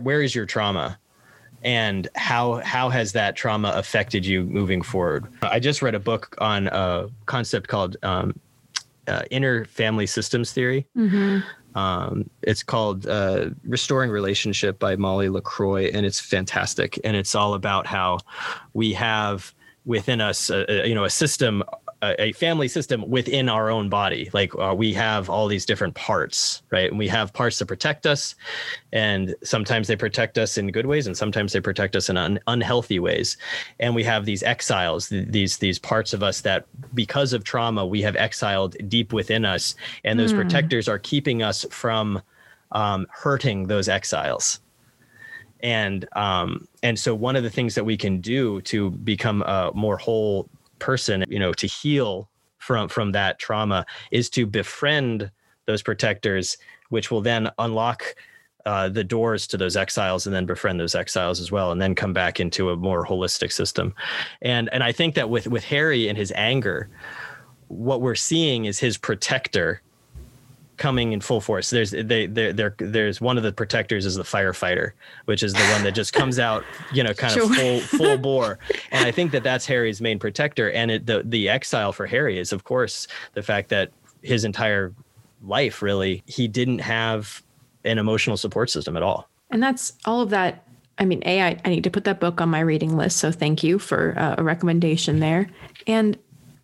where 0.00 0.20
is 0.20 0.34
your 0.34 0.46
trauma? 0.46 0.98
And 1.62 2.08
how 2.14 2.54
how 2.64 2.88
has 2.88 3.12
that 3.12 3.36
trauma 3.36 3.72
affected 3.74 4.24
you 4.24 4.44
moving 4.44 4.82
forward? 4.82 5.26
I 5.42 5.60
just 5.60 5.82
read 5.82 5.94
a 5.94 6.00
book 6.00 6.36
on 6.38 6.68
a 6.68 7.08
concept 7.26 7.68
called 7.68 7.96
um, 8.02 8.38
uh, 9.06 9.22
inner 9.30 9.64
family 9.66 10.06
systems 10.06 10.52
theory. 10.52 10.86
Mm-hmm. 10.96 11.78
Um, 11.78 12.28
it's 12.42 12.62
called 12.62 13.06
uh, 13.06 13.50
Restoring 13.64 14.10
Relationship 14.10 14.78
by 14.78 14.96
Molly 14.96 15.28
LaCroix, 15.28 15.86
and 15.86 16.04
it's 16.04 16.18
fantastic. 16.18 16.98
And 17.04 17.16
it's 17.16 17.34
all 17.34 17.54
about 17.54 17.86
how 17.86 18.18
we 18.74 18.92
have 18.94 19.54
within 19.84 20.20
us, 20.20 20.50
uh, 20.50 20.64
uh 20.68 20.72
you 20.84 20.94
know, 20.94 21.04
a 21.04 21.10
system 21.10 21.62
a, 22.02 22.32
family 22.32 22.68
system 22.68 23.08
within 23.08 23.48
our 23.48 23.70
own 23.70 23.88
body. 23.88 24.30
Like 24.32 24.52
uh, 24.58 24.74
we 24.76 24.92
have 24.94 25.28
all 25.28 25.48
these 25.48 25.66
different 25.66 25.94
parts, 25.94 26.62
right? 26.70 26.90
And 26.90 26.98
we 26.98 27.08
have 27.08 27.32
parts 27.32 27.58
that 27.58 27.66
protect 27.66 28.06
us, 28.06 28.34
and 28.92 29.34
sometimes 29.42 29.88
they 29.88 29.96
protect 29.96 30.38
us 30.38 30.56
in 30.56 30.70
good 30.70 30.86
ways, 30.86 31.06
and 31.06 31.16
sometimes 31.16 31.52
they 31.52 31.60
protect 31.60 31.96
us 31.96 32.08
in 32.08 32.16
un- 32.16 32.40
unhealthy 32.46 32.98
ways. 32.98 33.36
And 33.78 33.94
we 33.94 34.04
have 34.04 34.24
these 34.24 34.42
exiles, 34.42 35.08
th- 35.08 35.28
these 35.28 35.58
these 35.58 35.78
parts 35.78 36.12
of 36.12 36.22
us 36.22 36.40
that, 36.42 36.66
because 36.94 37.32
of 37.32 37.44
trauma, 37.44 37.84
we 37.84 38.02
have 38.02 38.16
exiled 38.16 38.76
deep 38.88 39.12
within 39.12 39.44
us, 39.44 39.74
and 40.04 40.18
those 40.18 40.32
mm. 40.32 40.36
protectors 40.36 40.88
are 40.88 40.98
keeping 40.98 41.42
us 41.42 41.66
from 41.70 42.22
um, 42.72 43.06
hurting 43.10 43.66
those 43.66 43.88
exiles 43.88 44.60
and 45.62 46.08
um, 46.16 46.66
and 46.82 46.98
so 46.98 47.14
one 47.14 47.36
of 47.36 47.42
the 47.42 47.50
things 47.50 47.74
that 47.74 47.84
we 47.84 47.96
can 47.96 48.20
do 48.20 48.62
to 48.62 48.90
become 48.90 49.42
a 49.42 49.70
more 49.74 49.98
whole 49.98 50.48
person, 50.80 51.24
you 51.28 51.38
know, 51.38 51.52
to 51.52 51.66
heal 51.66 52.28
from 52.58 52.88
from 52.88 53.12
that 53.12 53.38
trauma 53.38 53.86
is 54.10 54.28
to 54.30 54.46
befriend 54.46 55.30
those 55.66 55.82
protectors, 55.82 56.56
which 56.88 57.10
will 57.10 57.20
then 57.20 57.50
unlock 57.58 58.14
uh, 58.66 58.88
the 58.88 59.04
doors 59.04 59.46
to 59.46 59.56
those 59.56 59.76
exiles 59.76 60.26
and 60.26 60.34
then 60.34 60.44
befriend 60.44 60.78
those 60.78 60.94
exiles 60.94 61.40
as 61.40 61.50
well 61.50 61.72
and 61.72 61.80
then 61.80 61.94
come 61.94 62.12
back 62.12 62.40
into 62.40 62.70
a 62.70 62.76
more 62.76 63.06
holistic 63.06 63.52
system. 63.52 63.94
And 64.42 64.68
and 64.72 64.82
i 64.82 64.92
think 64.92 65.14
that 65.14 65.30
with 65.30 65.46
with 65.46 65.64
harry 65.64 66.08
and 66.08 66.18
his 66.18 66.32
anger 66.36 66.90
what 67.68 68.02
we're 68.02 68.16
seeing 68.16 68.64
is 68.64 68.80
his 68.80 68.98
protector 68.98 69.80
coming 70.80 71.12
in 71.12 71.20
full 71.20 71.40
force. 71.40 71.70
There's 71.70 71.92
they 71.92 72.26
there 72.26 72.52
there 72.52 72.74
there's 72.78 73.20
one 73.20 73.36
of 73.36 73.44
the 73.44 73.52
protectors 73.52 74.06
is 74.06 74.16
the 74.16 74.24
firefighter, 74.24 74.92
which 75.26 75.44
is 75.44 75.52
the 75.52 75.62
one 75.72 75.84
that 75.84 75.92
just 75.92 76.12
comes 76.12 76.40
out, 76.40 76.64
you 76.92 77.04
know, 77.04 77.12
kind 77.14 77.34
sure. 77.34 77.44
of 77.44 77.54
full 77.54 77.80
full 77.98 78.18
bore. 78.18 78.58
And 78.90 79.06
I 79.06 79.12
think 79.12 79.30
that 79.32 79.44
that's 79.44 79.66
Harry's 79.66 80.00
main 80.00 80.18
protector. 80.18 80.72
And 80.72 80.90
it, 80.90 81.06
the 81.06 81.22
the 81.24 81.48
exile 81.48 81.92
for 81.92 82.06
Harry 82.06 82.38
is 82.38 82.52
of 82.52 82.64
course 82.64 83.06
the 83.34 83.42
fact 83.42 83.68
that 83.68 83.92
his 84.22 84.44
entire 84.44 84.92
life 85.42 85.82
really 85.82 86.22
he 86.26 86.48
didn't 86.48 86.80
have 86.80 87.42
an 87.84 87.98
emotional 87.98 88.36
support 88.36 88.70
system 88.70 88.96
at 88.96 89.02
all. 89.02 89.28
And 89.50 89.62
that's 89.62 89.92
all 90.06 90.22
of 90.22 90.30
that. 90.30 90.64
I 90.98 91.04
mean, 91.04 91.22
a 91.24 91.42
I, 91.42 91.60
I 91.64 91.68
need 91.68 91.84
to 91.84 91.90
put 91.90 92.04
that 92.04 92.20
book 92.20 92.40
on 92.40 92.48
my 92.48 92.60
reading 92.60 92.96
list. 92.96 93.18
So 93.18 93.30
thank 93.30 93.62
you 93.62 93.78
for 93.78 94.18
uh, 94.18 94.36
a 94.38 94.42
recommendation 94.42 95.20
there. 95.20 95.48
And 95.86 96.18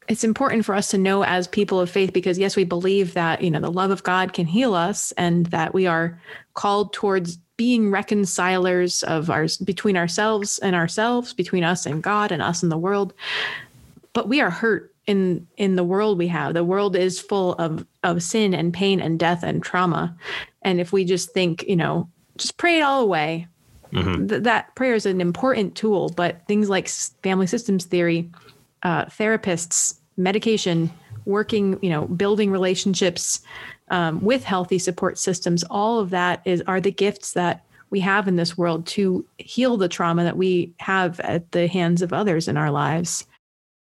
it's 0.09 0.25
important 0.25 0.65
for 0.65 0.75
us 0.75 0.91
to 0.91 0.99
know 0.99 1.25
as 1.25 1.49
people 1.49 1.81
of 1.81 1.91
faith 1.91 2.13
because 2.13 2.39
yes 2.39 2.57
we 2.57 2.65
believe 2.65 3.15
that 3.15 3.43
you 3.43 3.51
know 3.51 3.61
the 3.61 3.71
love 3.71 3.91
of 3.91 4.03
god 4.03 4.33
can 4.33 4.47
heal 4.47 4.75
us 4.75 5.13
and 5.13 5.47
that 5.47 5.75
we 5.75 5.87
are 5.87 6.21
called 6.55 6.93
towards 6.93 7.39
being 7.57 7.91
reconcilers 7.91 9.03
of 9.05 9.31
ours 9.31 9.57
between 9.59 9.97
ourselves 9.97 10.59
and 10.59 10.77
ourselves 10.77 11.33
between 11.33 11.65
us 11.65 11.87
and 11.87 12.03
god 12.03 12.31
and 12.31 12.43
us 12.43 12.63
and 12.63 12.71
the 12.71 12.79
world. 12.79 13.15
But 14.13 14.29
we 14.29 14.41
are 14.41 14.51
hurt 14.51 14.95
in 15.07 15.47
in 15.57 15.77
the 15.77 15.85
world 15.85 16.19
we 16.19 16.29
have. 16.29 16.55
The 16.55 16.65
world 16.65 16.97
is 16.97 17.21
full 17.21 17.55
of 17.55 17.87
of 18.03 18.23
sin 18.23 18.55
and 18.55 18.75
pain 18.75 19.01
and 19.01 19.19
death 19.19 19.43
and 19.43 19.63
trauma. 19.63 20.17
And 20.63 20.81
if 20.81 20.93
we 20.93 21.05
just 21.05 21.31
think 21.31 21.65
you 21.67 21.77
know 21.77 22.09
just 22.37 22.57
pray 22.57 22.79
it 22.79 22.83
all 22.83 23.03
away. 23.03 23.47
Mm-hmm. 23.93 24.27
th- 24.27 24.43
that 24.43 24.75
prayer 24.75 24.95
is 24.95 25.07
an 25.07 25.21
important 25.21 25.77
tool 25.77 26.09
but 26.17 26.45
things 26.49 26.69
like 26.69 26.89
family 26.89 27.47
systems 27.47 27.85
theory 27.85 28.29
uh, 28.87 29.05
therapists, 29.07 29.99
medication, 30.17 30.89
working, 31.25 31.77
you 31.83 31.91
know, 31.91 32.07
building 32.07 32.53
relationships 32.53 33.41
um, 33.91 34.23
with 34.23 34.45
healthy 34.45 34.79
support 34.79 35.19
systems. 35.19 35.65
All 35.65 35.99
of 35.99 36.11
that 36.11 36.41
is 36.45 36.63
are 36.69 36.81
the 36.81 36.93
gifts 36.93 37.33
that 37.33 37.65
we 37.91 37.99
have 37.99 38.29
in 38.29 38.37
this 38.37 38.57
world 38.57 38.87
to 38.87 39.27
heal 39.39 39.77
the 39.77 39.89
trauma 39.89 40.23
that 40.23 40.37
we 40.37 40.73
have 40.79 41.19
at 41.21 41.51
the 41.51 41.67
hands 41.67 42.01
of 42.01 42.13
others 42.13 42.47
in 42.47 42.57
our 42.57 42.71
lives. 42.71 43.27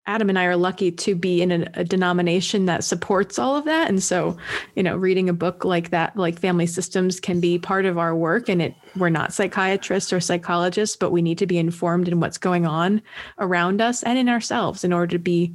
Adam 0.06 0.28
and 0.28 0.38
I 0.38 0.44
are 0.44 0.56
lucky 0.56 0.92
to 0.92 1.14
be 1.14 1.40
in 1.40 1.50
a, 1.50 1.66
a, 1.74 1.84
denomination 1.84 2.66
that 2.66 2.84
supports 2.84 3.38
all 3.38 3.56
of 3.56 3.64
that. 3.64 3.88
And 3.88 4.02
so, 4.02 4.36
you 4.74 4.82
know, 4.82 4.96
reading 4.96 5.30
a 5.30 5.32
book 5.32 5.64
like 5.64 5.90
that, 5.90 6.14
like 6.16 6.38
Family 6.38 6.66
Systems, 6.66 7.20
can 7.20 7.40
be 7.40 7.58
part 7.58 7.86
of 7.86 7.96
our 7.96 8.14
work. 8.14 8.48
And 8.48 8.60
it 8.60 8.74
we're 8.96 9.08
not 9.08 9.32
psychiatrists 9.32 10.12
or 10.12 10.20
psychologists, 10.20 10.96
but 10.96 11.10
we 11.10 11.22
need 11.22 11.38
to 11.38 11.46
be 11.46 11.58
informed 11.58 12.08
in 12.08 12.20
what's 12.20 12.38
going 12.38 12.66
on 12.66 13.00
around 13.38 13.80
us 13.80 14.02
and 14.02 14.18
in 14.18 14.28
ourselves 14.28 14.84
in 14.84 14.92
order 14.92 15.12
to 15.12 15.18
be, 15.18 15.54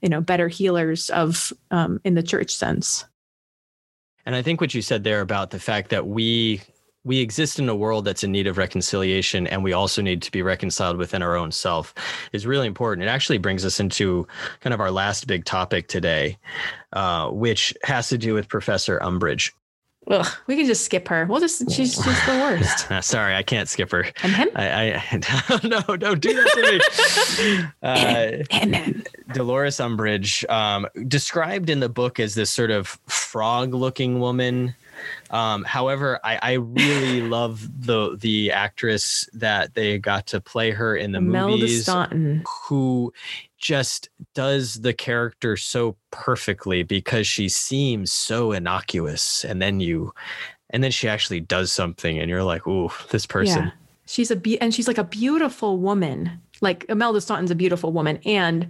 you 0.00 0.08
know, 0.08 0.20
better 0.20 0.48
healers 0.48 1.10
of 1.10 1.52
um, 1.70 2.00
in 2.04 2.14
the 2.14 2.22
church 2.22 2.54
sense. 2.54 3.04
And 4.24 4.36
I 4.36 4.42
think 4.42 4.60
what 4.60 4.74
you 4.74 4.82
said 4.82 5.04
there 5.04 5.22
about 5.22 5.50
the 5.50 5.58
fact 5.58 5.90
that 5.90 6.06
we 6.06 6.60
we 7.04 7.20
exist 7.20 7.58
in 7.58 7.68
a 7.68 7.74
world 7.74 8.04
that's 8.04 8.24
in 8.24 8.32
need 8.32 8.46
of 8.46 8.58
reconciliation 8.58 9.46
and 9.46 9.62
we 9.62 9.72
also 9.72 10.02
need 10.02 10.20
to 10.22 10.30
be 10.30 10.42
reconciled 10.42 10.96
within 10.96 11.22
our 11.22 11.36
own 11.36 11.50
self 11.50 11.94
is 12.32 12.46
really 12.46 12.66
important 12.66 13.06
it 13.06 13.10
actually 13.10 13.38
brings 13.38 13.64
us 13.64 13.80
into 13.80 14.26
kind 14.60 14.74
of 14.74 14.80
our 14.80 14.90
last 14.90 15.26
big 15.26 15.44
topic 15.44 15.88
today 15.88 16.36
uh, 16.92 17.28
which 17.28 17.74
has 17.84 18.08
to 18.08 18.18
do 18.18 18.34
with 18.34 18.48
professor 18.48 18.98
umbridge 19.00 19.52
Ugh, 20.10 20.26
we 20.46 20.56
can 20.56 20.64
just 20.64 20.84
skip 20.84 21.06
her. 21.08 21.26
We'll 21.26 21.40
just 21.40 21.70
she's 21.70 21.94
just 21.94 22.26
the 22.26 22.32
worst. 22.32 22.88
Sorry, 23.06 23.34
I 23.34 23.42
can't 23.42 23.68
skip 23.68 23.90
her. 23.90 24.06
And 24.22 24.32
him? 24.32 24.48
I, 24.54 24.92
I 24.94 25.60
no, 25.64 25.96
don't 25.96 26.20
do 26.20 26.32
that 26.32 26.48
to 26.54 27.52
me. 27.52 27.64
uh, 27.82 28.44
and 28.50 28.74
him. 28.74 29.04
Dolores 29.34 29.76
Umbridge, 29.76 30.48
um, 30.50 30.86
described 31.08 31.68
in 31.68 31.80
the 31.80 31.90
book 31.90 32.18
as 32.18 32.34
this 32.34 32.50
sort 32.50 32.70
of 32.70 32.98
frog-looking 33.06 34.18
woman 34.18 34.74
um, 35.30 35.64
however, 35.64 36.18
I, 36.24 36.38
I 36.42 36.52
really 36.54 37.20
love 37.28 37.68
the 37.84 38.16
the 38.18 38.52
actress 38.52 39.28
that 39.34 39.74
they 39.74 39.98
got 39.98 40.26
to 40.28 40.40
play 40.40 40.70
her 40.70 40.96
in 40.96 41.12
the 41.12 41.18
Imelda 41.18 41.56
movies, 41.56 41.82
Staunton. 41.82 42.44
who 42.64 43.12
just 43.58 44.08
does 44.34 44.80
the 44.82 44.92
character 44.92 45.56
so 45.56 45.96
perfectly 46.10 46.82
because 46.82 47.26
she 47.26 47.48
seems 47.48 48.12
so 48.12 48.52
innocuous, 48.52 49.44
and 49.44 49.60
then 49.60 49.80
you, 49.80 50.12
and 50.70 50.82
then 50.82 50.90
she 50.90 51.08
actually 51.08 51.40
does 51.40 51.72
something, 51.72 52.18
and 52.18 52.30
you're 52.30 52.44
like, 52.44 52.66
"Ooh, 52.66 52.90
this 53.10 53.26
person." 53.26 53.64
Yeah. 53.64 53.70
She's 54.06 54.30
a 54.30 54.36
be- 54.36 54.58
and 54.60 54.74
she's 54.74 54.88
like 54.88 54.96
a 54.96 55.04
beautiful 55.04 55.78
woman. 55.78 56.40
Like 56.60 56.86
Imelda 56.88 57.20
Staunton's 57.20 57.50
a 57.50 57.54
beautiful 57.54 57.92
woman, 57.92 58.18
and 58.24 58.68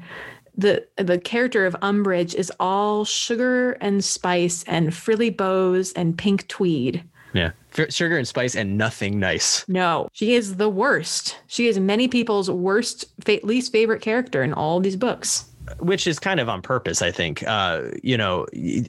the 0.59 0.87
the 0.97 1.19
character 1.19 1.65
of 1.65 1.75
Umbridge 1.81 2.35
is 2.35 2.53
all 2.61 3.05
sugar 3.05 3.73
and 3.81 4.05
spice 4.05 4.65
and 4.65 4.93
frilly 4.95 5.31
bows 5.31 5.93
and 5.93 6.19
pink 6.19 6.47
tweed. 6.49 7.03
Yeah. 7.33 7.53
Sugar 7.91 8.19
and 8.19 8.27
spice 8.27 8.57
and 8.57 8.77
nothing 8.77 9.21
nice. 9.21 9.67
No, 9.69 10.09
she 10.13 10.35
is 10.35 10.57
the 10.57 10.69
worst. 10.69 11.39
She 11.47 11.69
is 11.69 11.79
many 11.79 12.09
people's 12.09 12.51
worst, 12.51 13.05
least 13.45 13.71
favorite 13.71 14.03
character 14.03 14.43
in 14.43 14.53
all 14.53 14.81
these 14.81 14.97
books. 14.97 15.45
which 15.79 16.07
is 16.07 16.19
kind 16.19 16.41
of 16.41 16.49
on 16.49 16.63
purpose, 16.63 17.03
I 17.03 17.11
think. 17.11 17.45
Uh, 17.47 17.91
you 18.03 18.17
know, 18.17 18.47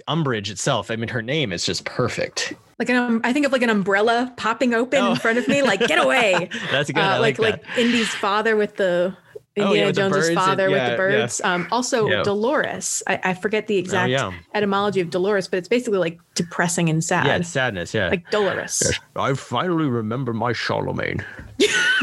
Umbridge 0.08 0.50
itself. 0.50 0.90
I 0.90 0.96
mean, 0.96 1.10
her 1.10 1.22
name 1.22 1.52
is 1.52 1.66
just 1.66 1.86
perfect. 1.86 2.54
Like 2.80 2.90
an, 2.90 2.96
um, 2.96 3.22
I 3.26 3.34
think 3.34 3.46
of 3.46 3.52
like 3.52 3.62
an 3.62 3.70
umbrella 3.70 4.34
popping 4.38 4.74
open 4.74 5.02
oh. 5.02 5.12
in 5.12 5.18
front 5.18 5.38
of 5.38 5.48
me, 5.48 5.62
like 5.62 5.82
get 5.82 6.00
away. 6.00 6.50
That's 6.72 6.90
good. 6.90 7.02
Uh, 7.02 7.20
like 7.20 7.38
like, 7.38 7.66
like 7.68 7.78
Indy's 7.78 8.08
father 8.08 8.56
with 8.56 8.78
the 8.78 9.16
Indiana 9.60 9.84
oh, 9.84 9.86
yeah, 9.88 9.92
Jones's 9.92 10.34
father 10.34 10.66
and, 10.66 10.74
yeah, 10.74 10.84
with 10.84 10.92
the 10.92 10.98
birds. 10.98 11.42
Yeah. 11.44 11.54
Um, 11.54 11.68
also, 11.72 12.24
Dolores. 12.24 13.04
I, 13.08 13.20
I, 13.24 13.34
forget 13.34 13.68
the 13.68 13.78
oh, 13.78 13.80
exact 13.80 14.14
oh, 14.14 14.34
etymology 14.54 15.00
of 15.02 15.10
Dolores, 15.10 15.48
but 15.48 15.58
it's 15.58 15.68
basically 15.68 16.00
like 16.00 16.20
depressing 16.36 16.90
and 16.90 17.04
sad. 17.04 17.26
Yeah, 17.26 17.42
sadness. 17.42 17.94
Yeah, 17.94 18.10
like 18.10 18.30
Dolores. 18.32 18.82
Yes. 18.84 19.00
I 19.16 19.34
finally 19.34 19.88
remember 19.88 20.34
my 20.34 20.54
Charlemagne. 20.54 21.26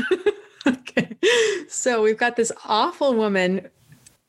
okay, 0.67 1.17
so 1.69 2.03
we've 2.03 2.19
got 2.19 2.37
this 2.37 2.53
awful 2.65 3.15
woman 3.15 3.69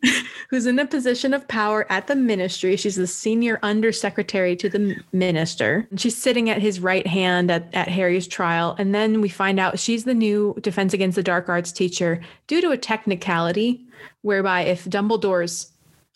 who's 0.49 0.65
in 0.65 0.79
a 0.79 0.85
position 0.85 1.33
of 1.33 1.47
power 1.47 1.85
at 1.91 2.07
the 2.07 2.15
ministry. 2.15 2.75
She's 2.75 2.95
the 2.95 3.07
senior 3.07 3.59
undersecretary 3.63 4.55
to 4.57 4.69
the 4.69 4.95
minister. 5.11 5.87
She's 5.95 6.15
sitting 6.15 6.49
at 6.49 6.61
his 6.61 6.79
right 6.79 7.05
hand 7.05 7.49
at, 7.49 7.73
at 7.73 7.87
Harry's 7.87 8.27
trial. 8.27 8.75
And 8.77 8.93
then 8.93 9.21
we 9.21 9.29
find 9.29 9.59
out 9.59 9.79
she's 9.79 10.03
the 10.03 10.13
new 10.13 10.55
Defense 10.61 10.93
Against 10.93 11.15
the 11.15 11.23
Dark 11.23 11.49
Arts 11.49 11.71
teacher 11.71 12.21
due 12.47 12.61
to 12.61 12.71
a 12.71 12.77
technicality 12.77 13.85
whereby 14.21 14.61
if 14.61 14.85
Dumbledore's 14.85 15.71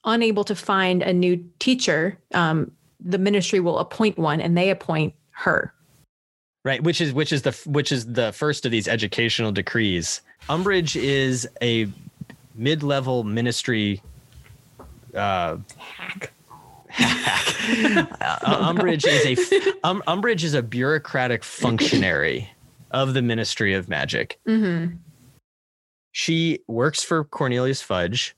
unable 0.06 0.44
to 0.44 0.56
find 0.56 1.02
a 1.02 1.14
new 1.14 1.44
teacher, 1.60 2.18
um, 2.34 2.72
the 3.00 3.18
ministry 3.18 3.60
will 3.60 3.80
appoint 3.80 4.18
one 4.18 4.42
and 4.42 4.58
they 4.58 4.70
appoint 4.70 5.14
her. 5.32 5.74
Right, 6.64 6.84
which 6.84 7.02
is 7.02 7.12
which 7.12 7.34
is 7.34 7.42
the 7.42 7.52
which 7.66 7.92
is 7.92 8.06
the 8.06 8.32
first 8.34 8.68
of 8.68 8.72
these 8.72 8.88
educational 8.88 9.52
decrees. 9.52 10.22
Umbridge 10.48 10.96
is 10.96 11.50
a 11.60 11.88
mid-level 12.56 13.24
ministry 13.24 14.02
uh, 15.16 15.58
hack. 15.78 16.34
hack. 16.88 18.08
uh, 18.22 18.74
Umbridge 18.74 19.06
is 19.08 19.26
a 19.26 19.74
um, 19.84 20.04
Umbridge 20.08 20.44
is 20.44 20.54
a 20.54 20.62
bureaucratic 20.62 21.44
functionary 21.44 22.50
of 22.92 23.14
the 23.14 23.22
Ministry 23.22 23.74
of 23.74 23.90
Magic. 23.90 24.40
Mm-hmm. 24.48 24.96
She 26.12 26.60
works 26.68 27.04
for 27.04 27.24
Cornelius 27.24 27.82
Fudge, 27.82 28.36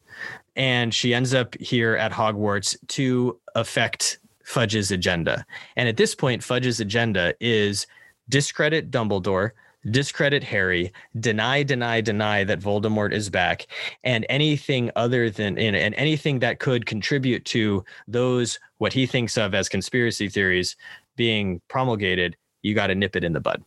and 0.56 0.94
she 0.94 1.14
ends 1.14 1.34
up 1.34 1.56
here 1.56 1.96
at 1.96 2.12
Hogwarts 2.12 2.76
to 2.90 3.40
affect 3.56 4.20
Fudge's 4.46 4.92
agenda. 4.92 5.46
And 5.76 5.90
at 5.90 5.98
this 5.98 6.14
point, 6.14 6.44
Fudge's 6.44 6.80
agenda 6.80 7.34
is 7.40 7.88
discredit 8.30 8.92
Dumbledore, 8.92 9.52
discredit 9.90 10.44
Harry, 10.44 10.92
deny, 11.20 11.64
deny, 11.64 12.02
deny 12.02 12.44
that 12.44 12.60
Voldemort 12.60 13.14
is 13.14 13.30
back, 13.30 13.68
and 14.04 14.26
anything 14.30 14.92
other 14.96 15.30
than 15.30 15.58
and 15.58 15.96
anything 15.96 16.40
that 16.40 16.60
could 16.60 16.86
contribute 16.86 17.46
to 17.46 17.84
those 18.08 18.60
what 18.78 18.94
he 18.94 19.06
thinks 19.06 19.38
of 19.38 19.54
as 19.54 19.70
conspiracy 19.70 20.30
theories 20.30 20.76
being 21.16 21.62
promulgated, 21.68 22.36
you 22.62 22.74
got 22.74 22.88
to 22.88 22.96
nip 22.96 23.16
it 23.16 23.24
in 23.24 23.34
the 23.34 23.40
bud. 23.40 23.64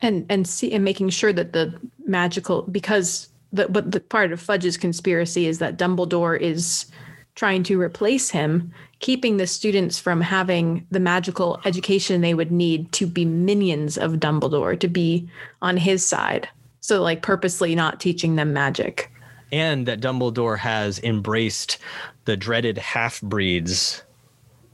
And 0.00 0.26
and 0.28 0.46
see 0.46 0.72
and 0.72 0.84
making 0.84 1.10
sure 1.10 1.32
that 1.32 1.52
the 1.52 1.74
magical 2.06 2.62
because 2.62 3.28
the 3.52 3.68
but 3.68 3.90
the 3.90 4.00
part 4.00 4.32
of 4.32 4.40
Fudge's 4.40 4.76
conspiracy 4.76 5.46
is 5.46 5.58
that 5.58 5.76
Dumbledore 5.76 6.38
is 6.40 6.86
trying 7.34 7.62
to 7.64 7.80
replace 7.80 8.30
him 8.30 8.72
keeping 9.00 9.36
the 9.36 9.46
students 9.46 9.98
from 9.98 10.20
having 10.20 10.86
the 10.90 11.00
magical 11.00 11.60
education 11.64 12.20
they 12.20 12.34
would 12.34 12.50
need 12.50 12.90
to 12.92 13.06
be 13.06 13.24
minions 13.24 13.96
of 13.96 14.12
Dumbledore, 14.14 14.78
to 14.80 14.88
be 14.88 15.28
on 15.62 15.76
his 15.76 16.04
side. 16.04 16.48
So, 16.80 17.02
like, 17.02 17.22
purposely 17.22 17.74
not 17.74 18.00
teaching 18.00 18.36
them 18.36 18.52
magic. 18.52 19.10
And 19.52 19.86
that 19.86 20.00
Dumbledore 20.00 20.58
has 20.58 20.98
embraced 21.00 21.78
the 22.24 22.36
dreaded 22.36 22.78
half 22.78 23.20
breeds. 23.20 24.02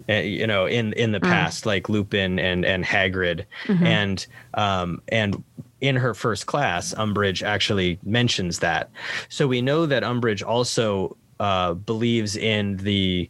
Uh, 0.08 0.14
you 0.14 0.46
know, 0.46 0.66
in 0.66 0.92
in 0.94 1.12
the 1.12 1.20
mm. 1.20 1.22
past, 1.22 1.64
like 1.64 1.88
Lupin 1.88 2.38
and 2.38 2.64
and 2.66 2.84
Hagrid, 2.84 3.46
mm-hmm. 3.66 3.86
and 3.86 4.26
um 4.52 5.00
and 5.08 5.42
in 5.80 5.96
her 5.96 6.14
first 6.14 6.46
class, 6.46 6.94
Umbridge 6.94 7.42
actually 7.42 7.98
mentions 8.02 8.58
that. 8.58 8.90
So 9.28 9.46
we 9.46 9.60
know 9.62 9.86
that 9.86 10.02
Umbridge 10.02 10.46
also 10.46 11.16
uh, 11.40 11.74
believes 11.74 12.36
in 12.36 12.78
the 12.78 13.28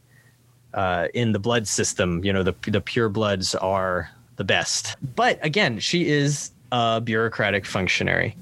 uh, 0.74 1.08
in 1.14 1.32
the 1.32 1.38
blood 1.38 1.66
system. 1.66 2.24
You 2.24 2.32
know, 2.32 2.42
the 2.42 2.54
the 2.66 2.80
pure 2.80 3.08
bloods 3.08 3.54
are 3.54 4.10
the 4.36 4.44
best. 4.44 4.96
But 5.14 5.38
again, 5.42 5.78
she 5.78 6.08
is 6.08 6.50
a 6.72 7.00
bureaucratic 7.00 7.64
functionary, 7.64 8.36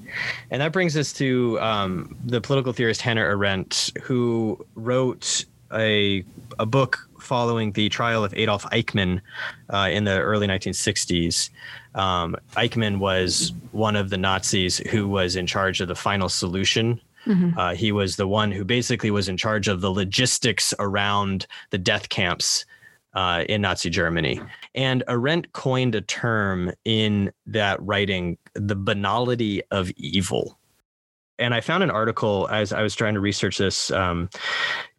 and 0.51 0.61
that 0.61 0.73
brings 0.73 0.97
us 0.97 1.13
to 1.13 1.59
um, 1.61 2.17
the 2.25 2.41
political 2.41 2.73
theorist 2.73 3.01
Hannah 3.01 3.21
Arendt, 3.21 3.91
who 4.01 4.63
wrote 4.75 5.45
a 5.71 6.23
a 6.59 6.65
book 6.65 7.07
following 7.19 7.71
the 7.71 7.89
trial 7.89 8.23
of 8.23 8.33
Adolf 8.35 8.63
Eichmann 8.65 9.21
uh, 9.69 9.89
in 9.91 10.03
the 10.03 10.19
early 10.19 10.45
1960s. 10.45 11.49
Um, 11.95 12.35
Eichmann 12.55 12.99
was 12.99 13.53
one 13.71 13.95
of 13.95 14.09
the 14.09 14.17
Nazis 14.17 14.77
who 14.77 15.07
was 15.07 15.35
in 15.35 15.47
charge 15.47 15.79
of 15.79 15.87
the 15.87 15.95
final 15.95 16.27
solution 16.27 16.99
Mm-hmm. 17.25 17.57
Uh, 17.57 17.75
he 17.75 17.91
was 17.91 18.15
the 18.15 18.27
one 18.27 18.51
who 18.51 18.65
basically 18.65 19.11
was 19.11 19.29
in 19.29 19.37
charge 19.37 19.67
of 19.67 19.81
the 19.81 19.91
logistics 19.91 20.73
around 20.79 21.47
the 21.69 21.77
death 21.77 22.09
camps 22.09 22.65
uh, 23.13 23.43
in 23.47 23.61
Nazi 23.61 23.89
Germany. 23.89 24.41
And 24.75 25.03
Arendt 25.07 25.53
coined 25.53 25.95
a 25.95 26.01
term 26.01 26.71
in 26.83 27.31
that 27.45 27.81
writing, 27.81 28.37
the 28.55 28.75
banality 28.75 29.61
of 29.71 29.91
evil 29.91 30.57
and 31.39 31.53
I 31.53 31.61
found 31.61 31.83
an 31.83 31.89
article 31.89 32.47
as 32.51 32.71
I 32.71 32.81
was 32.81 32.95
trying 32.95 33.15
to 33.15 33.19
research 33.19 33.57
this 33.57 33.89
um, 33.91 34.29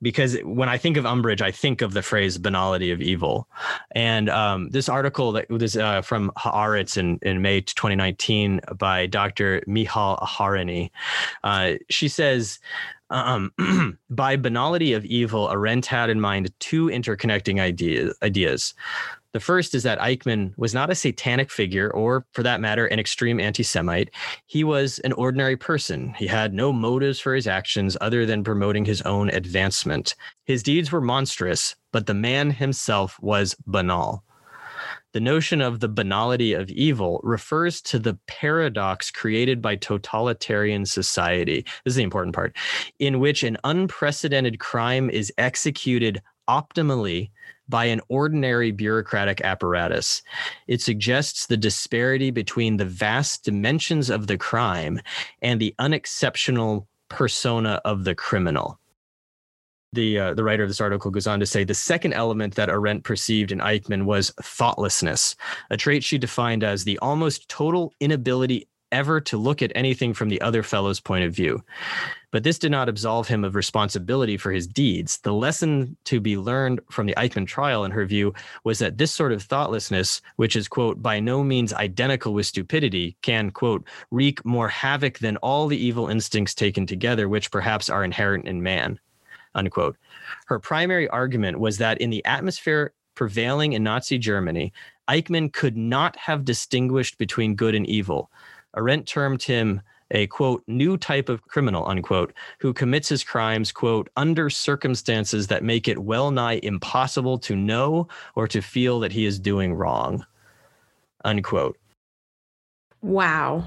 because 0.02 0.36
when 0.42 0.68
I 0.68 0.78
think 0.78 0.96
of 0.96 1.04
Umbridge, 1.04 1.40
I 1.40 1.50
think 1.50 1.80
of 1.80 1.92
the 1.92 2.02
phrase 2.02 2.38
banality 2.38 2.90
of 2.90 3.00
evil. 3.00 3.48
And 3.92 4.28
um, 4.28 4.70
this 4.70 4.88
article 4.88 5.32
that 5.32 5.48
was 5.48 5.76
uh, 5.76 6.02
from 6.02 6.32
Haaretz 6.36 6.96
in, 6.96 7.18
in 7.22 7.40
May 7.40 7.60
2019 7.60 8.60
by 8.76 9.06
Dr. 9.06 9.62
Michal 9.66 10.18
Aharony, 10.20 10.90
uh, 11.44 11.74
she 11.88 12.08
says, 12.08 12.58
um, 13.10 13.52
by 14.10 14.36
banality 14.36 14.92
of 14.92 15.04
evil, 15.04 15.48
Arendt 15.48 15.86
had 15.86 16.10
in 16.10 16.20
mind 16.20 16.52
two 16.58 16.86
interconnecting 16.86 17.60
idea, 17.60 18.10
ideas. 18.22 18.74
The 19.34 19.40
first 19.40 19.74
is 19.74 19.82
that 19.82 19.98
Eichmann 19.98 20.56
was 20.56 20.74
not 20.74 20.90
a 20.90 20.94
satanic 20.94 21.50
figure, 21.50 21.90
or 21.90 22.24
for 22.30 22.44
that 22.44 22.60
matter, 22.60 22.86
an 22.86 23.00
extreme 23.00 23.40
anti 23.40 23.64
Semite. 23.64 24.10
He 24.46 24.62
was 24.62 25.00
an 25.00 25.12
ordinary 25.12 25.56
person. 25.56 26.14
He 26.14 26.28
had 26.28 26.54
no 26.54 26.72
motives 26.72 27.18
for 27.18 27.34
his 27.34 27.48
actions 27.48 27.96
other 28.00 28.26
than 28.26 28.44
promoting 28.44 28.84
his 28.84 29.02
own 29.02 29.30
advancement. 29.30 30.14
His 30.44 30.62
deeds 30.62 30.92
were 30.92 31.00
monstrous, 31.00 31.74
but 31.90 32.06
the 32.06 32.14
man 32.14 32.52
himself 32.52 33.18
was 33.20 33.56
banal. 33.66 34.22
The 35.14 35.20
notion 35.20 35.60
of 35.60 35.80
the 35.80 35.88
banality 35.88 36.52
of 36.52 36.70
evil 36.70 37.20
refers 37.24 37.82
to 37.82 37.98
the 37.98 38.16
paradox 38.28 39.10
created 39.10 39.60
by 39.60 39.74
totalitarian 39.74 40.86
society. 40.86 41.62
This 41.84 41.92
is 41.92 41.96
the 41.96 42.04
important 42.04 42.36
part, 42.36 42.56
in 43.00 43.18
which 43.18 43.42
an 43.42 43.58
unprecedented 43.64 44.60
crime 44.60 45.10
is 45.10 45.32
executed 45.38 46.22
optimally 46.48 47.30
by 47.68 47.86
an 47.86 48.00
ordinary 48.08 48.70
bureaucratic 48.70 49.40
apparatus. 49.42 50.22
It 50.66 50.80
suggests 50.80 51.46
the 51.46 51.56
disparity 51.56 52.30
between 52.30 52.76
the 52.76 52.84
vast 52.84 53.44
dimensions 53.44 54.10
of 54.10 54.26
the 54.26 54.38
crime 54.38 55.00
and 55.42 55.60
the 55.60 55.74
unexceptional 55.78 56.86
persona 57.08 57.80
of 57.84 58.04
the 58.04 58.14
criminal. 58.14 58.78
The, 59.92 60.18
uh, 60.18 60.34
the 60.34 60.42
writer 60.42 60.64
of 60.64 60.68
this 60.68 60.80
article 60.80 61.12
goes 61.12 61.28
on 61.28 61.38
to 61.38 61.46
say 61.46 61.62
the 61.62 61.72
second 61.72 62.14
element 62.14 62.56
that 62.56 62.68
Arendt 62.68 63.04
perceived 63.04 63.52
in 63.52 63.60
Eichmann 63.60 64.04
was 64.04 64.32
thoughtlessness, 64.42 65.36
a 65.70 65.76
trait 65.76 66.02
she 66.02 66.18
defined 66.18 66.64
as 66.64 66.82
the 66.82 66.98
almost 66.98 67.48
total 67.48 67.94
inability 68.00 68.66
ever 68.94 69.20
to 69.20 69.36
look 69.36 69.60
at 69.60 69.72
anything 69.74 70.14
from 70.14 70.30
the 70.30 70.40
other 70.40 70.62
fellow's 70.62 71.00
point 71.00 71.24
of 71.24 71.34
view. 71.34 71.62
But 72.30 72.42
this 72.42 72.58
did 72.58 72.70
not 72.70 72.88
absolve 72.88 73.28
him 73.28 73.44
of 73.44 73.54
responsibility 73.54 74.36
for 74.36 74.50
his 74.50 74.66
deeds. 74.66 75.18
The 75.18 75.32
lesson 75.32 75.96
to 76.04 76.20
be 76.20 76.36
learned 76.36 76.80
from 76.90 77.06
the 77.06 77.14
Eichmann 77.16 77.46
trial, 77.46 77.84
in 77.84 77.90
her 77.90 78.06
view, 78.06 78.34
was 78.64 78.78
that 78.78 78.98
this 78.98 79.12
sort 79.12 79.32
of 79.32 79.42
thoughtlessness, 79.42 80.22
which 80.36 80.56
is, 80.56 80.66
quote, 80.66 81.02
by 81.02 81.20
no 81.20 81.44
means 81.44 81.72
identical 81.72 82.32
with 82.32 82.46
stupidity, 82.46 83.16
can, 83.22 83.50
quote, 83.50 83.84
wreak 84.10 84.44
more 84.44 84.68
havoc 84.68 85.18
than 85.18 85.36
all 85.38 85.66
the 85.66 85.76
evil 85.76 86.08
instincts 86.08 86.54
taken 86.54 86.86
together, 86.86 87.28
which 87.28 87.50
perhaps 87.50 87.90
are 87.90 88.04
inherent 88.04 88.48
in 88.48 88.62
man, 88.62 88.98
unquote. 89.54 89.96
Her 90.46 90.58
primary 90.58 91.08
argument 91.08 91.60
was 91.60 91.78
that 91.78 92.00
in 92.00 92.10
the 92.10 92.24
atmosphere 92.24 92.92
prevailing 93.14 93.74
in 93.74 93.82
Nazi 93.84 94.18
Germany, 94.18 94.72
Eichmann 95.08 95.52
could 95.52 95.76
not 95.76 96.16
have 96.16 96.44
distinguished 96.44 97.18
between 97.18 97.54
good 97.54 97.74
and 97.74 97.86
evil. 97.86 98.30
Arendt 98.76 99.06
termed 99.06 99.42
him 99.42 99.80
a 100.10 100.26
quote 100.28 100.62
new 100.66 100.96
type 100.96 101.28
of 101.28 101.42
criminal 101.48 101.86
unquote 101.86 102.32
who 102.60 102.72
commits 102.72 103.08
his 103.08 103.24
crimes 103.24 103.72
quote 103.72 104.08
under 104.16 104.50
circumstances 104.50 105.46
that 105.46 105.64
make 105.64 105.88
it 105.88 105.98
well 105.98 106.30
nigh 106.30 106.60
impossible 106.62 107.38
to 107.38 107.56
know 107.56 108.06
or 108.34 108.46
to 108.46 108.60
feel 108.60 109.00
that 109.00 109.12
he 109.12 109.24
is 109.24 109.38
doing 109.38 109.74
wrong 109.74 110.24
unquote 111.24 111.78
wow 113.00 113.64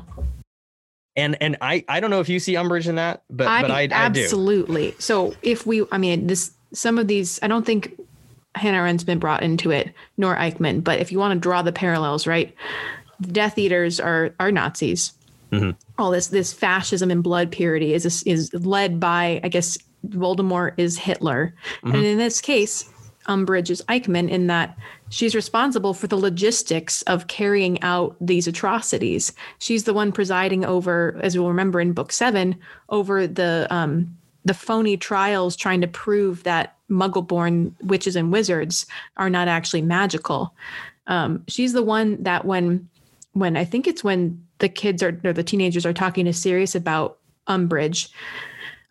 And 1.15 1.35
and 1.41 1.57
I 1.61 1.83
I 1.89 1.99
don't 1.99 2.11
know 2.11 2.19
if 2.19 2.29
you 2.29 2.39
see 2.39 2.53
Umbridge 2.53 2.87
in 2.87 2.95
that, 2.95 3.23
but 3.29 3.47
I, 3.47 3.61
but 3.63 3.71
I, 3.71 3.81
I 3.81 4.09
do. 4.09 4.21
absolutely. 4.21 4.95
So 4.99 5.33
if 5.41 5.65
we, 5.65 5.83
I 5.91 5.97
mean, 5.97 6.27
this 6.27 6.51
some 6.73 6.99
of 6.99 7.07
these, 7.07 7.39
I 7.41 7.47
don't 7.47 7.65
think 7.65 7.99
Hannah 8.53 8.77
Arendt's 8.77 9.03
been 9.03 9.17
brought 9.19 9.41
into 9.41 9.71
it, 9.71 9.91
nor 10.17 10.35
Eichmann. 10.35 10.83
But 10.83 10.99
if 10.99 11.11
you 11.11 11.17
want 11.17 11.33
to 11.33 11.39
draw 11.39 11.63
the 11.63 11.71
parallels, 11.71 12.27
right? 12.27 12.53
The 13.19 13.31
Death 13.31 13.57
Eaters 13.57 13.99
are 13.99 14.31
are 14.39 14.51
Nazis. 14.51 15.13
Mhm. 15.51 15.75
All 15.97 16.11
this 16.11 16.27
this 16.27 16.53
fascism 16.53 17.09
and 17.11 17.23
blood 17.23 17.51
purity 17.51 17.93
is 17.93 18.23
is 18.23 18.53
led 18.53 18.99
by, 18.99 19.39
I 19.43 19.47
guess, 19.49 19.77
Voldemort 20.07 20.73
is 20.77 20.97
Hitler, 20.97 21.53
and 21.83 21.93
Mhm. 21.93 22.03
in 22.13 22.17
this 22.17 22.41
case, 22.41 22.85
Umbridge 23.27 23.69
is 23.69 23.81
Eichmann 23.89 24.29
in 24.29 24.47
that 24.47 24.77
she's 25.09 25.35
responsible 25.35 25.93
for 25.93 26.07
the 26.07 26.17
logistics 26.17 27.01
of 27.03 27.27
carrying 27.27 27.81
out 27.81 28.15
these 28.21 28.47
atrocities. 28.47 29.33
She's 29.59 29.83
the 29.85 29.93
one 29.93 30.11
presiding 30.11 30.63
over, 30.63 31.17
as 31.21 31.37
we'll 31.37 31.49
remember 31.49 31.81
in 31.81 31.93
book 31.93 32.11
seven, 32.11 32.55
over 32.89 33.25
the 33.27 33.67
um, 33.69 34.15
the 34.45 34.53
phony 34.53 34.95
trials 34.95 35.55
trying 35.57 35.81
to 35.81 35.87
prove 35.87 36.43
that 36.43 36.75
Muggle-born 36.89 37.75
witches 37.83 38.15
and 38.15 38.31
wizards 38.31 38.85
are 39.17 39.29
not 39.29 39.49
actually 39.49 39.81
magical. 39.81 40.53
Um, 41.07 41.43
she's 41.49 41.73
the 41.73 41.83
one 41.83 42.23
that 42.23 42.45
when 42.45 42.87
when 43.39 43.57
I 43.57 43.65
think 43.65 43.87
it's 43.87 44.03
when 44.03 44.43
the 44.59 44.69
kids 44.69 45.03
are 45.03 45.19
or 45.23 45.33
the 45.33 45.43
teenagers 45.43 45.85
are 45.85 45.93
talking 45.93 46.25
to 46.25 46.33
Sirius 46.33 46.75
about 46.75 47.19
Umbridge, 47.47 48.09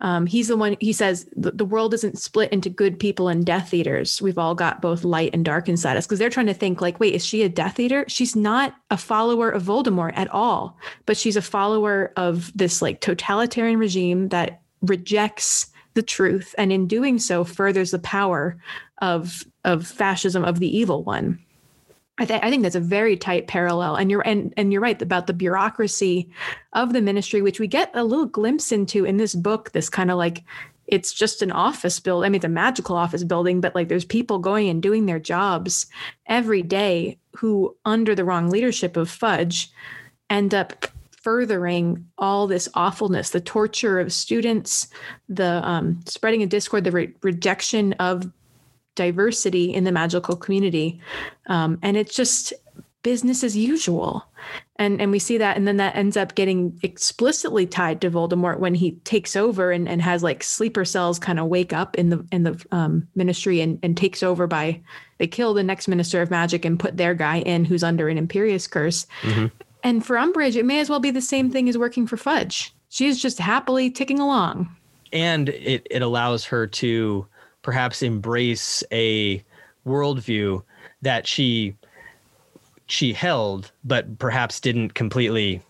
um, 0.00 0.26
he's 0.26 0.48
the 0.48 0.56
one 0.56 0.76
he 0.80 0.92
says 0.92 1.26
the, 1.34 1.50
the 1.50 1.64
world 1.64 1.94
isn't 1.94 2.18
split 2.18 2.52
into 2.52 2.68
good 2.68 2.98
people 2.98 3.28
and 3.28 3.46
death 3.46 3.72
eaters. 3.72 4.20
We've 4.20 4.38
all 4.38 4.54
got 4.54 4.82
both 4.82 5.04
light 5.04 5.30
and 5.32 5.44
dark 5.44 5.68
inside 5.68 5.96
us. 5.96 6.06
Because 6.06 6.18
they're 6.18 6.28
trying 6.30 6.46
to 6.46 6.54
think 6.54 6.80
like 6.80 7.00
wait 7.00 7.14
is 7.14 7.24
she 7.24 7.42
a 7.42 7.48
death 7.48 7.80
eater? 7.80 8.04
She's 8.08 8.36
not 8.36 8.74
a 8.90 8.96
follower 8.96 9.50
of 9.50 9.62
voldemort 9.62 10.12
at 10.16 10.30
all 10.30 10.76
but 11.06 11.16
she's 11.16 11.36
a 11.36 11.42
follower 11.42 12.12
of 12.16 12.52
this 12.54 12.82
like 12.82 13.00
totalitarian 13.00 13.78
regime 13.78 14.28
that 14.28 14.60
rejects 14.82 15.68
the 15.94 16.02
truth 16.02 16.54
and 16.58 16.72
in 16.72 16.86
doing 16.86 17.18
so 17.18 17.42
furthers 17.42 17.92
the 17.92 17.98
power 17.98 18.58
of 19.00 19.44
of 19.64 19.86
fascism 19.86 20.44
of 20.44 20.58
the 20.58 20.76
evil 20.76 21.02
one 21.02 21.38
I, 22.18 22.24
th- 22.24 22.40
I 22.42 22.50
think 22.50 22.62
that's 22.62 22.74
a 22.74 22.80
very 22.80 23.16
tight 23.16 23.46
parallel, 23.46 23.96
and 23.96 24.10
you're 24.10 24.26
and 24.26 24.54
and 24.56 24.72
you're 24.72 24.80
right 24.80 25.00
about 25.00 25.26
the 25.26 25.34
bureaucracy 25.34 26.30
of 26.72 26.92
the 26.92 27.02
ministry, 27.02 27.42
which 27.42 27.60
we 27.60 27.66
get 27.66 27.90
a 27.94 28.04
little 28.04 28.26
glimpse 28.26 28.72
into 28.72 29.04
in 29.04 29.18
this 29.18 29.34
book. 29.34 29.72
This 29.72 29.90
kind 29.90 30.10
of 30.10 30.16
like 30.16 30.42
it's 30.86 31.12
just 31.12 31.42
an 31.42 31.52
office 31.52 32.00
build. 32.00 32.24
I 32.24 32.28
mean, 32.28 32.36
it's 32.36 32.44
a 32.44 32.48
magical 32.48 32.96
office 32.96 33.24
building, 33.24 33.60
but 33.60 33.74
like 33.74 33.88
there's 33.88 34.04
people 34.04 34.38
going 34.38 34.68
and 34.68 34.82
doing 34.82 35.06
their 35.06 35.18
jobs 35.18 35.86
every 36.26 36.62
day 36.62 37.18
who, 37.36 37.76
under 37.84 38.14
the 38.14 38.24
wrong 38.24 38.48
leadership 38.48 38.96
of 38.96 39.10
Fudge, 39.10 39.70
end 40.30 40.54
up 40.54 40.86
furthering 41.10 42.06
all 42.18 42.46
this 42.46 42.68
awfulness, 42.74 43.30
the 43.30 43.40
torture 43.40 43.98
of 43.98 44.12
students, 44.12 44.88
the 45.28 45.60
um, 45.68 46.00
spreading 46.06 46.42
of 46.44 46.48
discord, 46.48 46.84
the 46.84 46.92
re- 46.92 47.12
rejection 47.22 47.92
of 47.94 48.30
diversity 48.96 49.72
in 49.72 49.84
the 49.84 49.92
magical 49.92 50.34
community. 50.34 51.00
Um, 51.46 51.78
and 51.82 51.96
it's 51.96 52.14
just 52.14 52.52
business 53.04 53.44
as 53.44 53.56
usual. 53.56 54.26
And 54.78 55.00
and 55.00 55.12
we 55.12 55.20
see 55.20 55.38
that 55.38 55.56
and 55.56 55.66
then 55.66 55.76
that 55.76 55.94
ends 55.94 56.16
up 56.16 56.34
getting 56.34 56.76
explicitly 56.82 57.64
tied 57.64 58.00
to 58.00 58.10
voldemort 58.10 58.58
when 58.58 58.74
he 58.74 58.92
takes 59.04 59.36
over 59.36 59.70
and, 59.70 59.88
and 59.88 60.02
has 60.02 60.24
like 60.24 60.42
sleeper 60.42 60.84
cells 60.84 61.18
kind 61.20 61.38
of 61.38 61.46
wake 61.46 61.72
up 61.72 61.94
in 61.96 62.10
the 62.10 62.26
in 62.32 62.42
the 62.42 62.62
um, 62.72 63.06
ministry 63.14 63.60
and, 63.60 63.78
and 63.84 63.96
takes 63.96 64.24
over 64.24 64.48
by 64.48 64.80
they 65.18 65.26
kill 65.28 65.54
the 65.54 65.62
next 65.62 65.86
minister 65.86 66.20
of 66.20 66.32
magic 66.32 66.64
and 66.64 66.80
put 66.80 66.96
their 66.96 67.14
guy 67.14 67.38
in 67.38 67.64
who's 67.64 67.84
under 67.84 68.08
an 68.08 68.18
Imperius 68.18 68.68
curse. 68.68 69.06
Mhm. 69.22 69.52
and 69.84 70.04
for 70.04 70.16
umbridge 70.16 70.56
it 70.56 70.66
may 70.66 70.80
as 70.80 70.90
well 70.90 71.00
be 71.00 71.12
the 71.12 71.20
same 71.20 71.48
thing 71.48 71.68
as 71.68 71.78
working 71.78 72.06
for 72.08 72.16
fudge. 72.16 72.74
She's 72.88 73.22
just 73.22 73.38
happily 73.38 73.88
ticking 73.88 74.18
along. 74.18 74.68
And 75.12 75.48
it, 75.50 75.86
it 75.90 76.02
allows 76.02 76.44
her 76.46 76.66
to 76.66 77.26
perhaps 77.66 78.00
embrace 78.00 78.84
a 78.92 79.42
worldview 79.84 80.62
that 81.02 81.26
she 81.26 81.74
she 82.86 83.12
held 83.12 83.72
but 83.82 84.20
perhaps 84.20 84.60
didn't 84.60 84.94
completely 84.94 85.60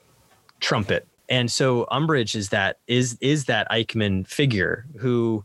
trumpet. 0.60 1.08
And 1.30 1.50
so 1.50 1.86
umbridge 1.90 2.36
is 2.36 2.50
that 2.50 2.80
is 2.86 3.16
is 3.22 3.46
that 3.46 3.66
eichmann 3.70 4.26
figure 4.26 4.84
who 4.98 5.42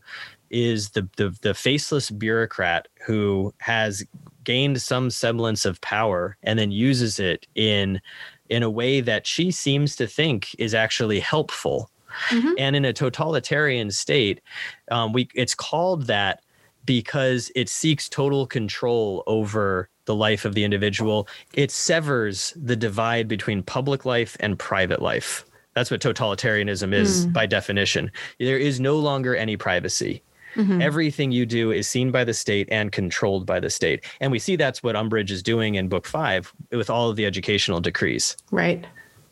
is 0.49 0.89
the 0.89 1.07
the, 1.15 1.33
the 1.41 1.53
faceless 1.53 2.11
bureaucrat 2.11 2.89
who 3.07 3.53
has 3.59 4.03
gained 4.43 4.81
some 4.81 5.09
semblance 5.09 5.63
of 5.63 5.79
power 5.79 6.35
and 6.43 6.59
then 6.59 6.69
uses 6.69 7.17
it 7.17 7.47
in 7.55 8.01
in 8.49 8.61
a 8.61 8.69
way 8.69 8.99
that 8.99 9.25
she 9.25 9.51
seems 9.51 9.95
to 9.95 10.05
think 10.05 10.53
is 10.59 10.73
actually 10.73 11.21
helpful 11.21 11.89
Mhm. 12.29 12.53
and 12.57 12.75
in 12.75 12.85
a 12.85 12.93
totalitarian 12.93 13.91
state 13.91 14.41
um, 14.89 15.13
we 15.13 15.27
it's 15.35 15.55
called 15.55 16.07
that 16.07 16.41
because 16.85 17.51
it 17.55 17.69
seeks 17.69 18.09
total 18.09 18.47
control 18.47 19.23
over 19.27 19.87
the 20.05 20.15
life 20.15 20.45
of 20.45 20.55
the 20.55 20.63
individual. 20.63 21.27
It 21.53 21.69
severs 21.69 22.53
the 22.55 22.75
divide 22.75 23.27
between 23.27 23.61
public 23.61 24.03
life 24.03 24.35
and 24.39 24.57
private 24.57 24.99
life. 25.01 25.45
That's 25.75 25.91
what 25.91 26.01
totalitarianism 26.01 26.91
is 26.91 27.25
Hmm. 27.25 27.31
by 27.33 27.45
definition. 27.45 28.11
There 28.39 28.57
is 28.57 28.79
no 28.79 28.97
longer 28.97 29.35
any 29.35 29.57
privacy. 29.57 30.23
Mhm. 30.57 30.81
everything 30.83 31.31
you 31.31 31.45
do 31.45 31.71
is 31.71 31.87
seen 31.87 32.11
by 32.11 32.25
the 32.25 32.33
state 32.33 32.67
and 32.69 32.91
controlled 32.91 33.45
by 33.45 33.57
the 33.57 33.69
state. 33.69 34.03
And 34.19 34.33
we 34.33 34.37
see 34.39 34.57
that's 34.57 34.83
what 34.83 34.97
umbridge 34.97 35.31
is 35.31 35.41
doing 35.41 35.75
in 35.75 35.87
book 35.87 36.05
five 36.05 36.51
with 36.73 36.89
all 36.89 37.09
of 37.09 37.15
the 37.15 37.25
educational 37.25 37.79
decrees. 37.79 38.35
Right. 38.51 38.83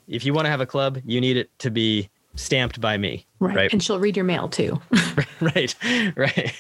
If 0.07 0.23
you 0.25 0.33
want 0.33 0.45
to 0.45 0.49
have 0.49 0.61
a 0.61 0.65
club 0.65 1.01
you 1.05 1.19
need 1.19 1.35
it 1.35 1.49
to 1.59 1.69
be 1.69 2.09
stamped 2.39 2.79
by 2.79 2.97
me 2.97 3.25
right. 3.39 3.55
right 3.55 3.73
and 3.73 3.83
she'll 3.83 3.99
read 3.99 4.15
your 4.15 4.23
mail 4.25 4.47
too 4.47 4.79
right 5.41 5.75
right 6.15 6.53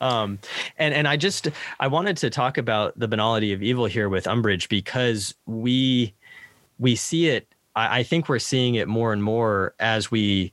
um 0.00 0.38
and 0.78 0.94
and 0.94 1.08
i 1.08 1.16
just 1.16 1.48
i 1.80 1.86
wanted 1.86 2.16
to 2.16 2.30
talk 2.30 2.58
about 2.58 2.96
the 2.98 3.08
banality 3.08 3.52
of 3.52 3.62
evil 3.62 3.86
here 3.86 4.08
with 4.08 4.24
umbridge 4.24 4.68
because 4.68 5.34
we 5.46 6.14
we 6.78 6.94
see 6.94 7.28
it 7.28 7.46
I, 7.74 7.98
I 7.98 8.02
think 8.04 8.28
we're 8.28 8.38
seeing 8.38 8.76
it 8.76 8.86
more 8.88 9.12
and 9.12 9.22
more 9.22 9.74
as 9.80 10.10
we 10.10 10.52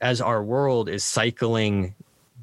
as 0.00 0.20
our 0.20 0.42
world 0.42 0.88
is 0.88 1.04
cycling 1.04 1.94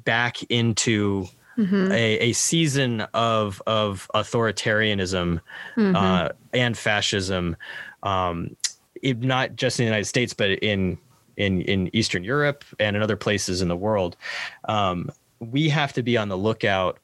back 0.04 0.42
into 0.50 1.26
Mhm. 1.58 1.90
a, 1.90 2.18
a 2.20 2.32
season 2.34 3.00
of 3.14 3.60
of 3.66 4.08
authoritarianism 4.14 5.40
Mhm. 5.76 5.94
uh, 5.96 6.28
and 6.54 6.78
fascism, 6.78 7.56
um, 8.04 8.54
it, 9.02 9.18
not 9.22 9.56
just 9.56 9.80
in 9.80 9.84
the 9.84 9.88
United 9.90 10.04
States, 10.04 10.32
but 10.32 10.50
in 10.50 10.98
in 11.38 11.62
in 11.62 11.88
Eastern 11.94 12.22
Europe 12.22 12.64
and 12.78 12.96
in 12.96 13.02
other 13.02 13.16
places 13.16 13.62
in 13.62 13.68
the 13.68 13.76
world. 13.76 14.16
Um, 14.64 15.10
we 15.40 15.68
have 15.68 15.92
to 15.94 16.02
be 16.02 16.16
on 16.16 16.28
the 16.28 16.36
lookout 16.36 16.98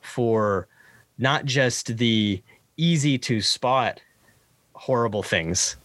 for 0.00 0.66
not 1.18 1.44
just 1.44 1.96
the 1.98 2.42
easy 2.76 3.18
to 3.18 3.40
spot 3.40 4.00
horrible 4.72 5.22
things, 5.22 5.76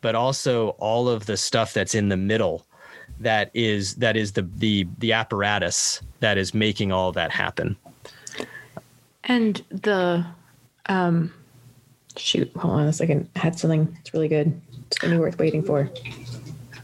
but 0.00 0.14
also 0.14 0.70
all 0.78 1.08
of 1.08 1.26
the 1.26 1.36
stuff 1.36 1.72
that's 1.72 1.94
in 1.94 2.08
the 2.08 2.16
middle 2.16 2.66
that 3.20 3.50
is 3.54 3.94
that 3.96 4.16
is 4.16 4.32
the 4.32 4.42
the 4.56 4.86
the 4.98 5.12
apparatus 5.12 6.02
that 6.20 6.36
is 6.36 6.52
making 6.52 6.92
all 6.92 7.12
that 7.12 7.30
happen. 7.30 7.76
And 9.22 9.62
the 9.70 10.26
um 10.86 11.32
shoot, 12.16 12.50
hold 12.56 12.74
on 12.74 12.86
a 12.86 12.92
second. 12.92 13.28
I 13.36 13.38
had 13.38 13.58
something 13.58 13.96
it's 14.00 14.12
really 14.12 14.28
good. 14.28 14.60
It's 14.88 14.98
gonna 14.98 15.14
be 15.14 15.20
worth 15.20 15.38
waiting 15.38 15.62
for. 15.62 15.88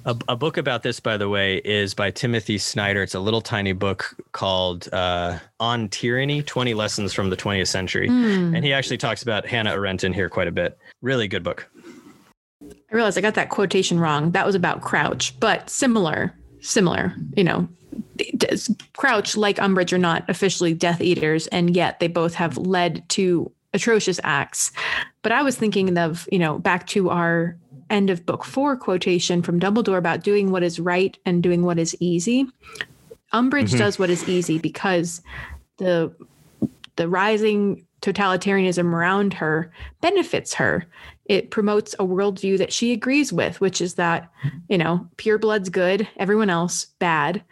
A, 0.04 0.16
a 0.28 0.36
book 0.36 0.56
about 0.56 0.82
this, 0.82 0.98
by 1.00 1.16
the 1.16 1.28
way, 1.28 1.58
is 1.58 1.94
by 1.94 2.10
Timothy 2.10 2.58
Snyder. 2.58 3.02
It's 3.02 3.14
a 3.14 3.20
little 3.20 3.40
tiny 3.40 3.72
book 3.72 4.16
called 4.32 4.88
uh, 4.92 5.38
On 5.58 5.88
Tyranny 5.88 6.42
20 6.42 6.74
Lessons 6.74 7.12
from 7.12 7.30
the 7.30 7.36
20th 7.36 7.68
Century. 7.68 8.08
Hmm. 8.08 8.54
And 8.54 8.64
he 8.64 8.72
actually 8.72 8.96
talks 8.96 9.22
about 9.22 9.46
Hannah 9.46 9.72
Arendt 9.72 10.04
in 10.04 10.12
here 10.12 10.28
quite 10.28 10.48
a 10.48 10.52
bit. 10.52 10.78
Really 11.02 11.28
good 11.28 11.42
book. 11.42 11.68
I 12.62 12.94
realized 12.94 13.18
I 13.18 13.20
got 13.20 13.34
that 13.34 13.50
quotation 13.50 14.00
wrong. 14.00 14.30
That 14.32 14.46
was 14.46 14.54
about 14.54 14.80
Crouch, 14.80 15.38
but 15.38 15.68
similar, 15.68 16.34
similar, 16.60 17.14
you 17.36 17.44
know. 17.44 17.68
Crouch, 18.96 19.36
like 19.36 19.56
Umbridge, 19.56 19.92
are 19.92 19.98
not 19.98 20.28
officially 20.28 20.74
Death 20.74 21.00
Eaters, 21.00 21.46
and 21.48 21.74
yet 21.74 22.00
they 22.00 22.08
both 22.08 22.34
have 22.34 22.56
led 22.56 23.08
to 23.10 23.50
atrocious 23.72 24.20
acts. 24.24 24.72
But 25.22 25.32
I 25.32 25.42
was 25.42 25.56
thinking 25.56 25.96
of, 25.98 26.28
you 26.32 26.38
know, 26.38 26.58
back 26.58 26.86
to 26.88 27.10
our 27.10 27.56
end 27.90 28.10
of 28.10 28.24
book 28.24 28.44
four 28.44 28.76
quotation 28.76 29.42
from 29.42 29.60
Dumbledore 29.60 29.98
about 29.98 30.24
doing 30.24 30.50
what 30.50 30.62
is 30.62 30.80
right 30.80 31.16
and 31.26 31.42
doing 31.42 31.62
what 31.64 31.78
is 31.78 31.96
easy. 32.00 32.46
Umbridge 33.32 33.72
Mhm. 33.74 33.78
does 33.78 33.98
what 33.98 34.10
is 34.10 34.28
easy 34.28 34.58
because 34.58 35.22
the 35.78 36.12
the 36.96 37.08
rising 37.08 37.86
totalitarianism 38.02 38.84
around 38.92 39.32
her 39.34 39.70
benefits 40.00 40.54
her. 40.54 40.86
It 41.26 41.50
promotes 41.50 41.94
a 41.94 42.04
worldview 42.04 42.58
that 42.58 42.72
she 42.72 42.92
agrees 42.92 43.32
with, 43.32 43.60
which 43.60 43.80
is 43.80 43.94
that, 43.94 44.30
you 44.68 44.76
know, 44.76 45.06
pure 45.16 45.38
blood's 45.38 45.68
good, 45.68 46.08
everyone 46.18 46.50
else 46.50 46.86
bad. 46.98 47.42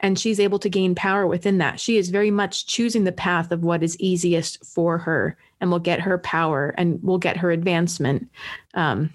And 0.00 0.18
she's 0.18 0.38
able 0.40 0.58
to 0.60 0.68
gain 0.68 0.94
power 0.94 1.26
within 1.26 1.58
that. 1.58 1.80
She 1.80 1.96
is 1.98 2.10
very 2.10 2.30
much 2.30 2.66
choosing 2.66 3.04
the 3.04 3.12
path 3.12 3.50
of 3.50 3.64
what 3.64 3.82
is 3.82 3.98
easiest 3.98 4.64
for 4.64 4.98
her 4.98 5.36
and 5.60 5.70
will 5.70 5.80
get 5.80 6.00
her 6.00 6.18
power 6.18 6.74
and 6.78 7.02
will 7.02 7.18
get 7.18 7.38
her 7.38 7.50
advancement. 7.50 8.28
Um, 8.74 9.10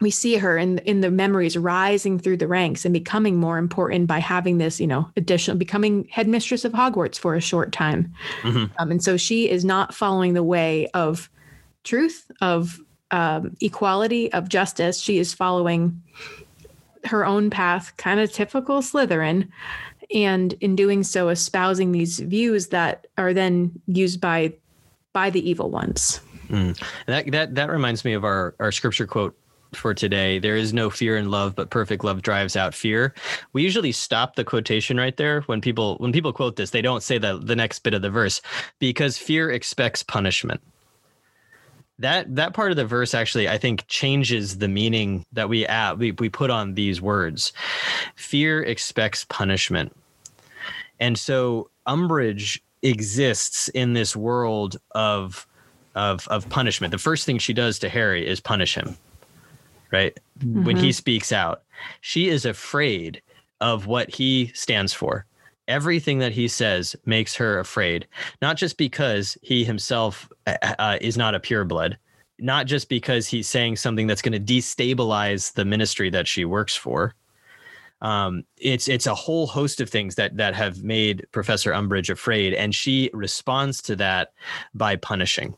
we 0.00 0.10
see 0.10 0.36
her 0.36 0.56
in 0.56 0.78
in 0.78 1.00
the 1.00 1.10
memories 1.10 1.56
rising 1.56 2.18
through 2.18 2.36
the 2.36 2.46
ranks 2.46 2.84
and 2.84 2.92
becoming 2.92 3.36
more 3.36 3.58
important 3.58 4.06
by 4.06 4.18
having 4.18 4.58
this 4.58 4.80
you 4.80 4.86
know 4.86 5.08
additional 5.16 5.56
becoming 5.56 6.06
headmistress 6.10 6.64
of 6.64 6.72
hogwarts 6.72 7.18
for 7.18 7.34
a 7.34 7.40
short 7.40 7.72
time 7.72 8.12
mm-hmm. 8.42 8.64
um, 8.78 8.90
and 8.90 9.02
so 9.02 9.16
she 9.16 9.48
is 9.48 9.64
not 9.64 9.94
following 9.94 10.34
the 10.34 10.42
way 10.42 10.88
of 10.94 11.30
truth 11.84 12.30
of 12.40 12.80
um, 13.10 13.56
equality 13.60 14.32
of 14.32 14.48
justice 14.48 15.00
she 15.00 15.18
is 15.18 15.32
following 15.32 16.00
her 17.04 17.24
own 17.24 17.48
path 17.50 17.92
kind 17.96 18.20
of 18.20 18.32
typical 18.32 18.80
slytherin 18.80 19.48
and 20.14 20.54
in 20.60 20.74
doing 20.74 21.02
so 21.02 21.28
espousing 21.28 21.92
these 21.92 22.18
views 22.20 22.68
that 22.68 23.06
are 23.16 23.32
then 23.32 23.70
used 23.86 24.20
by 24.20 24.52
by 25.12 25.30
the 25.30 25.48
evil 25.48 25.70
ones 25.70 26.20
mm. 26.48 26.78
that 27.06 27.30
that 27.30 27.54
that 27.54 27.70
reminds 27.70 28.04
me 28.04 28.12
of 28.12 28.24
our 28.24 28.54
our 28.60 28.70
scripture 28.70 29.06
quote 29.06 29.36
for 29.72 29.94
today. 29.94 30.38
There 30.38 30.56
is 30.56 30.72
no 30.72 30.90
fear 30.90 31.16
in 31.16 31.30
love, 31.30 31.54
but 31.54 31.70
perfect 31.70 32.04
love 32.04 32.22
drives 32.22 32.56
out 32.56 32.74
fear. 32.74 33.14
We 33.52 33.62
usually 33.62 33.92
stop 33.92 34.36
the 34.36 34.44
quotation 34.44 34.96
right 34.96 35.16
there 35.16 35.42
when 35.42 35.60
people 35.60 35.96
when 35.98 36.12
people 36.12 36.32
quote 36.32 36.56
this. 36.56 36.70
They 36.70 36.82
don't 36.82 37.02
say 37.02 37.18
the 37.18 37.38
the 37.38 37.56
next 37.56 37.80
bit 37.80 37.94
of 37.94 38.02
the 38.02 38.10
verse 38.10 38.40
because 38.78 39.18
fear 39.18 39.50
expects 39.50 40.02
punishment. 40.02 40.60
That 41.98 42.34
that 42.36 42.54
part 42.54 42.70
of 42.70 42.76
the 42.76 42.86
verse 42.86 43.14
actually 43.14 43.48
I 43.48 43.58
think 43.58 43.86
changes 43.88 44.58
the 44.58 44.68
meaning 44.68 45.26
that 45.32 45.48
we 45.48 45.66
add 45.66 45.98
we, 45.98 46.12
we 46.12 46.28
put 46.28 46.50
on 46.50 46.74
these 46.74 47.00
words. 47.00 47.52
Fear 48.16 48.62
expects 48.62 49.24
punishment. 49.24 49.94
And 51.00 51.18
so 51.18 51.70
Umbridge 51.86 52.60
exists 52.82 53.68
in 53.68 53.92
this 53.92 54.16
world 54.16 54.76
of 54.92 55.46
of 55.94 56.26
of 56.28 56.48
punishment. 56.48 56.92
The 56.92 56.98
first 56.98 57.26
thing 57.26 57.38
she 57.38 57.52
does 57.52 57.78
to 57.80 57.88
Harry 57.88 58.26
is 58.26 58.40
punish 58.40 58.74
him 58.74 58.96
right? 59.90 60.18
Mm-hmm. 60.38 60.64
When 60.64 60.76
he 60.76 60.88
mm-hmm. 60.88 60.92
speaks 60.92 61.32
out, 61.32 61.62
she 62.00 62.28
is 62.28 62.44
afraid 62.44 63.22
of 63.60 63.86
what 63.86 64.10
he 64.10 64.52
stands 64.54 64.92
for. 64.92 65.26
Everything 65.66 66.18
that 66.20 66.32
he 66.32 66.48
says 66.48 66.96
makes 67.04 67.34
her 67.36 67.58
afraid, 67.58 68.06
not 68.40 68.56
just 68.56 68.78
because 68.78 69.36
he 69.42 69.64
himself 69.64 70.30
uh, 70.46 70.56
uh 70.78 70.98
is 71.00 71.18
not 71.18 71.34
a 71.34 71.40
pureblood, 71.40 71.96
not 72.38 72.66
just 72.66 72.88
because 72.88 73.26
he's 73.26 73.48
saying 73.48 73.76
something 73.76 74.06
that's 74.06 74.22
going 74.22 74.32
to 74.32 74.54
destabilize 74.54 75.52
the 75.52 75.64
ministry 75.64 76.08
that 76.10 76.26
she 76.26 76.44
works 76.44 76.74
for. 76.74 77.14
Um, 78.00 78.44
it's 78.56 78.88
it's 78.88 79.06
a 79.06 79.14
whole 79.14 79.46
host 79.46 79.80
of 79.80 79.90
things 79.90 80.14
that 80.14 80.36
that 80.36 80.54
have 80.54 80.84
made 80.84 81.26
Professor 81.32 81.72
Umbridge 81.72 82.10
afraid, 82.10 82.54
and 82.54 82.74
she 82.74 83.10
responds 83.12 83.82
to 83.82 83.96
that 83.96 84.32
by 84.72 84.96
punishing. 84.96 85.56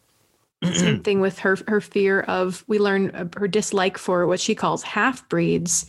Same 0.63 1.03
thing 1.03 1.21
with 1.21 1.39
her 1.39 1.57
her 1.69 1.81
fear 1.81 2.21
of 2.21 2.65
we 2.67 2.79
learn 2.79 3.11
uh, 3.13 3.27
her 3.37 3.49
dislike 3.49 3.97
for 3.97 4.27
what 4.27 4.41
she 4.41 4.55
calls 4.55 4.83
half 4.83 5.27
breeds. 5.31 5.87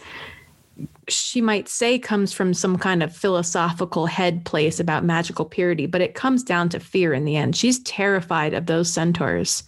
She 1.09 1.41
might 1.41 1.67
say 1.67 1.99
comes 1.99 2.32
from 2.32 2.53
some 2.53 2.78
kind 2.78 3.03
of 3.03 3.13
philosophical 3.13 4.05
head 4.05 4.45
place 4.45 4.80
about 4.80 5.03
magical 5.03 5.43
purity, 5.43 5.88
but 5.88 5.99
it 5.99 6.15
comes 6.15 6.41
down 6.41 6.69
to 6.69 6.80
fear 6.80 7.13
in 7.13 7.26
the 7.26 7.36
end. 7.36 7.55
She's 7.55 7.80
terrified 7.80 8.53
of 8.53 8.67
those 8.67 8.91
centaurs, 8.91 9.63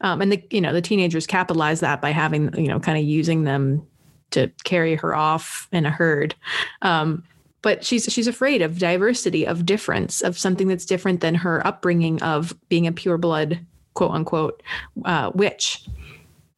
um, 0.00 0.20
and 0.20 0.32
the 0.32 0.42
you 0.50 0.60
know 0.60 0.72
the 0.72 0.82
teenagers 0.82 1.28
capitalize 1.28 1.78
that 1.80 2.00
by 2.00 2.10
having 2.10 2.52
you 2.60 2.68
know 2.68 2.80
kind 2.80 2.98
of 2.98 3.04
using 3.04 3.44
them 3.44 3.86
to 4.32 4.50
carry 4.64 4.96
her 4.96 5.14
off 5.14 5.68
in 5.70 5.86
a 5.86 5.90
herd. 5.90 6.34
Um, 6.82 7.22
but 7.62 7.84
she's 7.84 8.12
she's 8.12 8.26
afraid 8.26 8.62
of 8.62 8.80
diversity, 8.80 9.46
of 9.46 9.64
difference, 9.64 10.22
of 10.22 10.36
something 10.36 10.66
that's 10.66 10.86
different 10.86 11.20
than 11.20 11.36
her 11.36 11.64
upbringing 11.64 12.20
of 12.20 12.52
being 12.68 12.88
a 12.88 12.92
pure 12.92 13.16
blood 13.16 13.60
quote 14.00 14.12
unquote 14.12 14.62
uh, 15.04 15.30
witch 15.34 15.86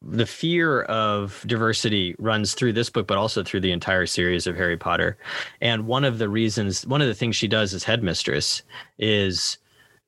the 0.01 0.25
fear 0.25 0.83
of 0.83 1.43
diversity 1.47 2.13
runs 2.19 2.53
through 2.53 2.73
this 2.73 2.89
book, 2.89 3.07
but 3.07 3.17
also 3.17 3.41
through 3.41 3.61
the 3.61 3.71
entire 3.71 4.05
series 4.05 4.47
of 4.47 4.55
Harry 4.57 4.75
Potter. 4.75 5.17
And 5.61 5.87
one 5.87 6.03
of 6.03 6.17
the 6.17 6.27
reasons, 6.27 6.85
one 6.85 7.01
of 7.01 7.07
the 7.07 7.13
things 7.13 7.37
she 7.37 7.47
does 7.47 7.73
as 7.73 7.85
headmistress 7.85 8.63
is 8.99 9.57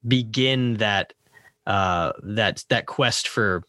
begin 0.06 0.76
that 0.76 1.14
uh, 1.66 2.12
that 2.24 2.66
that 2.70 2.86
quest 2.88 3.28
for 3.28 3.64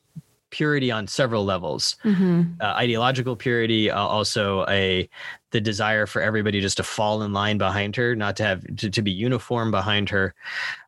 purity 0.51 0.91
on 0.91 1.07
several 1.07 1.45
levels. 1.45 1.97
Mm-hmm. 2.05 2.43
uh, 2.61 2.65
ideological 2.65 3.37
purity 3.37 3.91
uh, 3.91 3.99
also 3.99 4.65
a 4.69 5.09
the 5.51 5.61
desire 5.61 6.07
for 6.07 6.21
everybody 6.21 6.61
just 6.61 6.77
to 6.77 6.83
fall 6.83 7.23
in 7.23 7.33
line 7.33 7.57
behind 7.57 7.97
her 7.97 8.15
not 8.15 8.37
to 8.37 8.45
have 8.45 8.77
to, 8.77 8.91
to 8.91 9.03
be 9.03 9.11
uniform 9.11 9.71
behind 9.71 10.09
her. 10.11 10.35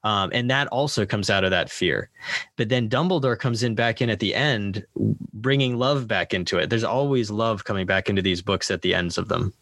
Um, 0.04 0.30
and 0.32 0.50
that 0.50 0.68
also 0.68 1.06
comes 1.06 1.30
out 1.30 1.44
of 1.44 1.50
that 1.50 1.70
fear. 1.70 2.10
But 2.56 2.68
then 2.68 2.88
dumbledore 2.88 3.38
comes 3.38 3.62
in 3.62 3.74
back 3.74 4.02
in 4.02 4.10
at 4.10 4.20
the 4.20 4.34
end 4.34 4.84
bringing 5.32 5.78
love 5.78 6.08
back 6.08 6.34
into 6.34 6.58
it. 6.58 6.70
There's 6.70 6.84
always 6.84 7.30
love 7.30 7.64
coming 7.64 7.86
back 7.86 8.08
into 8.08 8.22
these 8.22 8.42
books 8.42 8.70
at 8.70 8.82
the 8.82 8.94
ends 8.94 9.18
of 9.18 9.28
them. 9.28 9.52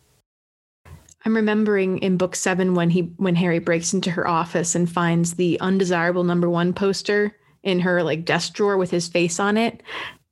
I'm 1.25 1.35
remembering 1.35 1.99
in 1.99 2.17
book 2.17 2.37
seven 2.37 2.75
when 2.75 2.91
he 2.91 3.13
when 3.17 3.35
Harry 3.35 3.59
breaks 3.59 3.93
into 3.93 4.13
her 4.13 4.29
office 4.29 4.77
and 4.77 4.91
finds 4.91 5.35
the 5.35 5.59
undesirable 5.61 6.23
number 6.23 6.49
one 6.49 6.73
poster 6.73 7.37
in 7.67 7.81
her 7.81 8.03
like 8.03 8.25
desk 8.25 8.55
drawer 8.55 8.79
with 8.79 8.91
his 8.91 9.09
face 9.09 9.39
on 9.39 9.59
it. 9.59 9.83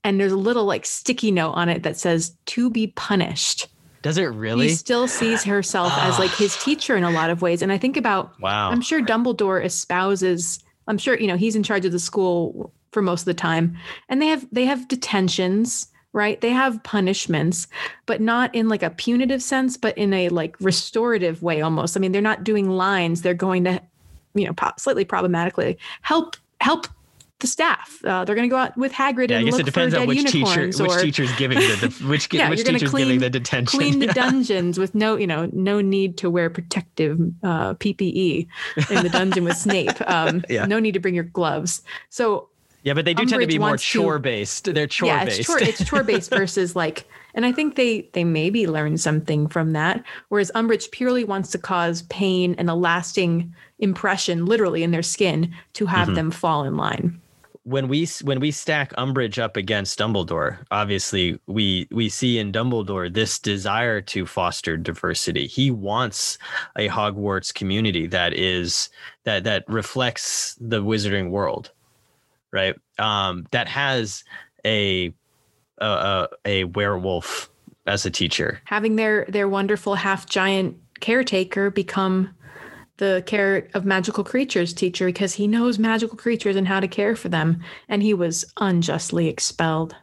And 0.04 0.20
there's 0.20 0.32
a 0.32 0.36
little 0.36 0.64
like 0.64 0.86
sticky 0.86 1.32
note 1.32 1.52
on 1.52 1.68
it 1.68 1.82
that 1.82 1.98
says 1.98 2.34
to 2.46 2.70
be 2.70 2.86
punished. 2.88 3.66
Does 4.02 4.18
it 4.18 4.26
really? 4.26 4.68
He 4.68 4.74
still 4.74 5.08
sees 5.08 5.42
herself 5.42 5.92
as 5.96 6.18
like 6.18 6.30
his 6.30 6.56
teacher 6.62 6.96
in 6.96 7.04
a 7.04 7.10
lot 7.10 7.30
of 7.30 7.42
ways. 7.42 7.60
And 7.60 7.72
I 7.72 7.78
think 7.78 7.96
about 7.96 8.40
wow. 8.40 8.70
I'm 8.70 8.80
sure 8.80 9.02
Dumbledore 9.02 9.62
espouses, 9.62 10.60
I'm 10.86 10.98
sure, 10.98 11.18
you 11.18 11.26
know, 11.26 11.36
he's 11.36 11.56
in 11.56 11.62
charge 11.62 11.84
of 11.84 11.92
the 11.92 11.98
school 11.98 12.72
for 12.92 13.02
most 13.02 13.22
of 13.22 13.26
the 13.26 13.34
time. 13.34 13.76
And 14.08 14.22
they 14.22 14.28
have 14.28 14.46
they 14.52 14.66
have 14.66 14.86
detentions, 14.86 15.88
right? 16.12 16.40
They 16.40 16.50
have 16.50 16.84
punishments, 16.84 17.66
but 18.06 18.20
not 18.20 18.54
in 18.54 18.68
like 18.68 18.84
a 18.84 18.90
punitive 18.90 19.42
sense, 19.42 19.76
but 19.76 19.98
in 19.98 20.12
a 20.14 20.28
like 20.28 20.54
restorative 20.60 21.42
way 21.42 21.62
almost. 21.62 21.96
I 21.96 22.00
mean, 22.00 22.12
they're 22.12 22.22
not 22.22 22.44
doing 22.44 22.70
lines, 22.70 23.22
they're 23.22 23.34
going 23.34 23.64
to, 23.64 23.82
you 24.34 24.46
know, 24.46 24.54
slightly 24.76 25.04
problematically 25.04 25.78
help 26.02 26.36
help 26.60 26.86
the 27.40 27.46
staff. 27.46 28.00
Uh, 28.04 28.24
they're 28.24 28.34
going 28.34 28.48
to 28.48 28.52
go 28.52 28.56
out 28.56 28.76
with 28.76 28.92
Hagrid 28.92 29.30
yeah, 29.30 29.38
and 29.38 29.46
I 29.46 29.50
guess 29.50 29.58
it 29.58 29.66
depends 29.66 29.94
on 29.94 30.06
which 30.06 30.30
teacher 30.30 30.70
or, 30.80 30.86
which 30.86 31.02
teacher's 31.02 31.34
giving 31.36 31.58
the, 31.58 31.94
the 31.98 32.04
which 32.08 32.32
yeah, 32.32 32.48
which 32.48 32.64
teacher's 32.64 32.90
clean, 32.90 33.06
giving 33.06 33.20
the 33.20 33.30
detention. 33.30 33.78
Clean 33.78 33.98
the 33.98 34.06
dungeons 34.14 34.78
with 34.78 34.94
no 34.94 35.16
you 35.16 35.26
know 35.26 35.48
no 35.52 35.80
need 35.80 36.16
to 36.18 36.30
wear 36.30 36.48
protective 36.48 37.18
uh, 37.42 37.74
PPE 37.74 38.46
in 38.90 39.02
the 39.02 39.08
dungeon 39.10 39.44
with 39.44 39.56
Snape. 39.56 39.90
Um, 40.14 40.44
yeah. 40.48 40.66
No 40.66 40.78
need 40.78 40.92
to 40.92 41.00
bring 41.00 41.14
your 41.14 41.24
gloves. 41.24 41.82
So 42.08 42.48
yeah, 42.82 42.92
but 42.92 43.04
they 43.04 43.14
do 43.14 43.22
Umbridge 43.22 43.30
tend 43.30 43.40
to 43.40 43.46
be 43.48 43.58
more 43.58 43.76
chore 43.76 44.18
based. 44.18 44.72
They're 44.72 44.86
chore 44.86 45.08
yeah, 45.08 45.24
based. 45.24 45.40
It's 45.40 45.46
chore, 45.48 45.58
it's 45.58 45.84
chore 45.84 46.04
based 46.04 46.30
versus 46.30 46.76
like, 46.76 47.08
and 47.34 47.44
I 47.44 47.50
think 47.50 47.74
they 47.74 48.08
they 48.12 48.22
maybe 48.22 48.66
learn 48.66 48.96
something 48.98 49.48
from 49.48 49.72
that. 49.72 50.04
Whereas 50.28 50.52
Umbridge 50.54 50.90
purely 50.90 51.24
wants 51.24 51.50
to 51.52 51.58
cause 51.58 52.02
pain 52.02 52.54
and 52.58 52.70
a 52.70 52.74
lasting 52.74 53.52
impression, 53.78 54.46
literally 54.46 54.82
in 54.82 54.90
their 54.90 55.02
skin, 55.02 55.52
to 55.72 55.86
have 55.86 56.08
mm-hmm. 56.08 56.16
them 56.16 56.30
fall 56.30 56.64
in 56.64 56.76
line 56.76 57.20
when 57.64 57.88
we 57.88 58.06
when 58.22 58.40
we 58.40 58.50
stack 58.50 58.92
Umbridge 58.96 59.38
up 59.38 59.56
against 59.56 59.98
Dumbledore, 59.98 60.58
obviously 60.70 61.40
we 61.46 61.88
we 61.90 62.08
see 62.08 62.38
in 62.38 62.52
Dumbledore 62.52 63.12
this 63.12 63.38
desire 63.38 64.00
to 64.02 64.26
foster 64.26 64.76
diversity. 64.76 65.46
He 65.46 65.70
wants 65.70 66.38
a 66.76 66.88
Hogwarts 66.88 67.52
community 67.52 68.06
that 68.06 68.34
is 68.34 68.90
that 69.24 69.44
that 69.44 69.64
reflects 69.66 70.56
the 70.60 70.82
wizarding 70.82 71.30
world, 71.30 71.70
right? 72.52 72.76
Um, 72.98 73.46
that 73.50 73.66
has 73.68 74.24
a 74.66 75.12
a, 75.78 76.28
a 76.44 76.64
werewolf 76.64 77.50
as 77.86 78.04
a 78.04 78.10
teacher, 78.10 78.60
having 78.64 78.96
their 78.96 79.24
their 79.28 79.48
wonderful 79.48 79.94
half 79.94 80.26
giant 80.26 80.76
caretaker 81.00 81.70
become 81.70 82.34
the 82.98 83.22
care 83.26 83.68
of 83.74 83.84
magical 83.84 84.24
creatures 84.24 84.72
teacher 84.72 85.06
because 85.06 85.34
he 85.34 85.46
knows 85.46 85.78
magical 85.78 86.16
creatures 86.16 86.56
and 86.56 86.68
how 86.68 86.80
to 86.80 86.88
care 86.88 87.16
for 87.16 87.28
them, 87.28 87.62
and 87.88 88.02
he 88.02 88.14
was 88.14 88.44
unjustly 88.58 89.28
expelled. 89.28 89.94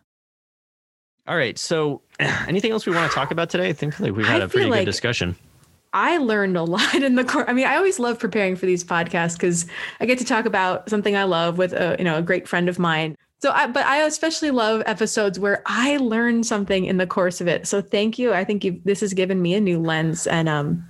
All 1.27 1.37
right. 1.37 1.57
So, 1.57 2.01
anything 2.19 2.71
else 2.71 2.85
we 2.85 2.93
want 2.93 3.09
to 3.09 3.15
talk 3.15 3.31
about 3.31 3.49
today? 3.49 3.69
I 3.69 3.73
think 3.73 3.99
like 3.99 4.13
we've 4.13 4.25
had 4.25 4.41
I 4.41 4.45
a 4.45 4.47
pretty 4.47 4.69
like 4.69 4.81
good 4.81 4.85
discussion. 4.85 5.35
I 5.93 6.17
learned 6.17 6.57
a 6.57 6.63
lot 6.65 6.95
in 6.95 7.15
the 7.15 7.23
course. 7.23 7.45
I 7.47 7.53
mean, 7.53 7.67
I 7.67 7.77
always 7.77 7.99
love 7.99 8.19
preparing 8.19 8.55
for 8.55 8.65
these 8.65 8.83
podcasts 8.83 9.33
because 9.33 9.65
I 9.99 10.05
get 10.05 10.17
to 10.19 10.25
talk 10.25 10.45
about 10.45 10.89
something 10.89 11.15
I 11.15 11.23
love 11.23 11.57
with 11.57 11.73
a 11.73 11.95
you 11.97 12.05
know 12.05 12.17
a 12.17 12.21
great 12.21 12.47
friend 12.47 12.67
of 12.69 12.79
mine. 12.79 13.15
So, 13.41 13.51
I, 13.51 13.65
but 13.65 13.85
I 13.87 14.03
especially 14.03 14.51
love 14.51 14.83
episodes 14.85 15.39
where 15.39 15.63
I 15.65 15.97
learn 15.97 16.43
something 16.43 16.85
in 16.85 16.97
the 16.97 17.07
course 17.07 17.41
of 17.41 17.47
it. 17.47 17.67
So, 17.67 17.81
thank 17.81 18.19
you. 18.19 18.33
I 18.33 18.43
think 18.43 18.83
this 18.83 18.99
has 18.99 19.13
given 19.13 19.41
me 19.41 19.53
a 19.55 19.59
new 19.59 19.79
lens, 19.79 20.27
and 20.27 20.47
um, 20.47 20.87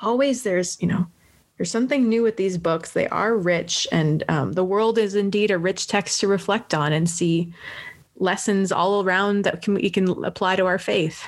always 0.00 0.42
there's 0.42 0.80
you 0.80 0.88
know 0.88 1.06
there's 1.56 1.70
something 1.70 2.08
new 2.08 2.22
with 2.22 2.36
these 2.36 2.58
books. 2.58 2.92
They 2.92 3.08
are 3.08 3.36
rich, 3.36 3.86
and 3.92 4.24
um, 4.28 4.52
the 4.52 4.64
world 4.64 4.98
is 4.98 5.14
indeed 5.14 5.50
a 5.50 5.58
rich 5.58 5.86
text 5.86 6.20
to 6.20 6.28
reflect 6.28 6.74
on 6.74 6.92
and 6.92 7.08
see 7.08 7.52
lessons 8.16 8.72
all 8.72 9.04
around 9.04 9.44
that 9.44 9.62
can, 9.62 9.74
we 9.74 9.90
can 9.90 10.24
apply 10.24 10.56
to 10.56 10.66
our 10.66 10.78
faith. 10.78 11.24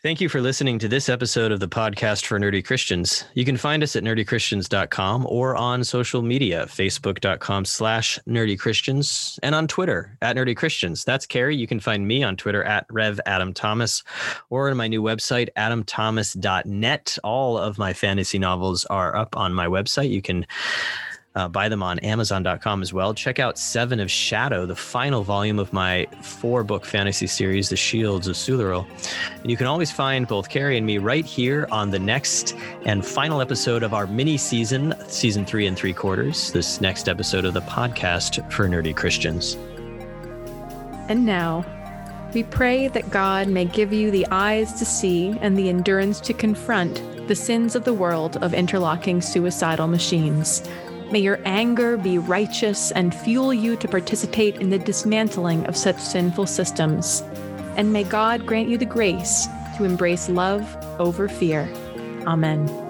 Thank 0.00 0.20
you 0.20 0.28
for 0.28 0.40
listening 0.40 0.78
to 0.78 0.86
this 0.86 1.08
episode 1.08 1.50
of 1.50 1.58
the 1.58 1.66
podcast 1.66 2.24
for 2.24 2.38
nerdy 2.38 2.64
Christians. 2.64 3.24
You 3.34 3.44
can 3.44 3.56
find 3.56 3.82
us 3.82 3.96
at 3.96 4.04
nerdychristians.com 4.04 5.26
or 5.28 5.56
on 5.56 5.82
social 5.82 6.22
media, 6.22 6.66
facebook.com 6.66 7.64
slash 7.64 8.16
nerdychristians 8.28 9.40
and 9.42 9.56
on 9.56 9.66
Twitter 9.66 10.16
at 10.22 10.36
nerdychristians. 10.36 11.04
That's 11.04 11.26
Carrie. 11.26 11.56
You 11.56 11.66
can 11.66 11.80
find 11.80 12.06
me 12.06 12.22
on 12.22 12.36
Twitter 12.36 12.62
at 12.62 12.86
Rev 12.92 13.18
Adam 13.26 13.52
Thomas 13.52 14.04
or 14.50 14.70
on 14.70 14.76
my 14.76 14.86
new 14.86 15.02
website, 15.02 15.48
adamthomas.net. 15.56 17.18
All 17.24 17.58
of 17.58 17.76
my 17.76 17.92
fantasy 17.92 18.38
novels 18.38 18.84
are 18.84 19.16
up 19.16 19.36
on 19.36 19.52
my 19.52 19.66
website. 19.66 20.10
You 20.10 20.22
can 20.22 20.46
uh, 21.34 21.46
buy 21.48 21.68
them 21.68 21.82
on 21.82 21.98
Amazon.com 22.00 22.82
as 22.82 22.92
well. 22.92 23.14
Check 23.14 23.38
out 23.38 23.58
Seven 23.58 24.00
of 24.00 24.10
Shadow, 24.10 24.66
the 24.66 24.74
final 24.74 25.22
volume 25.22 25.58
of 25.58 25.72
my 25.72 26.06
four 26.22 26.64
book 26.64 26.84
fantasy 26.84 27.26
series, 27.26 27.68
The 27.68 27.76
Shields 27.76 28.26
of 28.26 28.34
Sulurel. 28.34 28.86
And 29.42 29.50
you 29.50 29.56
can 29.56 29.66
always 29.66 29.92
find 29.92 30.26
both 30.26 30.48
Carrie 30.48 30.76
and 30.76 30.86
me 30.86 30.98
right 30.98 31.24
here 31.24 31.68
on 31.70 31.90
the 31.90 31.98
next 31.98 32.56
and 32.84 33.04
final 33.04 33.40
episode 33.40 33.82
of 33.82 33.94
our 33.94 34.06
mini 34.06 34.36
season, 34.36 34.94
season 35.08 35.44
three 35.44 35.66
and 35.66 35.76
three 35.76 35.92
quarters, 35.92 36.50
this 36.52 36.80
next 36.80 37.08
episode 37.08 37.44
of 37.44 37.54
the 37.54 37.62
podcast 37.62 38.50
for 38.52 38.68
nerdy 38.68 38.96
Christians. 38.96 39.56
And 41.08 41.24
now, 41.24 41.64
we 42.34 42.42
pray 42.42 42.88
that 42.88 43.10
God 43.10 43.48
may 43.48 43.64
give 43.64 43.92
you 43.92 44.10
the 44.10 44.26
eyes 44.30 44.74
to 44.74 44.84
see 44.84 45.38
and 45.40 45.56
the 45.56 45.68
endurance 45.68 46.20
to 46.20 46.34
confront 46.34 47.02
the 47.28 47.34
sins 47.34 47.74
of 47.74 47.84
the 47.84 47.94
world 47.94 48.36
of 48.42 48.54
interlocking 48.54 49.20
suicidal 49.20 49.86
machines 49.86 50.62
May 51.10 51.20
your 51.20 51.40
anger 51.46 51.96
be 51.96 52.18
righteous 52.18 52.90
and 52.92 53.14
fuel 53.14 53.54
you 53.54 53.76
to 53.76 53.88
participate 53.88 54.56
in 54.56 54.68
the 54.68 54.78
dismantling 54.78 55.64
of 55.66 55.76
such 55.76 55.98
sinful 55.98 56.46
systems. 56.46 57.22
And 57.76 57.92
may 57.92 58.04
God 58.04 58.44
grant 58.44 58.68
you 58.68 58.76
the 58.76 58.84
grace 58.84 59.48
to 59.76 59.84
embrace 59.84 60.28
love 60.28 60.76
over 60.98 61.28
fear. 61.28 61.68
Amen. 62.26 62.87